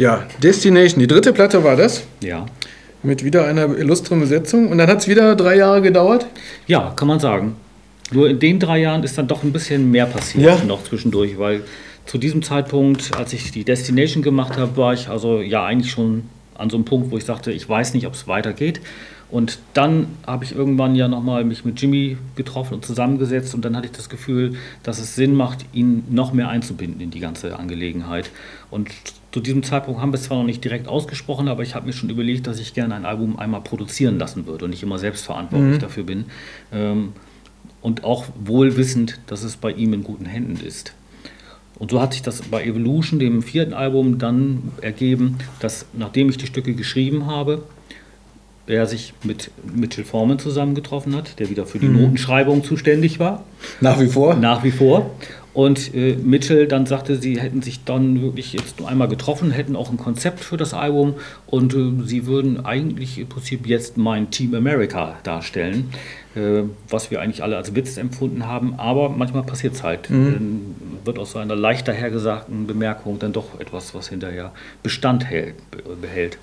Ja, 0.00 0.26
Destination, 0.42 0.98
die 0.98 1.06
dritte 1.06 1.30
Platte 1.34 1.62
war 1.62 1.76
das. 1.76 2.04
Ja. 2.22 2.46
Mit 3.02 3.22
wieder 3.22 3.44
einer 3.44 3.76
illustren 3.76 4.18
Besetzung. 4.18 4.68
Und 4.68 4.78
dann 4.78 4.88
hat 4.88 5.00
es 5.00 5.08
wieder 5.08 5.36
drei 5.36 5.56
Jahre 5.56 5.82
gedauert. 5.82 6.24
ja, 6.66 6.94
kann 6.96 7.06
man 7.06 7.20
sagen. 7.20 7.56
Nur 8.10 8.30
in 8.30 8.38
den 8.38 8.58
drei 8.58 8.78
Jahren 8.78 9.02
ist 9.02 9.18
dann 9.18 9.28
doch 9.28 9.42
ein 9.42 9.52
bisschen 9.52 9.90
mehr 9.90 10.06
passiert 10.06 10.42
Ja. 10.42 10.64
noch 10.64 10.84
zwischendurch, 10.84 11.38
weil 11.38 11.64
zu 12.06 12.16
diesem 12.16 12.42
Zeitpunkt, 12.42 13.14
als 13.14 13.34
ich 13.34 13.50
die 13.52 13.62
Destination 13.62 14.22
gemacht 14.22 14.56
habe, 14.56 14.74
war 14.78 14.94
ich 14.94 15.08
also 15.08 15.42
ja 15.42 15.66
eigentlich 15.66 15.92
schon 15.92 16.24
an 16.54 16.70
so 16.70 16.78
einem 16.78 16.86
Punkt, 16.86 17.10
wo 17.10 17.18
ich 17.18 17.24
sagte, 17.26 17.52
ich 17.52 17.68
weiß 17.68 17.92
nicht, 17.92 18.06
ob 18.06 18.14
es 18.14 18.26
weitergeht. 18.26 18.80
Und 19.30 19.58
dann 19.74 20.08
habe 20.26 20.44
ich 20.44 20.54
irgendwann 20.54 20.96
ja 20.96 21.06
nochmal 21.06 21.44
mich 21.44 21.64
mit 21.64 21.80
Jimmy 21.80 22.16
getroffen 22.34 22.74
und 22.74 22.84
zusammengesetzt 22.84 23.54
und 23.54 23.64
dann 23.64 23.76
hatte 23.76 23.86
ich 23.86 23.92
das 23.92 24.08
Gefühl, 24.08 24.56
dass 24.82 24.98
es 24.98 25.14
Sinn 25.14 25.34
macht, 25.34 25.64
ihn 25.72 26.04
noch 26.10 26.32
mehr 26.32 26.48
einzubinden 26.48 27.00
in 27.00 27.10
die 27.10 27.20
ganze 27.20 27.56
Angelegenheit. 27.56 28.30
Und 28.70 28.90
zu 29.30 29.40
diesem 29.40 29.62
Zeitpunkt 29.62 30.00
haben 30.00 30.12
wir 30.12 30.16
es 30.16 30.24
zwar 30.24 30.38
noch 30.38 30.44
nicht 30.44 30.64
direkt 30.64 30.88
ausgesprochen, 30.88 31.46
aber 31.46 31.62
ich 31.62 31.76
habe 31.76 31.86
mir 31.86 31.92
schon 31.92 32.10
überlegt, 32.10 32.48
dass 32.48 32.58
ich 32.58 32.74
gerne 32.74 32.96
ein 32.96 33.04
Album 33.04 33.38
einmal 33.38 33.60
produzieren 33.60 34.18
lassen 34.18 34.46
würde 34.46 34.64
und 34.64 34.72
nicht 34.72 34.82
immer 34.82 34.98
selbst 34.98 35.24
verantwortlich 35.24 35.78
dafür 35.78 36.02
bin. 36.02 36.24
Ähm, 36.72 37.12
und 37.82 38.04
auch 38.04 38.26
wohl 38.44 38.76
wissend, 38.76 39.20
dass 39.28 39.42
es 39.44 39.56
bei 39.56 39.70
ihm 39.72 39.94
in 39.94 40.02
guten 40.02 40.26
Händen 40.26 40.58
ist. 40.64 40.92
Und 41.78 41.92
so 41.92 42.02
hat 42.02 42.12
sich 42.12 42.22
das 42.22 42.42
bei 42.42 42.64
Evolution, 42.64 43.18
dem 43.18 43.42
vierten 43.42 43.72
Album, 43.72 44.18
dann 44.18 44.72
ergeben, 44.82 45.38
dass 45.60 45.86
nachdem 45.94 46.28
ich 46.28 46.36
die 46.36 46.46
Stücke 46.46 46.74
geschrieben 46.74 47.26
habe, 47.26 47.62
er 48.70 48.86
sich 48.86 49.12
mit 49.24 49.50
Mitchell 49.74 50.04
Foreman 50.04 50.38
zusammengetroffen 50.38 51.14
hat, 51.16 51.38
der 51.38 51.50
wieder 51.50 51.66
für 51.66 51.78
die 51.78 51.88
Notenschreibung 51.88 52.64
zuständig 52.64 53.18
war, 53.18 53.44
Nach 53.80 54.00
wie 54.00 54.06
vor. 54.06 54.34
nach 54.36 54.62
wie 54.64 54.70
vor. 54.70 55.10
Und 55.52 55.92
äh, 55.96 56.14
Mitchell 56.14 56.68
dann 56.68 56.86
sagte, 56.86 57.16
sie 57.16 57.40
hätten 57.40 57.60
sich 57.60 57.82
dann 57.82 58.22
wirklich 58.22 58.52
jetzt 58.52 58.78
nur 58.78 58.88
einmal 58.88 59.08
getroffen, 59.08 59.50
hätten 59.50 59.74
auch 59.74 59.90
ein 59.90 59.96
Konzept 59.96 60.38
für 60.44 60.56
das 60.56 60.74
Album 60.74 61.14
und 61.48 61.74
äh, 61.74 61.90
sie 62.06 62.26
würden 62.26 62.64
eigentlich 62.64 63.18
im 63.18 63.26
Prinzip 63.28 63.66
jetzt 63.66 63.96
mein 63.96 64.30
Team 64.30 64.54
America 64.54 65.16
darstellen. 65.24 65.90
äh, 66.36 66.62
was 66.88 67.10
wir 67.10 67.20
eigentlich 67.20 67.42
alle 67.42 67.56
als 67.56 67.74
Witz 67.74 67.96
empfunden 67.96 68.46
haben. 68.46 68.74
Aber 68.78 69.08
manchmal 69.08 69.42
passiert 69.42 69.74
es 69.74 69.82
halt. 69.82 70.08
Mhm. 70.08 70.76
wird 71.04 71.18
aus 71.18 71.32
so 71.32 71.40
einer 71.40 71.56
leicht 71.56 71.88
dahergesagten 71.88 72.68
Bemerkung 72.68 73.18
dann 73.18 73.32
doch 73.32 73.58
etwas, 73.58 73.92
was 73.96 74.08
hinterher 74.08 74.52
Bestand 74.84 75.24
hält, 75.28 75.56
behält. 76.00 76.38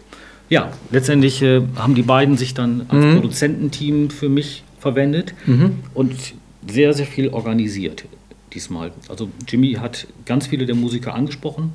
Ja, 0.50 0.72
letztendlich 0.92 1.42
äh, 1.42 1.62
haben 1.76 1.96
die 1.96 2.04
beiden 2.04 2.38
sich 2.38 2.54
dann 2.54 2.86
als 2.88 3.06
mhm. 3.06 3.14
Produzententeam 3.16 4.10
für 4.10 4.30
mich 4.30 4.64
verwendet 4.80 5.34
mhm. 5.46 5.80
und 5.94 6.16
sehr, 6.68 6.94
sehr 6.94 7.06
viel 7.06 7.30
organisiert 7.30 8.06
diesmal. 8.54 8.92
Also 9.08 9.30
Jimmy 9.48 9.74
hat 9.74 10.08
ganz 10.26 10.48
viele 10.48 10.66
der 10.66 10.76
Musiker 10.76 11.14
angesprochen. 11.14 11.74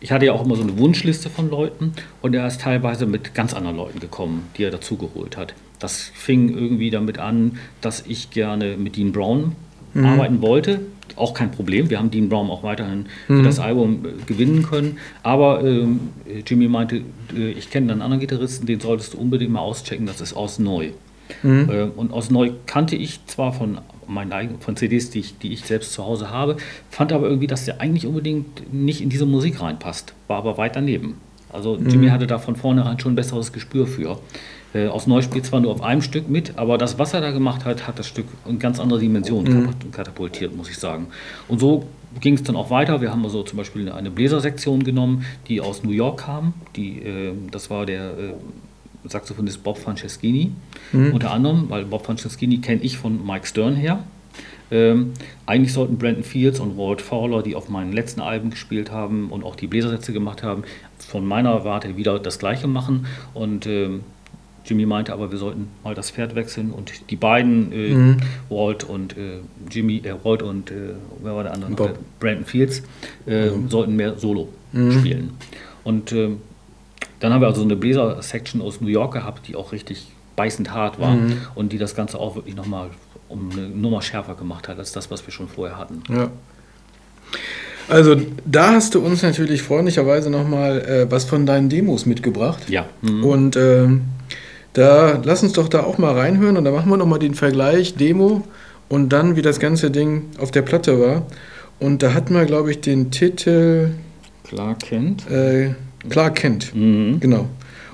Ich 0.00 0.12
hatte 0.12 0.26
ja 0.26 0.32
auch 0.32 0.44
immer 0.44 0.56
so 0.56 0.62
eine 0.62 0.76
Wunschliste 0.78 1.30
von 1.30 1.48
Leuten 1.48 1.92
und 2.20 2.34
er 2.34 2.46
ist 2.46 2.60
teilweise 2.60 3.06
mit 3.06 3.34
ganz 3.34 3.54
anderen 3.54 3.76
Leuten 3.76 4.00
gekommen, 4.00 4.48
die 4.56 4.64
er 4.64 4.70
dazugeholt 4.70 5.36
hat. 5.36 5.54
Das 5.78 6.10
fing 6.14 6.48
irgendwie 6.48 6.90
damit 6.90 7.18
an, 7.18 7.58
dass 7.80 8.04
ich 8.06 8.30
gerne 8.30 8.76
mit 8.76 8.96
Dean 8.96 9.12
Brown 9.12 9.52
mhm. 9.94 10.04
arbeiten 10.04 10.42
wollte. 10.42 10.80
Auch 11.16 11.32
kein 11.32 11.50
Problem. 11.50 11.90
Wir 11.90 11.98
haben 11.98 12.10
Dean 12.10 12.28
Brown 12.28 12.50
auch 12.50 12.62
weiterhin 12.62 13.06
mhm. 13.28 13.38
für 13.38 13.42
das 13.42 13.58
Album 13.60 14.04
äh, 14.04 14.24
gewinnen 14.26 14.62
können. 14.62 14.98
Aber 15.22 15.64
ähm, 15.64 16.00
Jimmy 16.46 16.68
meinte, 16.68 17.02
äh, 17.34 17.50
ich 17.50 17.70
kenne 17.70 17.92
einen 17.92 18.02
anderen 18.02 18.20
Gitarristen, 18.20 18.66
den 18.66 18.80
solltest 18.80 19.14
du 19.14 19.18
unbedingt 19.18 19.52
mal 19.52 19.60
auschecken, 19.60 20.06
das 20.06 20.20
ist 20.20 20.34
aus 20.34 20.58
Neu. 20.58 20.90
Mhm. 21.42 21.70
Äh, 21.70 21.82
und 21.84 22.12
aus 22.12 22.30
Neu 22.30 22.50
kannte 22.66 22.96
ich 22.96 23.24
zwar 23.26 23.52
von 23.52 23.78
meinen 24.06 24.32
eigenen, 24.32 24.60
von 24.60 24.76
CDs, 24.76 25.10
die 25.10 25.20
ich, 25.20 25.38
die 25.38 25.52
ich 25.52 25.64
selbst 25.64 25.92
zu 25.92 26.04
Hause 26.04 26.30
habe, 26.30 26.56
fand 26.90 27.12
aber 27.12 27.28
irgendwie, 27.28 27.46
dass 27.46 27.64
der 27.64 27.80
eigentlich 27.80 28.06
unbedingt 28.06 28.72
nicht 28.72 29.00
in 29.00 29.08
diese 29.08 29.26
Musik 29.26 29.62
reinpasst. 29.62 30.14
War 30.28 30.38
aber 30.38 30.58
weit 30.58 30.76
daneben. 30.76 31.16
Also 31.52 31.76
Jimmy 31.76 32.06
mhm. 32.06 32.10
hatte 32.10 32.26
da 32.26 32.38
von 32.38 32.56
vornherein 32.56 32.98
schon 32.98 33.12
ein 33.12 33.16
besseres 33.16 33.52
Gespür 33.52 33.86
für. 33.86 34.18
Äh, 34.74 34.88
aus 34.88 35.06
Neuspiel 35.06 35.42
zwar 35.42 35.60
nur 35.60 35.70
auf 35.70 35.82
einem 35.82 36.02
Stück 36.02 36.28
mit, 36.28 36.58
aber 36.58 36.78
das, 36.78 36.98
was 36.98 37.14
er 37.14 37.20
da 37.20 37.30
gemacht 37.30 37.64
hat, 37.64 37.86
hat 37.86 37.98
das 37.98 38.08
Stück 38.08 38.26
in 38.46 38.58
ganz 38.58 38.80
andere 38.80 38.98
Dimensionen 38.98 39.66
mhm. 39.66 39.90
katapultiert, 39.92 40.56
muss 40.56 40.68
ich 40.68 40.78
sagen. 40.78 41.06
Und 41.46 41.60
so 41.60 41.86
ging 42.20 42.34
es 42.34 42.42
dann 42.42 42.56
auch 42.56 42.70
weiter. 42.70 43.00
Wir 43.00 43.10
haben 43.10 43.24
also 43.24 43.42
zum 43.44 43.56
Beispiel 43.56 43.90
eine 43.90 44.10
Bläsersektion 44.10 44.82
genommen, 44.82 45.24
die 45.48 45.60
aus 45.60 45.84
New 45.84 45.92
York 45.92 46.20
kam. 46.20 46.54
Die, 46.74 46.98
äh, 46.98 47.32
das 47.50 47.70
war 47.70 47.86
der 47.86 48.18
äh, 48.18 48.34
Saxophonist 49.08 49.62
Bob 49.62 49.78
Franceschini, 49.78 50.50
mhm. 50.92 51.12
unter 51.12 51.30
anderem, 51.30 51.70
weil 51.70 51.84
Bob 51.84 52.06
Franceschini 52.06 52.58
kenne 52.58 52.82
ich 52.82 52.98
von 52.98 53.24
Mike 53.24 53.46
Stern 53.46 53.76
her. 53.76 54.02
Ähm, 54.70 55.12
eigentlich 55.46 55.72
sollten 55.72 55.98
Brandon 55.98 56.24
Fields 56.24 56.58
und 56.58 56.76
Walt 56.76 57.02
Fowler, 57.02 57.42
die 57.42 57.54
auf 57.54 57.68
meinen 57.68 57.92
letzten 57.92 58.20
Alben 58.20 58.50
gespielt 58.50 58.90
haben 58.90 59.30
und 59.30 59.44
auch 59.44 59.54
die 59.54 59.66
Bläsersätze 59.66 60.12
gemacht 60.12 60.42
haben, 60.42 60.64
von 60.98 61.24
meiner 61.24 61.64
Warte 61.64 61.96
wieder 61.96 62.18
das 62.18 62.38
Gleiche 62.38 62.66
machen. 62.66 63.06
Und 63.34 63.66
ähm, 63.66 64.00
Jimmy 64.64 64.86
meinte 64.86 65.12
aber, 65.12 65.30
wir 65.30 65.38
sollten 65.38 65.68
mal 65.82 65.94
das 65.94 66.10
Pferd 66.10 66.34
wechseln 66.34 66.70
und 66.70 67.10
die 67.10 67.16
beiden, 67.16 67.72
äh, 67.72 67.94
mhm. 67.94 68.16
Walt 68.48 68.84
und 68.84 69.16
äh, 69.16 69.40
Jimmy, 69.70 69.98
äh, 69.98 70.14
Walt 70.22 70.42
und 70.42 70.70
äh, 70.70 70.94
wer 71.22 71.34
war 71.36 71.42
der 71.42 71.52
andere? 71.52 71.72
Bob. 71.72 71.98
Brandon 72.18 72.44
Fields, 72.44 72.82
äh, 73.26 73.50
mhm. 73.50 73.68
sollten 73.68 73.94
mehr 73.96 74.18
Solo 74.18 74.48
mhm. 74.72 74.92
spielen. 74.92 75.30
Und 75.84 76.12
ähm, 76.12 76.38
dann 77.20 77.32
haben 77.32 77.42
wir 77.42 77.46
also 77.46 77.60
so 77.60 77.66
eine 77.66 77.76
Bläser-Section 77.76 78.62
aus 78.62 78.80
New 78.80 78.88
York 78.88 79.12
gehabt, 79.12 79.48
die 79.48 79.56
auch 79.56 79.72
richtig 79.72 80.06
beißend 80.36 80.72
hart 80.72 80.98
war 80.98 81.14
mhm. 81.14 81.36
und 81.54 81.72
die 81.72 81.78
das 81.78 81.94
Ganze 81.94 82.18
auch 82.18 82.34
wirklich 82.34 82.56
nochmal 82.56 82.90
um 83.28 83.50
eine 83.50 83.68
Nummer 83.68 84.02
schärfer 84.02 84.34
gemacht 84.34 84.68
hat 84.68 84.78
als 84.78 84.92
das, 84.92 85.10
was 85.10 85.26
wir 85.26 85.32
schon 85.32 85.48
vorher 85.48 85.78
hatten. 85.78 86.02
Ja. 86.08 86.30
Also 87.88 88.16
da 88.44 88.72
hast 88.72 88.94
du 88.94 89.00
uns 89.00 89.22
natürlich 89.22 89.62
freundlicherweise 89.62 90.30
nochmal 90.30 90.80
äh, 90.80 91.10
was 91.10 91.24
von 91.24 91.44
deinen 91.44 91.68
Demos 91.68 92.06
mitgebracht. 92.06 92.68
Ja. 92.68 92.86
Mhm. 93.02 93.24
Und 93.24 93.56
ähm, 93.56 94.02
da 94.74 95.20
lass 95.24 95.42
uns 95.42 95.54
doch 95.54 95.68
da 95.68 95.84
auch 95.84 95.98
mal 95.98 96.12
reinhören 96.12 96.56
und 96.56 96.64
dann 96.64 96.74
machen 96.74 96.90
wir 96.90 96.96
nochmal 96.96 97.18
den 97.18 97.34
Vergleich 97.34 97.94
Demo 97.94 98.42
und 98.88 99.08
dann, 99.08 99.36
wie 99.36 99.42
das 99.42 99.58
ganze 99.58 99.90
Ding 99.90 100.24
auf 100.38 100.50
der 100.50 100.62
Platte 100.62 101.00
war. 101.00 101.22
Und 101.80 102.02
da 102.02 102.12
hatten 102.12 102.34
wir, 102.34 102.44
glaube 102.44 102.70
ich, 102.70 102.80
den 102.80 103.10
Titel 103.10 103.90
Clark 104.44 104.80
Kent. 104.80 105.28
Äh, 105.30 105.74
Clark 106.08 106.36
Kent, 106.36 106.74
mhm. 106.74 107.18
genau. 107.20 107.46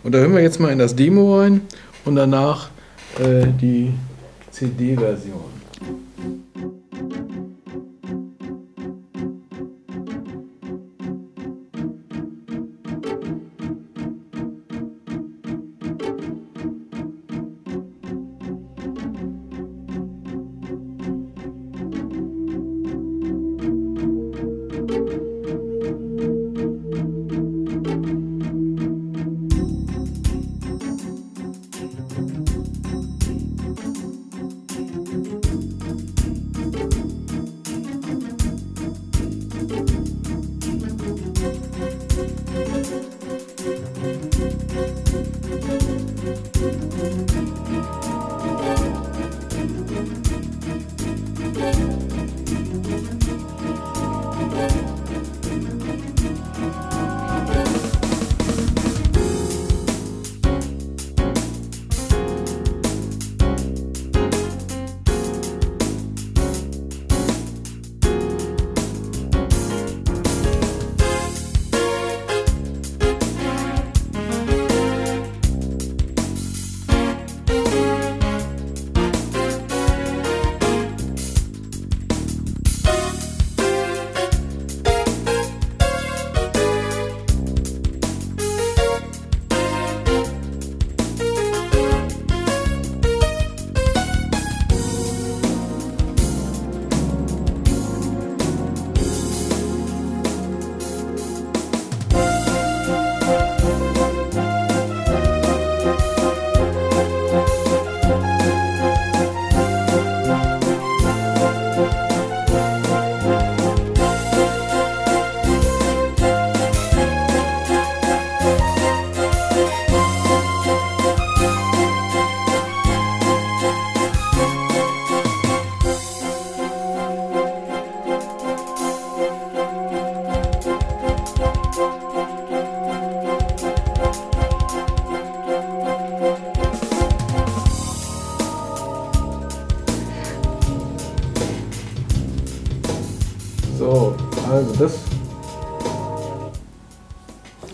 Und 0.02 0.14
da 0.14 0.18
hören 0.18 0.34
wir 0.34 0.42
jetzt 0.42 0.58
mal 0.58 0.72
in 0.72 0.78
das 0.78 0.96
Demo 0.96 1.38
rein 1.38 1.60
und 2.04 2.16
danach 2.16 2.70
äh, 3.18 3.46
die 3.60 3.92
CD-Version. 4.50 5.50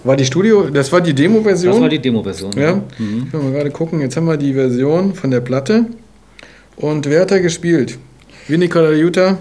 War 0.02 0.16
die 0.16 0.24
Studio, 0.24 0.70
das 0.70 0.90
war 0.90 1.00
die 1.02 1.12
Demo-Version? 1.12 1.72
Das 1.72 1.82
war 1.82 1.88
die 1.88 1.98
Demo-Version. 1.98 2.52
Ja. 2.52 2.62
ja. 2.62 2.74
Mhm. 2.98 3.32
Will 3.32 3.40
mal 3.42 3.52
gerade 3.52 3.70
gucken. 3.70 4.00
Jetzt 4.00 4.16
haben 4.16 4.26
wir 4.26 4.36
die 4.38 4.54
Version 4.54 5.14
von 5.14 5.30
der 5.30 5.40
Platte. 5.40 5.86
Und 6.76 7.06
wer 7.06 7.22
hat 7.22 7.32
da 7.32 7.38
gespielt? 7.38 7.98
Vinny 8.48 8.66
Colaiuta, 8.68 9.36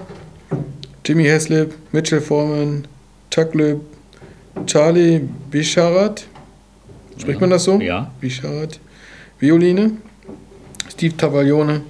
Jimmy 1.05 1.23
Heslip, 1.23 1.73
Mitchell 1.93 2.19
Foreman, 2.19 2.85
Chuck 3.29 3.53
Löb, 3.53 3.79
Charlie 4.65 5.21
Bisharat. 5.51 6.25
Spricht 7.17 7.35
ja. 7.35 7.41
man 7.41 7.51
das 7.51 7.63
so? 7.63 7.79
Ja. 7.79 8.11
Bisharat. 8.19 8.79
Violine. 9.39 9.91
Steve 10.89 11.15
Tavalione 11.15 11.83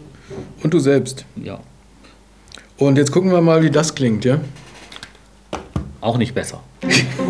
Und 0.64 0.74
du 0.74 0.80
selbst. 0.80 1.26
Ja, 1.36 1.60
Und 2.78 2.98
jetzt 2.98 3.12
gucken 3.12 3.32
wir 3.32 3.42
mal, 3.42 3.64
wie 3.64 3.72
das 3.72 3.96
klingt, 3.96 4.26
ja? 4.26 4.40
Auch 6.06 6.18
nicht 6.18 6.34
besser. 6.34 6.62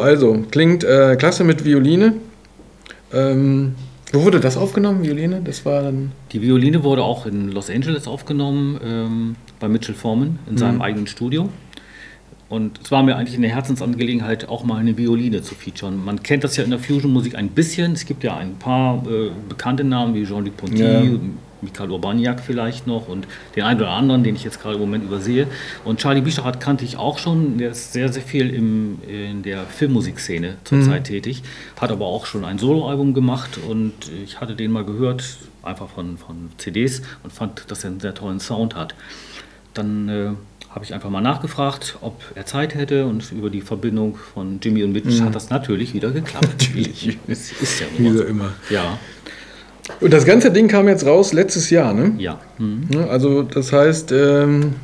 So, 0.00 0.06
also, 0.06 0.44
klingt 0.50 0.82
äh, 0.82 1.14
klasse 1.16 1.44
mit 1.44 1.62
Violine. 1.62 2.14
Ähm, 3.12 3.74
wo 4.12 4.24
wurde 4.24 4.40
das 4.40 4.56
aufgenommen, 4.56 5.02
Violine? 5.02 5.42
Das 5.44 5.66
war 5.66 5.82
dann. 5.82 6.12
Die 6.32 6.40
Violine 6.40 6.82
wurde 6.82 7.02
auch 7.02 7.26
in 7.26 7.52
Los 7.52 7.68
Angeles 7.68 8.08
aufgenommen, 8.08 8.80
ähm, 8.82 9.36
bei 9.58 9.68
Mitchell 9.68 9.94
Foreman 9.94 10.38
in 10.48 10.56
seinem 10.56 10.80
eigenen 10.80 11.06
Studio. 11.06 11.50
Und 12.48 12.80
es 12.82 12.90
war 12.90 13.02
mir 13.02 13.16
eigentlich 13.16 13.36
eine 13.36 13.48
Herzensangelegenheit, 13.48 14.48
auch 14.48 14.64
mal 14.64 14.78
eine 14.78 14.96
Violine 14.96 15.42
zu 15.42 15.54
featuren. 15.54 16.02
Man 16.02 16.22
kennt 16.22 16.44
das 16.44 16.56
ja 16.56 16.64
in 16.64 16.70
der 16.70 16.78
Fusion-Musik 16.78 17.36
ein 17.36 17.50
bisschen. 17.50 17.92
Es 17.92 18.06
gibt 18.06 18.24
ja 18.24 18.36
ein 18.36 18.54
paar 18.54 19.06
äh, 19.06 19.30
bekannte 19.48 19.84
Namen 19.84 20.14
wie 20.14 20.24
Jean-Luc 20.24 20.56
Ponty, 20.56 20.82
Ja. 20.82 21.02
Michael 21.62 21.90
Urbaniak 21.90 22.40
vielleicht 22.40 22.86
noch 22.86 23.08
und 23.08 23.26
den 23.56 23.64
einen 23.64 23.80
oder 23.80 23.90
anderen, 23.90 24.22
den 24.22 24.36
ich 24.36 24.44
jetzt 24.44 24.60
gerade 24.60 24.76
im 24.76 24.80
Moment 24.80 25.04
übersehe. 25.04 25.46
Und 25.84 26.00
Charlie 26.00 26.20
Bichardt 26.20 26.60
kannte 26.60 26.84
ich 26.84 26.96
auch 26.96 27.18
schon. 27.18 27.58
Der 27.58 27.70
ist 27.70 27.92
sehr, 27.92 28.12
sehr 28.12 28.22
viel 28.22 28.50
im, 28.50 28.98
in 29.06 29.42
der 29.42 29.64
Filmmusikszene 29.64 30.56
zurzeit 30.64 31.04
tätig. 31.04 31.42
Hat 31.80 31.90
aber 31.90 32.06
auch 32.06 32.26
schon 32.26 32.44
ein 32.44 32.58
Soloalbum 32.58 33.14
gemacht 33.14 33.58
und 33.68 33.92
ich 34.24 34.40
hatte 34.40 34.54
den 34.54 34.70
mal 34.70 34.84
gehört, 34.84 35.24
einfach 35.62 35.88
von, 35.88 36.16
von 36.18 36.50
CDs 36.58 37.02
und 37.22 37.32
fand, 37.32 37.70
dass 37.70 37.84
er 37.84 37.90
einen 37.90 38.00
sehr 38.00 38.14
tollen 38.14 38.40
Sound 38.40 38.74
hat. 38.74 38.94
Dann 39.74 40.08
äh, 40.08 40.30
habe 40.70 40.84
ich 40.84 40.94
einfach 40.94 41.10
mal 41.10 41.20
nachgefragt, 41.20 41.98
ob 42.00 42.22
er 42.34 42.46
Zeit 42.46 42.74
hätte 42.74 43.06
und 43.06 43.32
über 43.32 43.50
die 43.50 43.60
Verbindung 43.60 44.16
von 44.16 44.60
Jimmy 44.62 44.84
und 44.84 44.92
Mitch 44.92 45.20
hat 45.20 45.34
das 45.34 45.50
natürlich 45.50 45.94
wieder 45.94 46.10
geklappt. 46.12 46.46
natürlich. 46.58 47.18
Es 47.26 47.52
ist 47.52 47.80
ja 47.80 47.86
Wie 47.96 48.04
so 48.04 48.10
mal 48.10 48.18
so. 48.18 48.24
immer. 48.24 48.52
Ja, 48.70 48.98
Und 50.00 50.12
das 50.12 50.24
ganze 50.24 50.50
Ding 50.50 50.68
kam 50.68 50.88
jetzt 50.88 51.06
raus 51.06 51.32
letztes 51.32 51.70
Jahr, 51.70 51.92
ne? 51.92 52.12
ja. 52.18 52.38
Hm. 52.58 52.88
Ja, 52.92 53.06
Also, 53.06 53.42
das 53.42 53.72
heißt, 53.72 54.12
ähm, 54.12 54.74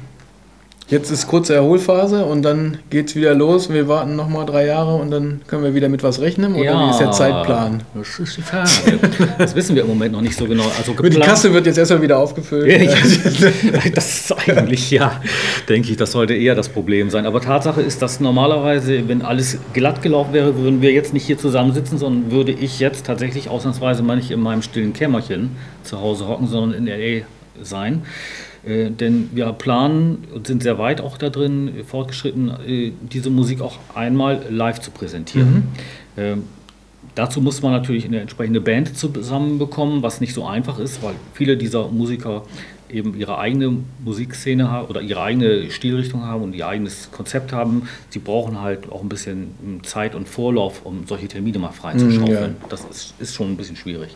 jetzt 0.88 1.10
ist 1.10 1.26
kurze 1.26 1.54
Erholphase 1.54 2.24
und 2.24 2.42
dann 2.42 2.78
geht's 2.90 3.16
wieder 3.16 3.34
los. 3.34 3.72
Wir 3.72 3.88
warten 3.88 4.14
nochmal 4.14 4.46
drei 4.46 4.66
Jahre 4.66 4.94
und 4.94 5.10
dann 5.10 5.40
können 5.46 5.64
wir 5.64 5.74
wieder 5.74 5.88
mit 5.88 6.02
was 6.02 6.20
rechnen. 6.20 6.54
Oder 6.54 6.86
wie 6.86 6.90
ist 6.90 6.98
der 6.98 7.10
Zeitplan? 7.10 7.82
Das 7.94 8.18
ist 8.18 8.36
die 8.36 8.42
Frage. 8.42 8.70
Das 9.38 9.54
wissen 9.54 9.74
wir 9.74 9.82
im 9.82 9.88
Moment 9.88 10.12
noch 10.12 10.20
nicht 10.20 10.36
so 10.36 10.46
genau. 10.46 10.64
Also 10.78 10.92
Die 11.02 11.18
Kasse 11.18 11.52
wird 11.52 11.66
jetzt 11.66 11.78
erstmal 11.78 12.02
wieder 12.02 12.18
aufgefüllt. 12.18 12.82
Ja, 12.82 12.88
das 13.94 14.20
ist 14.20 14.48
eigentlich, 14.48 14.90
ja, 14.90 15.20
denke 15.68 15.90
ich, 15.90 15.96
das 15.96 16.12
sollte 16.12 16.34
eher 16.34 16.54
das 16.54 16.68
Problem 16.68 17.10
sein. 17.10 17.26
Aber 17.26 17.40
Tatsache 17.40 17.82
ist, 17.82 18.00
dass 18.02 18.20
normalerweise, 18.20 19.08
wenn 19.08 19.22
alles 19.22 19.58
glatt 19.72 20.02
gelaufen 20.02 20.32
wäre, 20.32 20.56
würden 20.56 20.82
wir 20.82 20.92
jetzt 20.92 21.12
nicht 21.12 21.26
hier 21.26 21.38
zusammensitzen, 21.38 21.98
sondern 21.98 22.30
würde 22.30 22.52
ich 22.52 22.78
jetzt 22.78 23.06
tatsächlich 23.06 23.48
ausnahmsweise 23.48 24.02
mal 24.02 24.16
nicht 24.16 24.30
in 24.30 24.40
meinem 24.40 24.62
stillen 24.62 24.92
Kämmerchen 24.92 25.56
zu 25.82 26.00
Hause 26.00 26.28
hocken, 26.28 26.46
sondern 26.46 26.78
in 26.78 26.88
L.A. 26.88 27.24
sein. 27.62 28.02
Äh, 28.66 28.90
denn 28.90 29.30
wir 29.32 29.52
planen 29.52 30.24
und 30.34 30.46
sind 30.46 30.62
sehr 30.62 30.78
weit 30.78 31.00
auch 31.00 31.18
da 31.18 31.30
drin 31.30 31.68
äh, 31.68 31.84
fortgeschritten, 31.84 32.50
äh, 32.66 32.92
diese 33.00 33.30
Musik 33.30 33.60
auch 33.60 33.78
einmal 33.94 34.44
live 34.50 34.80
zu 34.80 34.90
präsentieren. 34.90 35.68
Ähm, 36.16 36.44
Dazu 37.14 37.40
muss 37.40 37.62
man 37.62 37.72
natürlich 37.72 38.04
eine 38.04 38.20
entsprechende 38.20 38.60
Band 38.60 38.94
zusammenbekommen, 38.96 40.02
was 40.02 40.20
nicht 40.20 40.34
so 40.34 40.44
einfach 40.44 40.78
ist, 40.78 41.02
weil 41.02 41.14
viele 41.32 41.56
dieser 41.56 41.88
Musiker 41.88 42.42
eben 42.90 43.18
ihre 43.18 43.38
eigene 43.38 43.78
Musikszene 44.04 44.70
haben 44.70 44.88
oder 44.88 45.00
ihre 45.00 45.22
eigene 45.22 45.70
Stilrichtung 45.70 46.24
haben 46.24 46.42
und 46.42 46.54
ihr 46.54 46.68
eigenes 46.68 47.10
Konzept 47.10 47.52
haben. 47.52 47.88
Sie 48.10 48.18
brauchen 48.18 48.60
halt 48.60 48.92
auch 48.92 49.02
ein 49.02 49.08
bisschen 49.08 49.80
Zeit 49.82 50.14
und 50.14 50.28
Vorlauf, 50.28 50.84
um 50.84 51.06
solche 51.06 51.26
Termine 51.28 51.58
mal 51.58 51.72
freizuschaufeln. 51.72 52.56
ja. 52.60 52.66
Das 52.68 52.84
ist, 52.84 53.14
ist 53.18 53.34
schon 53.34 53.52
ein 53.52 53.56
bisschen 53.56 53.76
schwierig. 53.76 54.14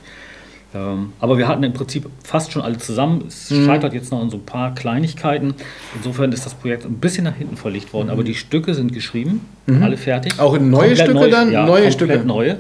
Ähm, 0.73 1.13
aber 1.19 1.37
wir 1.37 1.49
hatten 1.49 1.65
im 1.65 1.73
Prinzip 1.73 2.07
fast 2.23 2.53
schon 2.53 2.63
alle 2.63 2.79
zusammen. 2.79 3.25
Es 3.27 3.49
scheitert 3.49 3.93
jetzt 3.93 4.13
noch 4.13 4.21
an 4.23 4.31
so 4.31 4.37
ein 4.37 4.45
paar 4.47 4.75
Kleinigkeiten. 4.75 5.55
Insofern 5.97 6.31
ist 6.33 6.47
das 6.47 6.55
Projekt 6.55 6.85
ein 6.85 6.95
bisschen 6.95 7.25
nach 7.25 7.35
hinten 7.35 7.57
verlegt 7.57 7.93
worden. 7.93 8.09
Aber 8.11 8.23
die 8.23 8.35
Stücke 8.37 8.75
sind 8.75 8.93
geschrieben, 8.93 9.41
alle 9.81 9.97
fertig. 9.97 10.39
Auch 10.39 10.55
in 10.55 10.71
neue 10.71 10.95
Komplett 10.95 11.09
Stücke 11.11 11.29
dann? 11.31 11.51
Ja, 11.53 11.67
Neue 11.67 11.91
Stücke? 11.91 12.19
neue. 12.19 12.59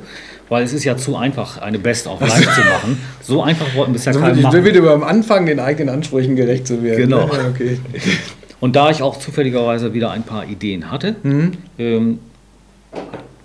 Weil 0.48 0.64
es 0.64 0.72
ist 0.72 0.82
ja 0.82 0.96
zu 0.96 1.16
einfach, 1.16 1.58
eine 1.62 1.78
Best 1.78 2.08
of 2.08 2.20
live 2.20 2.32
zu 2.54 2.60
machen. 2.62 2.98
So 3.22 3.40
einfach 3.42 3.72
wollten 3.76 3.92
bisher 3.92 4.12
So 4.12 4.18
keiner 4.18 4.34
so 4.34 4.40
machen. 4.42 4.64
wird 4.64 4.74
über 4.74 4.92
am 4.92 5.04
Anfang 5.04 5.46
den 5.46 5.60
eigenen 5.60 5.94
Ansprüchen 5.94 6.34
gerecht 6.34 6.66
zu 6.66 6.82
werden. 6.82 7.02
Genau. 7.02 7.28
Ja, 7.32 7.48
okay. 7.48 7.78
Und 8.58 8.74
da 8.74 8.90
ich 8.90 9.00
auch 9.02 9.20
zufälligerweise 9.20 9.94
wieder 9.94 10.10
ein 10.10 10.24
paar 10.24 10.46
Ideen 10.48 10.90
hatte, 10.90 11.14
Mhm. 11.22 11.52
ähm, 11.78 12.18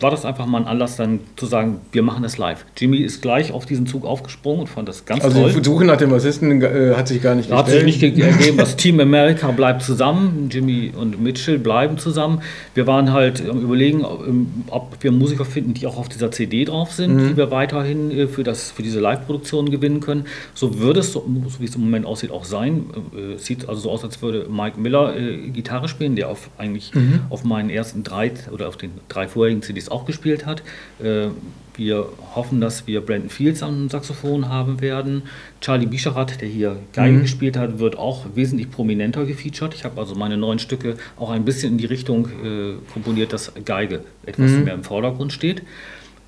war 0.06 0.12
das 0.12 0.24
einfach 0.24 0.46
mal 0.46 0.60
ein 0.62 0.68
Anlass, 0.68 0.98
dann 0.98 1.20
zu 1.36 1.48
sagen, 1.48 1.82
wir 1.92 2.04
machen 2.04 2.22
das 2.22 2.38
live. 2.38 2.64
Jimmy 2.78 2.98
ist 2.98 3.24
gleich 3.24 3.52
auf 3.52 3.66
diesen 3.66 3.88
Zug 3.88 4.06
aufgesprungen 4.06 4.60
und 4.62 4.68
fand 4.68 4.88
das 4.88 5.06
ganz 5.06 5.24
Also 5.24 5.42
toll. 5.42 5.52
die 5.52 5.64
Suche 5.66 5.84
nach 5.84 5.98
dem 5.98 6.12
Bassisten 6.12 6.62
äh, 6.62 6.94
hat 6.96 7.08
sich 7.08 7.24
gar 7.24 7.34
nicht 7.34 7.50
Da 7.50 7.58
hat 7.58 7.68
sich 7.70 7.84
gestellt. 7.84 8.16
nicht 8.16 8.16
ge- 8.18 8.30
ergeben, 8.30 8.58
das 8.66 8.76
Team 8.76 9.00
America 9.00 9.50
bleibt 9.50 9.82
zusammen, 9.82 10.50
Jimmy 10.52 10.94
und 10.96 11.20
Mitchell 11.20 11.58
bleiben 11.58 11.98
zusammen. 11.98 12.42
Wir 12.76 12.86
waren 12.86 13.12
halt 13.14 13.50
am 13.50 13.60
überlegen, 13.62 14.06
ob, 14.06 14.28
ähm, 14.28 14.48
ob 14.70 14.98
wir 15.02 15.12
Musiker 15.12 15.44
finden, 15.44 15.74
die 15.74 15.88
auch 15.88 15.98
auf 15.98 16.08
dieser 16.08 16.30
CD 16.30 16.66
drauf 16.66 16.92
sind, 16.92 17.16
Mhm. 17.16 17.28
die 17.30 17.38
wir 17.38 17.50
weiterhin 17.50 18.12
äh, 18.12 18.28
für, 18.28 18.44
das, 18.44 18.70
für 18.70 18.84
diese 18.84 19.00
Live-Produktion 19.00 19.72
gewinnen 19.72 20.02
können. 20.02 20.26
So 20.54 20.78
würde 20.78 21.00
es, 21.00 21.14
so, 21.14 21.26
so 21.48 21.60
wie 21.60 21.66
es 21.66 21.74
im 21.76 21.82
Moment 21.82 22.06
aussieht, 22.06 22.30
auch 22.30 22.46
sein. 22.46 22.86
Äh, 23.18 23.34
Es 23.34 23.46
sieht 23.48 23.68
also 23.68 23.82
so 23.82 23.90
aus, 23.90 24.04
als 24.04 24.22
würde 24.22 24.46
Mike 24.50 24.80
Miller 24.80 25.18
äh, 25.18 25.50
Gitarre 25.50 25.88
spielen, 25.88 26.16
der 26.16 26.30
auf 26.30 26.50
eigentlich 26.60 26.94
Mhm. 26.94 27.22
auf 27.32 27.44
meinen 27.44 27.72
ersten 27.72 28.04
drei 28.04 28.32
oder 28.52 28.68
auf 28.68 28.78
den 28.78 28.92
drei 29.08 29.28
vorherigen 29.28 29.62
CDs 29.62 29.90
auch 29.96 30.06
gespielt 30.06 30.46
hat. 30.46 30.62
Äh, 31.02 31.30
wir 31.78 32.08
hoffen, 32.36 32.62
dass 32.62 32.88
wir 32.88 33.02
Brandon 33.02 33.30
Fields 33.30 33.62
am 33.62 33.90
Saxophon 33.90 34.50
haben 34.50 34.82
werden. 34.82 35.24
Charlie 35.62 35.88
Bischerath, 35.88 36.40
der 36.40 36.48
hier 36.48 36.78
Geige 36.94 37.20
gespielt 37.22 37.58
hat, 37.58 37.80
wird 37.80 37.98
auch 37.98 38.26
wesentlich 38.34 38.72
prominenter 38.72 39.26
gefeatured. 39.26 39.74
Ich 39.74 39.84
habe 39.84 40.00
also 40.00 40.16
meine 40.16 40.38
neuen 40.38 40.60
Stücke 40.60 40.96
auch 41.18 41.32
ein 41.32 41.44
bisschen 41.44 41.74
in 41.74 41.78
die 41.78 41.86
Richtung 41.86 42.28
äh, 42.44 42.76
komponiert, 42.94 43.34
dass 43.34 43.52
Geige 43.66 44.02
etwas 44.26 44.52
mehr 44.52 44.74
im 44.74 44.84
Vordergrund 44.84 45.34
steht. 45.34 45.64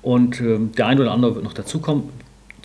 Und 0.02 0.40
ähm, 0.40 0.72
der 0.76 0.86
eine 0.86 1.02
oder 1.02 1.12
andere 1.12 1.34
wird 1.34 1.44
noch 1.44 1.54
dazukommen. 1.54 2.04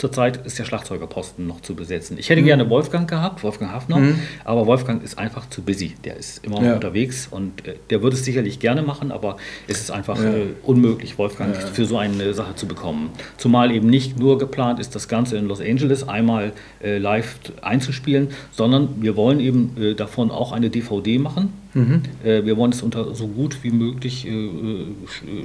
Zurzeit 0.04 0.46
ist 0.46 0.60
der 0.60 0.66
Schlagzeugerposten 0.66 1.48
noch 1.48 1.62
zu 1.62 1.76
besetzen. 1.76 2.18
Ich 2.20 2.30
hätte 2.30 2.44
gerne 2.44 2.70
Wolfgang 2.70 3.10
gehabt, 3.10 3.42
Wolfgang 3.42 3.72
Hafner, 3.72 4.02
aber 4.44 4.68
Wolfgang 4.68 5.02
ist 5.02 5.18
einfach 5.18 5.48
zu 5.50 5.62
busy. 5.62 5.94
Der 6.04 6.18
ist 6.18 6.44
immer 6.44 6.62
Ja. 6.62 6.74
unterwegs 6.74 7.30
und 7.32 7.66
äh, 7.66 7.76
der 7.90 8.04
würde 8.04 8.18
es 8.18 8.26
sicherlich 8.26 8.60
gerne 8.60 8.82
machen, 8.82 9.14
aber 9.14 9.38
es 9.70 9.80
ist 9.80 9.92
einfach 9.92 10.22
Ja. 10.22 10.34
äh, 10.34 10.48
unmöglich, 10.64 11.18
Wolfgang 11.18 11.56
für 11.56 11.86
so 11.86 11.98
eine 11.98 12.34
Sache 12.34 12.54
zu 12.56 12.68
bekommen. 12.68 13.12
Zumal 13.38 13.72
eben 13.72 13.90
nicht 13.90 14.20
nur 14.20 14.38
geplant 14.40 14.82
ist, 14.82 14.94
das 14.94 15.08
Ganze 15.08 15.38
in 15.38 15.48
Los 15.48 15.62
Angeles 15.62 16.06
einmal 16.06 16.52
äh, 16.84 16.98
live 16.98 17.38
einzuspielen, 17.62 18.28
sondern 18.52 19.02
wir 19.02 19.16
wollen 19.16 19.40
eben 19.40 19.78
äh, 19.82 19.94
davon 19.96 20.32
auch 20.32 20.52
eine 20.52 20.70
DVD 20.70 21.18
machen. 21.18 21.54
Äh, 22.24 22.46
wir 22.46 22.58
wollen 22.58 22.72
es 22.72 22.82
unter 22.82 23.16
so 23.16 23.28
gut 23.28 23.64
wie 23.64 23.72
möglich 23.72 24.28
äh, 24.28 24.30
äh, 24.30 24.86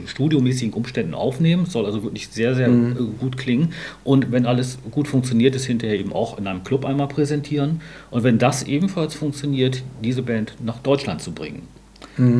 studiomäßigen 0.06 0.74
Umständen 0.74 1.14
aufnehmen. 1.14 1.64
Es 1.64 1.72
soll 1.72 1.86
also 1.86 2.02
wirklich 2.02 2.28
sehr, 2.28 2.54
sehr 2.54 2.68
äh, 2.68 2.94
gut 3.18 3.36
klingen. 3.36 3.72
Und 4.04 4.30
wenn 4.30 4.46
alles 4.46 4.78
gut 4.90 5.08
funktioniert, 5.08 5.54
es 5.54 5.64
hinterher 5.64 5.98
eben 5.98 6.12
auch 6.12 6.38
in 6.38 6.46
einem 6.46 6.64
Club 6.64 6.84
einmal 6.84 7.08
präsentieren. 7.08 7.80
Und 8.10 8.22
wenn 8.24 8.38
das 8.38 8.64
ebenfalls 8.64 9.14
funktioniert, 9.14 9.82
diese 10.04 10.22
Band 10.22 10.54
nach 10.64 10.78
Deutschland 10.78 11.22
zu 11.22 11.32
bringen. 11.32 11.62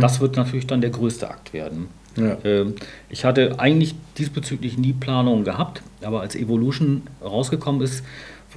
Das 0.01 0.21
wird 0.21 0.37
natürlich 0.37 0.67
dann 0.67 0.81
der 0.81 0.91
größte 0.91 1.31
Akt 1.31 1.53
werden. 1.53 1.87
Ja. 2.17 2.37
Ähm, 2.45 2.75
Ich 3.11 3.25
hatte 3.25 3.61
eigentlich 3.61 3.95
diesbezüglich 4.19 4.77
nie 4.77 4.93
Planungen 4.93 5.45
gehabt, 5.45 5.83
aber 6.03 6.21
als 6.21 6.35
Evolution 6.35 7.03
rausgekommen 7.23 7.81
ist, 7.83 8.05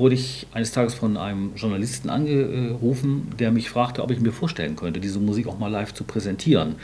wurde 0.02 0.16
ich 0.16 0.48
eines 0.52 0.72
Tages 0.72 0.96
von 0.96 1.16
einem 1.16 1.52
Journalisten 1.56 2.10
angerufen, 2.10 3.30
der 3.40 3.52
mich 3.52 3.70
fragte, 3.70 4.02
ob 4.02 4.12
ich 4.12 4.20
mir 4.20 4.32
vorstellen 4.32 4.76
könnte, 4.76 5.00
diese 5.00 5.20
Musik 5.20 5.48
auch 5.48 5.60
mal 5.60 5.70
live 5.70 5.94
zu 5.94 6.04
präsentieren. 6.04 6.76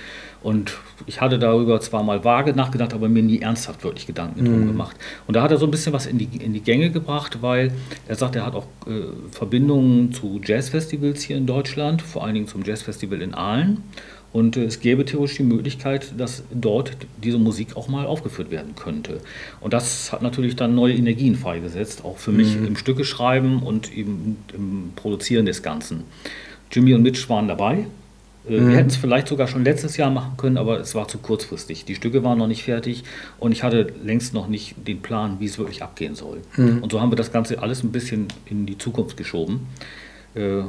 Und 0.43 0.78
ich 1.07 1.20
hatte 1.20 1.39
darüber 1.39 1.82
zwar 1.82 2.03
mal 2.03 2.24
vage 2.24 2.53
nachgedacht, 2.53 2.93
aber 2.93 3.09
mir 3.09 3.24
nie 3.24 3.41
ernsthaft 3.41 3.84
wirklich 3.84 4.05
Gedanken 4.05 4.45
drum 4.45 4.68
gemacht. 4.68 4.95
Und 5.26 5.36
da 5.36 5.41
hat 5.41 5.51
er 5.51 5.57
so 5.57 5.65
ein 5.65 5.72
bisschen 5.72 5.93
was 5.93 6.05
in 6.05 6.20
die, 6.20 6.30
in 6.38 6.53
die 6.53 6.61
Gänge 6.61 6.91
gebracht, 6.91 7.39
weil 7.41 7.72
er 8.07 8.15
sagt, 8.15 8.36
er 8.36 8.45
hat 8.45 8.53
auch 8.53 8.68
äh, 8.86 9.01
Verbindungen 9.32 10.13
zu 10.13 10.39
Jazzfestivals 10.43 11.24
hier 11.24 11.38
in 11.38 11.47
Deutschland, 11.47 12.03
vor 12.03 12.24
allen 12.24 12.36
Dingen 12.36 12.47
zum 12.47 12.63
Jazzfestival 12.63 13.22
in 13.22 13.34
Aalen. 13.34 13.84
Und 14.34 14.58
es 14.58 14.82
gäbe 14.82 15.06
theoretisch 15.06 15.38
die 15.38 15.44
Möglichkeit, 15.44 16.14
dass 16.18 16.44
dort 16.52 16.92
diese 17.24 17.38
Musik 17.38 17.76
auch 17.78 17.88
mal 17.88 18.06
aufgeführt 18.06 18.52
werden 18.52 18.76
könnte. 18.76 19.22
Und 19.62 19.74
das 19.74 20.12
hat 20.12 20.22
natürlich 20.22 20.56
dann 20.56 20.76
neue 20.76 20.94
Energien 20.94 21.36
freigesetzt, 21.36 22.04
auch 22.04 22.18
für 22.18 22.32
mich 22.32 22.56
im 22.56 22.76
Stücke 22.76 23.04
schreiben 23.06 23.64
und 23.64 23.92
eben 23.96 24.38
im 24.54 24.92
Produzieren 24.96 25.46
des 25.46 25.64
Ganzen. 25.64 26.04
Jimmy 26.72 26.94
und 26.94 27.02
Mitch 27.04 27.30
waren 27.30 27.48
dabei. 27.48 27.88
Äh, 28.48 28.60
Wir 28.60 28.78
hätten 28.78 28.90
es 28.90 28.98
vielleicht 28.98 29.28
sogar 29.30 29.48
schon 29.48 29.64
letztes 29.64 29.98
Jahr 29.98 30.10
machen 30.12 30.36
können, 30.38 30.58
aber 30.58 30.80
es 30.80 30.94
war 30.94 31.08
zu 31.08 31.18
kurzfristig. 31.18 31.86
Die 31.86 31.96
Stücke 31.96 32.24
waren 32.24 32.38
noch 32.38 32.48
nicht 32.48 32.64
fertig 32.64 33.04
und 33.40 33.54
ich 33.54 33.64
hatte 33.64 33.94
längst 34.04 34.34
noch 34.34 34.48
nicht 34.48 34.76
den 34.88 35.02
Plan, 35.02 35.38
wie 35.40 35.46
es 35.46 35.58
wirklich 35.58 35.84
abgehen 35.84 36.16
soll. 36.16 36.40
Und 36.82 36.92
so 36.92 37.00
haben 37.02 37.12
wir 37.12 37.16
das 37.16 37.32
Ganze 37.32 37.62
alles 37.62 37.82
ein 37.84 37.92
bisschen 37.92 38.28
in 38.46 38.66
die 38.66 38.78
Zukunft 38.78 39.16
geschoben 39.18 39.68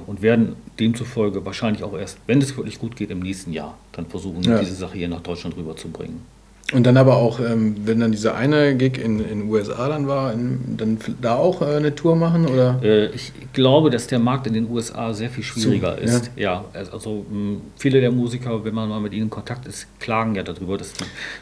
und 0.06 0.22
werden 0.22 0.56
demzufolge 0.80 1.44
wahrscheinlich 1.44 1.82
auch 1.84 1.96
erst, 1.96 2.18
wenn 2.26 2.40
es 2.40 2.56
wirklich 2.56 2.78
gut 2.78 2.96
geht, 2.96 3.10
im 3.10 3.20
nächsten 3.20 3.52
Jahr 3.52 3.76
dann 3.92 4.06
versuchen, 4.06 4.42
Ja. 4.42 4.58
diese 4.58 4.74
Sache 4.74 4.96
hier 4.98 5.08
nach 5.08 5.20
Deutschland 5.20 5.56
rüberzubringen. 5.56 6.20
Und 6.74 6.84
dann 6.86 6.98
aber 6.98 7.16
auch, 7.16 7.40
ähm, 7.40 7.76
wenn 7.86 7.98
dann 8.00 8.12
dieser 8.12 8.34
eine 8.34 8.76
Gig 8.76 8.98
in 9.02 9.16
den 9.26 9.48
USA 9.48 9.88
dann 9.88 10.06
war, 10.06 10.34
in, 10.34 10.76
dann 10.76 10.98
da 11.18 11.34
auch 11.36 11.62
äh, 11.62 11.64
eine 11.76 11.94
Tour 11.94 12.14
machen 12.14 12.46
oder? 12.46 12.78
Äh, 12.82 13.06
Ich 13.14 13.32
glaube, 13.54 13.88
dass 13.88 14.06
der 14.06 14.18
Markt 14.18 14.46
in 14.46 14.52
den 14.52 14.68
USA 14.70 15.14
sehr 15.14 15.30
viel 15.30 15.42
schwieriger 15.44 15.94
So, 15.96 16.02
ist. 16.02 16.30
Ja, 16.36 16.66
also 16.92 17.24
mh, 17.30 17.60
viele 17.78 18.02
der 18.02 18.10
Musiker, 18.12 18.66
wenn 18.66 18.74
man 18.74 18.86
mal 18.90 19.00
mit 19.00 19.14
ihnen 19.14 19.24
in 19.24 19.30
Kontakt 19.30 19.66
ist, 19.66 19.86
klagen 19.98 20.34
ja 20.34 20.42
darüber, 20.42 20.76
dass, 20.76 20.92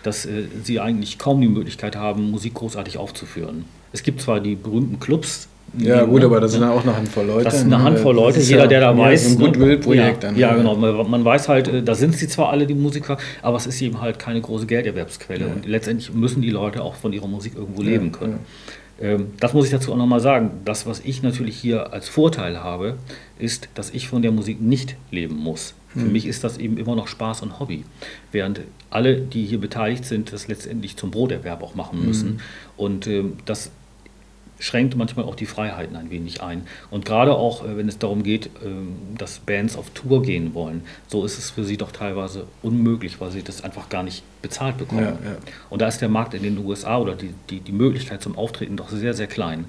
dass 0.04 0.26
äh, 0.26 0.44
sie 0.62 0.78
eigentlich 0.78 1.18
kaum 1.18 1.40
die 1.40 1.48
Möglichkeit 1.48 1.96
haben, 1.96 2.30
Musik 2.30 2.54
großartig 2.54 2.96
aufzuführen. 2.96 3.64
Es 3.92 4.04
gibt 4.04 4.20
zwar 4.20 4.38
die 4.38 4.54
berühmten 4.54 5.00
Clubs. 5.00 5.48
Ja, 5.78 6.04
gut, 6.04 6.24
aber 6.24 6.40
das 6.40 6.52
sind 6.52 6.62
ja 6.62 6.70
auch 6.70 6.82
eine 6.82 6.96
Handvoll 6.96 7.26
Leute. 7.26 7.44
Das 7.44 7.54
ist 7.54 7.62
eine 7.62 7.76
ne? 7.76 7.82
Handvoll 7.82 8.14
Das 8.14 8.22
Leute, 8.24 8.40
jeder, 8.40 8.60
ja 8.60 8.66
der 8.66 8.80
da 8.80 8.92
mehr 8.92 9.06
weiß. 9.06 9.26
Ein 9.26 9.32
ne? 9.32 9.44
Goodwill-Projekt 9.44 10.22
ja, 10.22 10.28
dann. 10.28 10.38
Ja, 10.38 10.52
ne? 10.52 10.58
genau. 10.58 10.76
Man, 10.76 11.10
man 11.10 11.24
weiß 11.24 11.48
halt, 11.48 11.68
äh, 11.68 11.82
da 11.82 11.94
sind 11.94 12.16
sie 12.16 12.28
zwar 12.28 12.50
alle, 12.50 12.66
die 12.66 12.74
Musiker, 12.74 13.18
aber 13.42 13.56
es 13.56 13.66
ist 13.66 13.80
eben 13.82 14.00
halt 14.00 14.18
keine 14.18 14.40
große 14.40 14.66
Gelderwerbsquelle. 14.66 15.46
Und 15.46 15.66
letztendlich 15.66 16.12
müssen 16.14 16.40
die 16.40 16.50
Leute 16.50 16.82
auch 16.82 16.94
von 16.94 17.12
ihrer 17.12 17.28
Musik 17.28 17.54
irgendwo 17.56 17.82
leben 17.82 18.12
können. 18.12 18.38
Ähm, 19.00 19.28
Das 19.38 19.52
muss 19.52 19.66
ich 19.66 19.70
dazu 19.70 19.92
auch 19.92 19.96
nochmal 19.96 20.20
sagen. 20.20 20.50
Das, 20.64 20.86
was 20.86 21.00
ich 21.00 21.22
natürlich 21.22 21.56
hier 21.58 21.92
als 21.92 22.08
Vorteil 22.08 22.62
habe, 22.62 22.96
ist, 23.38 23.68
dass 23.74 23.90
ich 23.90 24.08
von 24.08 24.22
der 24.22 24.32
Musik 24.32 24.60
nicht 24.60 24.96
leben 25.10 25.36
muss. 25.36 25.74
Für 25.96 26.04
mich 26.04 26.26
ist 26.26 26.44
das 26.44 26.58
eben 26.58 26.76
immer 26.76 26.94
noch 26.94 27.08
Spaß 27.08 27.40
und 27.40 27.58
Hobby. 27.58 27.84
Während 28.30 28.60
alle, 28.90 29.16
die 29.16 29.46
hier 29.46 29.58
beteiligt 29.58 30.04
sind, 30.04 30.30
das 30.30 30.46
letztendlich 30.46 30.96
zum 30.98 31.10
Broterwerb 31.10 31.62
auch 31.62 31.74
machen 31.74 32.04
müssen. 32.04 32.40
Und 32.76 33.06
ähm, 33.06 33.34
das 33.46 33.70
schränkt 34.58 34.96
manchmal 34.96 35.24
auch 35.26 35.34
die 35.34 35.46
Freiheiten 35.46 35.96
ein 35.96 36.10
wenig 36.10 36.42
ein. 36.42 36.66
Und 36.90 37.04
gerade 37.04 37.34
auch, 37.34 37.64
äh, 37.64 37.76
wenn 37.76 37.88
es 37.88 37.98
darum 37.98 38.22
geht, 38.22 38.50
ähm, 38.64 38.96
dass 39.18 39.38
Bands 39.38 39.76
auf 39.76 39.90
Tour 39.90 40.22
gehen 40.22 40.54
wollen, 40.54 40.82
so 41.08 41.24
ist 41.24 41.38
es 41.38 41.50
für 41.50 41.64
sie 41.64 41.76
doch 41.76 41.92
teilweise 41.92 42.46
unmöglich, 42.62 43.20
weil 43.20 43.30
sie 43.30 43.42
das 43.42 43.62
einfach 43.62 43.88
gar 43.88 44.02
nicht 44.02 44.22
bezahlt 44.42 44.78
bekommen. 44.78 45.02
Ja, 45.02 45.30
ja. 45.30 45.36
Und 45.70 45.82
da 45.82 45.88
ist 45.88 46.00
der 46.00 46.08
Markt 46.08 46.34
in 46.34 46.42
den 46.42 46.58
USA 46.58 46.98
oder 46.98 47.14
die, 47.14 47.34
die, 47.50 47.60
die 47.60 47.72
Möglichkeit 47.72 48.22
zum 48.22 48.36
Auftreten 48.36 48.76
doch 48.76 48.88
sehr, 48.88 49.14
sehr 49.14 49.26
klein. 49.26 49.66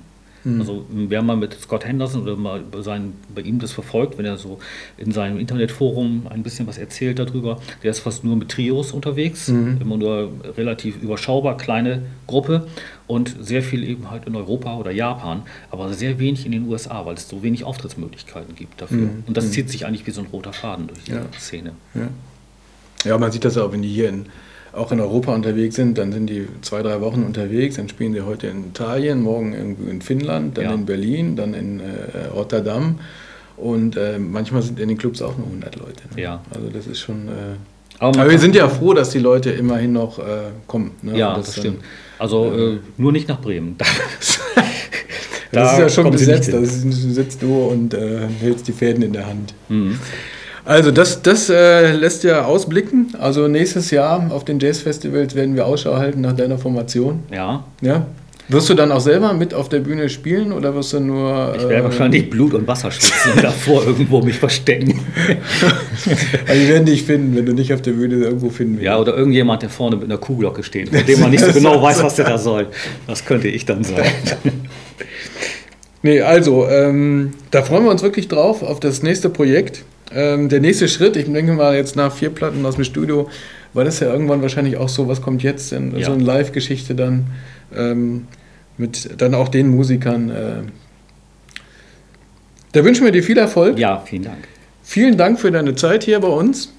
Also 0.59 0.85
wer 0.89 1.21
mal 1.21 1.35
mit 1.35 1.53
Scott 1.53 1.85
Henderson 1.85 2.21
oder 2.23 2.35
mal 2.35 2.61
bei, 2.61 2.81
seinen, 2.81 3.13
bei 3.33 3.41
ihm 3.41 3.59
das 3.59 3.71
verfolgt, 3.71 4.17
wenn 4.17 4.25
er 4.25 4.37
so 4.37 4.59
in 4.97 5.11
seinem 5.11 5.39
Internetforum 5.39 6.27
ein 6.29 6.43
bisschen 6.43 6.67
was 6.67 6.77
erzählt 6.77 7.19
darüber, 7.19 7.59
der 7.83 7.91
ist 7.91 7.99
fast 7.99 8.23
nur 8.23 8.35
mit 8.35 8.49
Trios 8.49 8.91
unterwegs, 8.91 9.49
immer 9.49 9.97
nur 9.97 10.31
relativ 10.57 11.01
überschaubar, 11.01 11.57
kleine 11.57 12.03
Gruppe 12.27 12.67
und 13.07 13.35
sehr 13.41 13.61
viel 13.63 13.83
eben 13.83 14.09
halt 14.11 14.25
in 14.25 14.35
Europa 14.35 14.77
oder 14.77 14.91
Japan, 14.91 15.43
aber 15.71 15.93
sehr 15.93 16.19
wenig 16.19 16.45
in 16.45 16.51
den 16.51 16.67
USA, 16.67 17.05
weil 17.05 17.15
es 17.15 17.27
so 17.27 17.43
wenig 17.43 17.63
Auftrittsmöglichkeiten 17.63 18.55
gibt 18.55 18.81
dafür. 18.81 19.09
Und 19.27 19.35
das 19.37 19.51
zieht 19.51 19.69
sich 19.69 19.85
eigentlich 19.85 20.05
wie 20.07 20.11
so 20.11 20.21
ein 20.21 20.27
roter 20.27 20.53
Faden 20.53 20.87
durch 20.87 21.03
die 21.03 21.11
Ja. 21.11 21.25
Szene. 21.37 21.71
Ja, 23.05 23.17
man 23.17 23.31
sieht 23.31 23.45
das 23.45 23.57
auch, 23.57 23.71
wenn 23.71 23.81
die 23.81 23.89
hier 23.89 24.09
in, 24.09 24.25
auch 24.73 24.91
in 24.91 24.99
Europa 24.99 25.33
unterwegs 25.33 25.75
sind, 25.75 25.97
dann 25.97 26.11
sind 26.11 26.27
die 26.29 26.47
zwei, 26.61 26.81
drei 26.83 27.01
Wochen 27.01 27.23
unterwegs, 27.23 27.75
dann 27.77 27.89
spielen 27.89 28.13
sie 28.13 28.21
heute 28.21 28.47
in 28.47 28.65
Italien, 28.67 29.21
morgen 29.21 29.53
in 29.53 30.01
Finnland, 30.01 30.57
dann 30.57 30.63
Ja. 30.65 30.73
in 30.73 30.85
Berlin, 30.85 31.35
dann 31.35 31.53
in 31.53 31.79
äh, 31.79 32.27
Rotterdam 32.33 32.99
und 33.57 33.95
äh, 33.97 34.19
manchmal 34.19 34.61
sind 34.61 34.79
in 34.79 34.87
den 34.89 34.97
Clubs 34.97 35.21
auch 35.21 35.35
nur 35.37 35.47
100 35.47 35.75
Leute. 35.77 36.03
Ne? 36.15 36.21
Ja. 36.21 36.41
Also 36.53 36.69
das 36.69 36.85
ist 36.87 36.99
schon... 36.99 37.27
Äh, 37.27 37.31
Aber 37.99 38.19
aber 38.21 38.29
wir 38.29 38.37
sind 38.39 38.53
ja 38.55 38.69
froh, 38.69 38.93
dass 38.93 39.09
die 39.09 39.19
Leute 39.19 39.49
immerhin 39.51 39.93
noch 39.93 40.19
äh, 40.19 40.23
kommen. 40.67 40.91
Ne? 41.01 41.17
Ja, 41.17 41.35
das, 41.35 41.53
dann- 41.55 41.61
stimmt. 41.63 41.79
Also 42.19 42.53
äh, 42.55 42.77
nur 42.97 43.11
nicht 43.11 43.27
nach 43.27 43.41
Bremen. 43.41 43.75
Da- 43.77 43.85
Das 45.51 45.73
ist 45.73 45.79
ja 45.79 45.89
schon 45.89 46.11
besetzt, 46.11 46.51
da 46.53 46.59
sitzt 46.61 47.41
du 47.41 47.53
und 47.67 47.93
äh, 47.93 48.27
hältst 48.41 48.67
die 48.67 48.73
Fäden 48.73 49.01
in 49.01 49.13
der 49.13 49.27
Hand. 49.27 49.53
Mhm. 49.69 49.97
Also 50.67 50.91
das, 50.91 51.21
das 51.21 51.49
äh, 51.49 51.93
lässt 51.93 52.23
ja 52.25 52.45
ausblicken. 52.45 53.13
Also 53.19 53.47
nächstes 53.47 53.89
Jahr 53.89 54.29
auf 54.31 54.43
den 54.43 54.59
Jazzfestivals 54.59 55.33
werden 55.33 55.55
wir 55.55 55.65
Ausschau 55.65 55.95
halten 55.95 56.21
nach 56.21 56.33
deiner 56.33 56.57
Formation. 56.57 57.23
Ja, 57.31 57.63
Ja. 57.81 58.05
Wirst 58.49 58.69
du 58.69 58.75
dann 58.75 58.93
auch 58.93 59.01
selber 59.01 59.33
mit 59.33 59.53
auf 59.53 59.67
der 59.67 59.79
Bühne 59.79 60.07
spielen 60.07 60.53
oder 60.53 60.73
wirst 60.73 60.93
du 60.93 61.01
nur... 61.01 61.53
ich 61.57 61.63
werde 61.63 61.75
äh, 61.75 61.83
wahrscheinlich 61.83 62.29
Blut 62.29 62.53
und 62.53 62.65
Wasser 62.65 62.91
schwitzen 62.91 63.33
und 63.33 63.43
davor 63.43 63.85
irgendwo 63.85 64.21
mich 64.21 64.37
verstecken. 64.37 64.99
Also 66.47 66.61
wir 66.61 66.69
werden 66.69 66.85
dich 66.85 67.03
finden, 67.03 67.35
wenn 67.35 67.45
du 67.45 67.53
nicht 67.53 67.73
auf 67.73 67.81
der 67.81 67.91
Bühne 67.91 68.15
irgendwo 68.15 68.49
finden 68.49 68.75
wirst. 68.75 68.85
Ja, 68.85 68.97
oder 68.97 69.17
irgendjemand, 69.17 69.63
der 69.63 69.69
vorne 69.69 69.97
mit 69.97 70.05
einer 70.05 70.17
Kuhglocke 70.17 70.63
steht, 70.63 70.89
von 70.89 71.05
dem 71.05 71.19
man 71.19 71.31
nicht 71.31 71.43
so 71.43 71.51
genau 71.51 71.81
weiß, 71.81 72.01
was 72.03 72.15
der 72.15 72.25
da 72.25 72.37
soll. 72.37 72.67
Das 73.05 73.25
könnte 73.25 73.49
ich 73.49 73.65
dann 73.65 73.83
sein. 73.83 74.05
Nee, 76.03 76.21
also, 76.21 76.67
ähm, 76.69 77.33
da 77.49 77.63
freuen 77.63 77.83
wir 77.83 77.91
uns 77.91 78.03
wirklich 78.03 78.27
drauf 78.27 78.61
auf 78.61 78.79
das 78.79 79.01
nächste 79.01 79.29
Projekt. 79.29 79.83
Ähm, 80.11 80.49
der 80.49 80.61
nächste 80.61 80.87
Schritt, 80.87 81.15
ich 81.17 81.31
denke 81.31 81.53
mal 81.53 81.75
jetzt 81.75 81.95
nach 81.95 82.13
vier 82.13 82.29
Platten 82.29 82.65
aus 82.65 82.75
dem 82.75 82.83
Studio, 82.83 83.29
weil 83.73 83.85
das 83.85 83.99
ja 83.99 84.11
irgendwann 84.11 84.41
wahrscheinlich 84.41 84.77
auch 84.77 84.89
so, 84.89 85.07
was 85.07 85.21
kommt 85.21 85.43
jetzt 85.43 85.71
denn? 85.71 85.95
Ja. 85.97 86.05
So 86.05 86.13
eine 86.13 86.23
Live-Geschichte 86.23 86.95
dann 86.95 87.27
ähm, 87.75 88.27
mit 88.77 89.21
dann 89.21 89.33
auch 89.33 89.49
den 89.49 89.69
Musikern. 89.69 90.29
Äh. 90.29 90.53
Da 92.71 92.83
wünschen 92.83 93.05
wir 93.05 93.11
dir 93.11 93.23
viel 93.23 93.37
Erfolg. 93.37 93.77
Ja, 93.77 93.99
vielen 93.99 94.23
Dank. 94.23 94.47
Vielen 94.83 95.17
Dank 95.17 95.39
für 95.39 95.51
deine 95.51 95.75
Zeit 95.75 96.03
hier 96.03 96.19
bei 96.19 96.29
uns. 96.29 96.71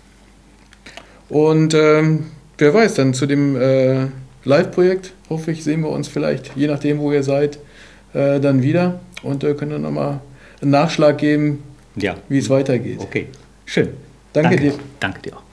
Und 1.29 1.75
ähm, 1.75 2.27
wer 2.57 2.73
weiß, 2.73 2.95
dann 2.95 3.13
zu 3.13 3.27
dem 3.27 3.55
äh, 3.57 4.07
Live-Projekt, 4.45 5.13
hoffe 5.29 5.51
ich, 5.51 5.63
sehen 5.63 5.83
wir 5.83 5.91
uns 5.91 6.09
vielleicht, 6.09 6.57
je 6.57 6.69
nachdem, 6.69 6.99
wo 7.01 7.13
ihr 7.13 7.23
seid, 7.23 7.59
äh, 8.15 8.41
dann 8.41 8.63
wieder 8.63 9.01
und 9.23 9.45
äh, 9.45 9.53
können 9.53 9.73
dann 9.73 9.83
nochmal 9.83 10.21
einen 10.63 10.71
Nachschlag 10.71 11.19
geben, 11.19 11.63
Ja, 12.03 12.17
wie 12.29 12.39
es 12.39 12.49
weitergeht. 12.51 12.99
okay. 13.01 13.27
Schön. 13.65 13.91
Danke, 14.33 14.57
dir. 14.57 14.75
Danke 15.01 15.21
dir 15.23 15.37
auch. 15.37 15.48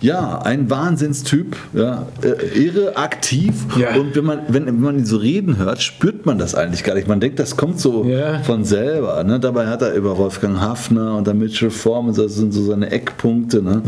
Ja, 0.00 0.38
ein 0.42 0.70
Wahnsinnstyp, 0.70 1.56
ja, 1.74 2.06
äh, 2.22 2.56
irre, 2.56 2.96
aktiv. 2.96 3.52
Ja. 3.76 3.96
Und 3.96 4.14
wenn 4.14 4.24
man, 4.24 4.38
wenn, 4.48 4.66
wenn 4.66 4.80
man 4.80 4.98
ihn 4.98 5.04
so 5.04 5.16
reden 5.16 5.56
hört, 5.58 5.82
spürt 5.82 6.24
man 6.24 6.38
das 6.38 6.54
eigentlich 6.54 6.84
gar 6.84 6.94
nicht. 6.94 7.08
Man 7.08 7.18
denkt, 7.18 7.40
das 7.40 7.56
kommt 7.56 7.80
so 7.80 8.04
Ja. 8.04 8.38
von 8.44 8.64
selber. 8.64 9.24
Ne? 9.24 9.40
Dabei 9.40 9.66
hat 9.66 9.82
er 9.82 9.94
über 9.94 10.16
Wolfgang 10.16 10.60
Hafner 10.60 11.16
und 11.16 11.26
dann 11.26 11.38
Mitchell 11.38 11.70
Forman, 11.70 12.14
das 12.14 12.36
sind 12.36 12.52
so 12.54 12.62
seine 12.64 12.92
Eckpunkte. 12.92 13.60
Ne? 13.60 13.82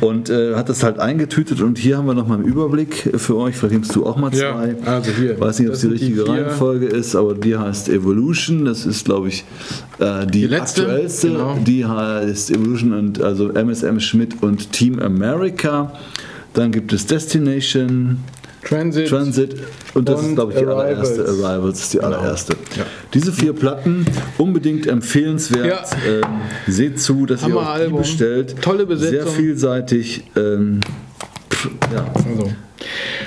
Und 0.00 0.30
äh, 0.30 0.54
hat 0.54 0.70
das 0.70 0.82
halt 0.82 0.98
eingetütet. 0.98 1.60
Und 1.60 1.76
hier 1.76 1.98
haben 1.98 2.06
wir 2.06 2.14
nochmal 2.14 2.38
einen 2.38 2.46
Überblick 2.46 3.10
für 3.16 3.36
euch. 3.36 3.54
Vielleicht 3.56 3.74
nimmst 3.74 3.94
du 3.94 4.06
auch 4.06 4.16
mal 4.16 4.32
Ja, 4.34 4.54
zwei. 4.54 4.76
also 4.90 5.10
hier. 5.10 5.38
Weiß 5.38 5.58
nicht, 5.58 5.68
ob 5.68 5.74
es 5.74 5.80
die 5.82 5.88
die 5.88 5.92
richtige 5.92 6.24
vier. 6.24 6.28
Reihenfolge 6.32 6.86
ist, 6.86 7.14
aber 7.14 7.34
die 7.34 7.58
heißt 7.58 7.90
Evolution. 7.90 8.64
Das 8.64 8.86
ist, 8.86 9.04
glaube 9.04 9.28
ich, 9.28 9.44
äh, 9.98 10.24
die, 10.26 10.40
Die 10.40 10.46
letzte, 10.46 10.82
aktuellste. 10.84 11.28
genau. 11.28 11.58
Die 11.66 11.84
heißt 11.84 12.50
Evolution 12.50 12.94
und 12.94 13.22
also 13.22 13.50
MSM 13.52 14.00
Schmidt 14.00 14.42
und 14.42 14.72
Team 14.72 14.98
America. 14.98 15.49
Dann 16.54 16.72
gibt 16.72 16.92
es 16.92 17.06
Destination, 17.06 18.18
Transit. 18.62 19.08
Transit 19.08 19.56
und 19.94 20.08
das 20.08 20.20
ist, 20.20 20.28
Und 20.28 20.34
glaube 20.34 20.52
ich, 20.52 20.58
die 20.58 20.66
Arrivals. 20.66 21.14
Genau. 21.14 21.24
allererste. 21.24 21.46
Arrivals 21.46 21.80
ist 21.80 21.92
die 21.94 22.00
allererste. 22.00 22.56
Ja. 22.76 22.84
Diese 23.14 23.32
vier 23.32 23.52
Platten, 23.52 24.04
unbedingt 24.38 24.86
empfehlenswert. 24.86 25.66
Ja. 25.66 25.84
Ähm, 26.06 26.40
seht 26.66 27.00
zu, 27.00 27.26
dass 27.26 27.46
ihr 27.46 27.56
euch 27.56 27.86
die 27.88 27.92
bestellt. 27.92 28.60
Tolle 28.60 28.86
Besetzung. 28.86 29.12
Sehr 29.12 29.26
vielseitig. 29.26 30.24
Ähm, 30.36 30.80
pff, 31.50 31.70
ja. 31.92 32.04
Also. 32.14 32.52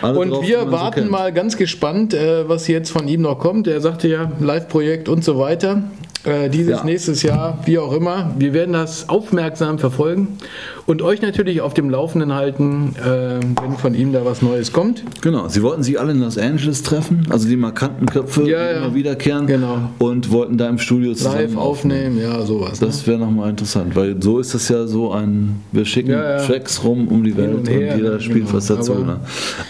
Alle 0.02 0.20
Und 0.20 0.30
drauf, 0.32 0.46
wir 0.48 0.60
so 0.62 0.72
warten 0.72 1.00
kennt. 1.02 1.12
mal 1.12 1.32
ganz 1.32 1.58
gespannt, 1.58 2.14
äh, 2.14 2.48
was 2.48 2.68
jetzt 2.68 2.92
von 2.92 3.08
ihm 3.08 3.22
noch 3.22 3.40
kommt. 3.40 3.68
Er 3.68 3.82
sagte 3.82 4.08
ja, 4.08 4.32
Live-Projekt 4.40 5.08
und 5.10 5.24
so 5.24 5.40
weiter. 5.40 5.84
Äh, 6.26 6.50
dieses 6.50 6.78
Ja. 6.80 6.84
nächstes 6.86 7.22
Jahr, 7.22 7.60
wie 7.66 7.78
auch 7.80 7.92
immer. 7.92 8.34
Wir 8.40 8.54
werden 8.54 8.72
das 8.72 9.10
aufmerksam 9.10 9.78
verfolgen 9.78 10.38
und 10.86 11.02
euch 11.02 11.22
natürlich 11.22 11.60
auf 11.60 11.74
dem 11.74 11.90
Laufenden 11.90 12.34
halten, 12.34 12.96
äh, 12.98 13.40
wenn 13.62 13.78
von 13.78 13.94
ihm 13.94 14.14
da 14.14 14.24
was 14.24 14.42
Neues 14.42 14.72
kommt. 14.72 15.04
Genau, 15.22 15.50
sie 15.50 15.62
wollten 15.64 15.84
sich 15.84 16.00
alle 16.00 16.14
in 16.14 16.22
Los 16.22 16.38
Angeles 16.38 16.82
treffen, 16.82 17.28
also 17.30 17.50
die 17.50 17.58
markanten 17.58 18.06
Köpfe, 18.06 18.42
Ja, 18.44 18.46
die 18.46 18.52
ja. 18.54 18.86
immer 18.86 18.96
wiederkehren 18.96 19.48
Genau. 19.48 19.90
und 20.00 20.32
wollten 20.32 20.58
da 20.58 20.70
im 20.70 20.78
Studio 20.78 21.14
zusammen 21.14 21.40
Live 21.42 21.58
aufnehmen, 21.58 22.18
ja, 22.22 22.42
sowas. 22.46 22.80
ne? 22.80 22.88
Das 22.88 23.06
wäre 23.06 23.20
nochmal 23.20 23.50
interessant, 23.50 23.94
weil 23.94 24.16
so 24.22 24.40
ist 24.40 24.54
das 24.54 24.70
ja 24.70 24.88
so 24.88 25.12
ein, 25.12 25.62
wir 25.74 25.84
schicken. 25.84 26.12
Tracks 26.14 26.86
rum 26.86 27.10
um 27.10 27.24
die 27.26 27.36
Welt 27.36 27.50
und 27.52 27.60
und, 27.64 27.70
her, 27.70 27.98
jeder 27.98 28.12
ne? 28.12 28.20
spielt 28.22 28.46
Genau. 28.46 28.54
was 28.54 28.68
dazu. 28.68 28.94
Aber- 28.94 29.04
ne? 29.06 29.20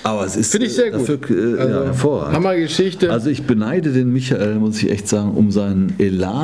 Aber 0.03 0.25
es 0.25 0.35
ist 0.35 0.51
Finde 0.51 0.67
ich 0.67 0.75
sehr 0.75 0.91
gut. 0.91 1.09
dafür, 1.09 1.57
äh, 1.57 1.61
Also, 1.61 1.85
hervorragend. 1.85 2.35
Hammergeschichte. 2.35 3.11
Also 3.11 3.29
ich 3.31 3.43
beneide 3.43 3.91
den 3.91 4.13
Michael, 4.13 4.55
muss 4.55 4.81
ich 4.83 4.91
echt 4.91 5.07
sagen, 5.07 5.31
um 5.31 5.49
seinen 5.49 5.93
Elan 5.97 6.42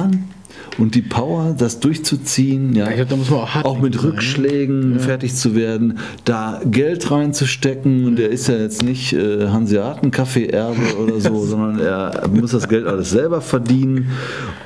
und 0.77 0.95
die 0.95 1.01
Power, 1.01 1.55
das 1.57 1.79
durchzuziehen, 1.79 2.73
ja, 2.75 2.85
Ja, 2.85 2.89
ich 2.91 2.95
glaub, 2.97 3.09
da 3.09 3.15
muss 3.17 3.29
man 3.29 3.39
auch 3.41 3.49
hart 3.49 3.81
mit 3.81 3.95
ne? 3.95 4.03
Rückschlägen 4.03 4.99
fertig 4.99 5.35
zu 5.35 5.55
werden, 5.55 5.99
da 6.25 6.61
Geld 6.69 7.09
reinzustecken. 7.11 8.05
Und 8.05 8.15
der 8.15 8.29
ist 8.29 8.47
ja 8.47 8.55
jetzt 8.55 8.83
nicht 8.83 9.13
äh, 9.13 9.47
Hanseaten-Kaffee-Erbe 9.47 10.97
oder 11.03 11.19
so, 11.19 11.45
sondern 11.45 11.79
er 11.79 12.27
muss 12.33 12.51
das 12.51 12.67
Geld 12.69 12.87
alles 12.87 13.09
selber 13.09 13.41
verdienen 13.41 14.09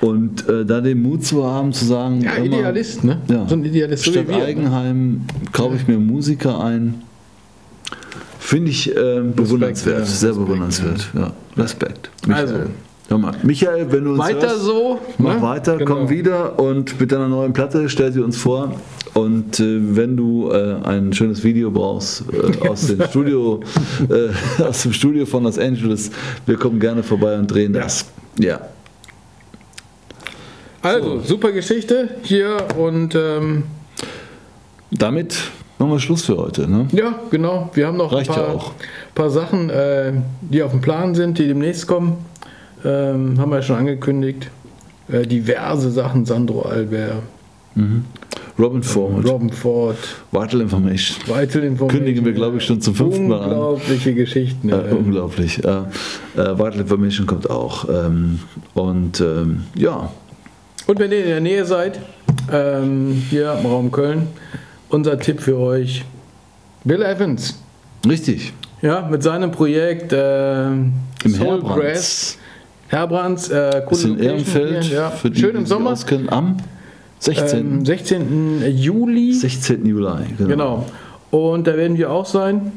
und 0.02 0.48
äh, 0.48 0.66
da 0.66 0.82
den 0.82 1.02
Mut 1.02 1.26
zu 1.26 1.44
haben, 1.46 1.74
zu 1.74 1.86
sagen, 1.86 2.22
ja, 2.22 2.34
immer, 2.36 2.58
Idealist, 2.58 3.04
ne? 3.04 3.18
ja, 3.30 3.48
So 3.48 3.56
ein 3.56 3.66
Idealist, 3.66 4.06
statt 4.06 4.28
wir. 4.28 4.38
ne? 4.38 4.44
Eigenheim 4.44 5.22
kaufe 5.52 5.76
ich 5.78 5.88
mir 5.88 5.98
Musiker 5.98 6.64
ein. 6.64 7.02
Finde 8.40 8.70
ich 8.72 8.90
äh, 8.96 9.22
bewundernswert, 9.22 10.00
ja, 10.00 10.06
sehr 10.06 10.30
Respekt, 10.30 10.48
bewundernswert. 10.48 11.10
Ja. 11.16 11.34
Respekt. 11.58 12.10
Also. 12.30 12.56
Michael, 13.44 13.92
wenn 13.92 14.06
du 14.06 14.12
uns 14.12 14.20
Weiter 14.20 14.50
hörst, 14.50 14.64
so. 14.64 15.00
mach 15.18 15.36
ne? 15.36 15.42
weiter, 15.42 15.78
Genau. 15.78 15.94
komm 15.94 16.10
wieder 16.10 16.58
und 16.60 17.00
mit 17.00 17.12
deiner 17.12 17.28
neuen 17.28 17.54
Platte 17.54 17.88
stell 17.90 18.12
sie 18.12 18.22
uns 18.22 18.38
vor. 18.38 18.74
Und 19.14 19.60
äh, 19.60 19.96
wenn 19.96 20.18
du 20.18 20.50
äh, 20.52 20.78
ein 20.84 21.14
schönes 21.14 21.44
Video 21.44 21.70
brauchst 21.70 22.24
äh, 22.34 22.68
aus, 22.68 22.88
dem 22.88 23.04
Studio, 23.10 23.60
äh, 24.10 24.64
aus 24.64 24.84
dem 24.84 24.94
Studio 24.94 25.26
von 25.26 25.44
Los 25.44 25.60
Angeles, 25.60 26.10
wir 26.46 26.58
kommen 26.58 26.80
gerne 26.80 27.04
vorbei 27.04 27.38
und 27.38 27.48
drehen 27.48 27.74
das. 27.74 28.06
Ja. 28.40 28.60
Also, 30.82 31.20
super 31.20 31.52
Geschichte 31.52 32.10
hier 32.24 32.58
und 32.78 33.16
ähm, 33.16 33.64
Damit 34.92 35.38
machen 35.78 35.92
wir 35.92 36.00
Schluss 36.00 36.26
für 36.26 36.38
heute. 36.38 36.70
Ne? 36.70 36.88
Ja, 36.92 37.20
genau. 37.30 37.70
Wir 37.74 37.88
haben 37.88 37.98
noch 37.98 38.12
Reicht 38.12 38.32
ein 38.32 38.36
paar, 38.36 38.56
ja 38.56 38.62
paar 39.16 39.30
Sachen, 39.30 39.70
äh, 39.70 40.14
die 40.42 40.64
auf 40.64 40.72
dem 40.72 40.82
Plan 40.82 41.16
sind, 41.16 41.38
die 41.38 41.48
demnächst 41.48 41.88
kommen. 41.88 42.18
Ähm, 42.86 43.40
haben 43.40 43.50
wir 43.50 43.58
ja 43.58 43.62
schon 43.62 43.78
angekündigt. 43.78 44.50
Äh, 45.12 45.26
diverse 45.26 45.92
Sachen, 45.92 46.26
Sandro 46.26 46.62
Albert, 46.64 47.24
Robin 48.60 48.84
Ford, 48.84 49.26
Robin 49.28 49.50
Ford, 49.50 49.98
Vital 50.32 50.62
Information. 50.62 51.18
Vital 51.28 51.64
Information. 51.64 51.88
Kündigen 51.90 52.24
wir, 52.26 52.34
glaube 52.34 52.58
ich, 52.58 52.66
schon 52.66 52.80
zum 52.82 52.94
fünften 52.94 53.28
Mal 53.28 53.40
an. 53.40 53.44
Unglaubliche 53.52 54.14
Geschichten. 54.14 54.70
Äh, 54.70 54.92
unglaublich. 54.92 55.64
Äh, 55.64 55.70
äh, 55.70 56.58
Vital 56.58 56.80
Information 56.82 57.26
kommt 57.26 57.50
auch. 57.50 57.88
Ähm, 57.90 58.40
und 58.76 59.20
ähm, 59.22 59.64
ja, 59.76 60.12
Und 60.86 61.00
wenn 61.00 61.12
ihr 61.12 61.22
in 61.24 61.30
der 61.30 61.40
Nähe 61.42 61.66
seid, 61.66 62.00
ähm, 62.52 63.24
hier 63.30 63.58
im 63.60 63.66
Raum 63.66 63.92
Köln, 63.92 64.28
unser 64.90 65.18
Tipp 65.18 65.42
für 65.42 65.58
euch, 65.58 66.06
Bill 66.84 67.02
Evans. 67.02 67.60
richtig. 68.08 68.54
Ja, 68.82 69.08
mit 69.10 69.24
seinem 69.24 69.50
Projekt 69.52 70.12
äh, 70.14 70.68
Soul 71.26 71.62
Grass. 71.62 72.38
Herbrands. 72.94 73.50
Äh, 73.50 73.82
in 74.04 74.20
Ehrenfeld. 74.20 74.86
ja. 74.92 75.10
Für 75.10 75.34
Schön 75.36 75.52
die 75.54 75.58
im 75.60 75.66
Sommer. 75.66 75.92
auskennen, 75.92 76.30
am 76.30 76.58
16. 77.20 77.60
Ähm, 77.60 77.86
16. 77.86 78.64
Juli. 78.76 79.34
16. 79.34 79.86
Juli. 79.86 80.08
Genau. 80.38 80.48
Genau. 80.50 80.86
Und 81.32 81.68
da 81.68 81.76
werden 81.76 81.98
wir 81.98 82.12
auch 82.12 82.26
sein. 82.26 82.72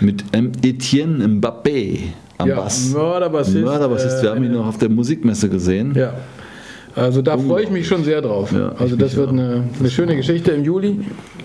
Mit 0.00 0.24
ähm, 0.32 0.52
Etienne 0.62 1.26
Mbappé 1.26 1.98
am 2.38 2.48
Ja, 2.48 2.56
Bass. 2.56 2.90
Mörderbassist. 2.92 3.56
Mörderbassist. 3.64 4.22
Wir 4.22 4.30
äh, 4.30 4.34
haben 4.34 4.44
ihn 4.44 4.52
noch 4.52 4.66
auf 4.66 4.78
der 4.78 4.88
Musikmesse 4.88 5.48
gesehen. 5.48 5.94
Ja. 5.94 6.14
Also 6.94 7.20
da 7.20 7.36
freue 7.36 7.64
ich 7.64 7.70
mich 7.70 7.86
schon 7.86 8.04
sehr 8.04 8.22
drauf. 8.22 8.52
Ja, 8.52 8.72
also 8.78 8.96
das 8.96 9.16
wird 9.16 9.28
eine, 9.28 9.64
eine 9.78 9.90
schöne 9.90 10.16
Geschichte 10.16 10.52
im 10.52 10.64
Juli. 10.64 11.00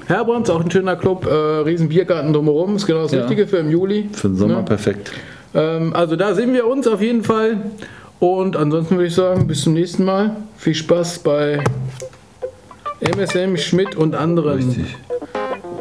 Herbrands, 0.07 0.49
auch 0.49 0.63
ein 0.63 0.71
schöner 0.71 0.95
Club, 0.95 1.25
äh, 1.25 1.33
riesen 1.33 1.89
Biergarten 1.89 2.31
drumherum, 2.31 2.77
ist 2.77 2.85
genau 2.85 3.03
das 3.03 3.11
Ja. 3.11 3.19
Richtige 3.21 3.47
für 3.47 3.57
im 3.57 3.69
Juli. 3.69 4.07
Für 4.13 4.29
den 4.29 4.37
Sommer 4.37 4.57
Ne? 4.59 4.63
perfekt. 4.63 5.11
Ähm, 5.53 5.93
also 5.93 6.15
da 6.15 6.33
sehen 6.33 6.53
wir 6.53 6.67
uns 6.67 6.87
auf 6.87 7.01
jeden 7.01 7.23
Fall. 7.23 7.57
Und 8.19 8.55
ansonsten 8.55 8.95
würde 8.95 9.07
ich 9.07 9.15
sagen, 9.15 9.47
bis 9.47 9.63
zum 9.63 9.73
nächsten 9.73 10.05
Mal. 10.05 10.35
Viel 10.57 10.75
Spaß 10.75 11.19
bei 11.19 11.63
MSM 12.99 13.57
Schmidt 13.57 13.95
und 13.95 14.15
anderen 14.15 14.85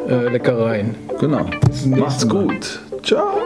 äh, 0.09 0.29
Leckereien. 0.29 0.95
Genau. 1.19 1.45
Macht's 1.85 2.27
gut. 2.27 2.79
Ciao. 3.03 3.37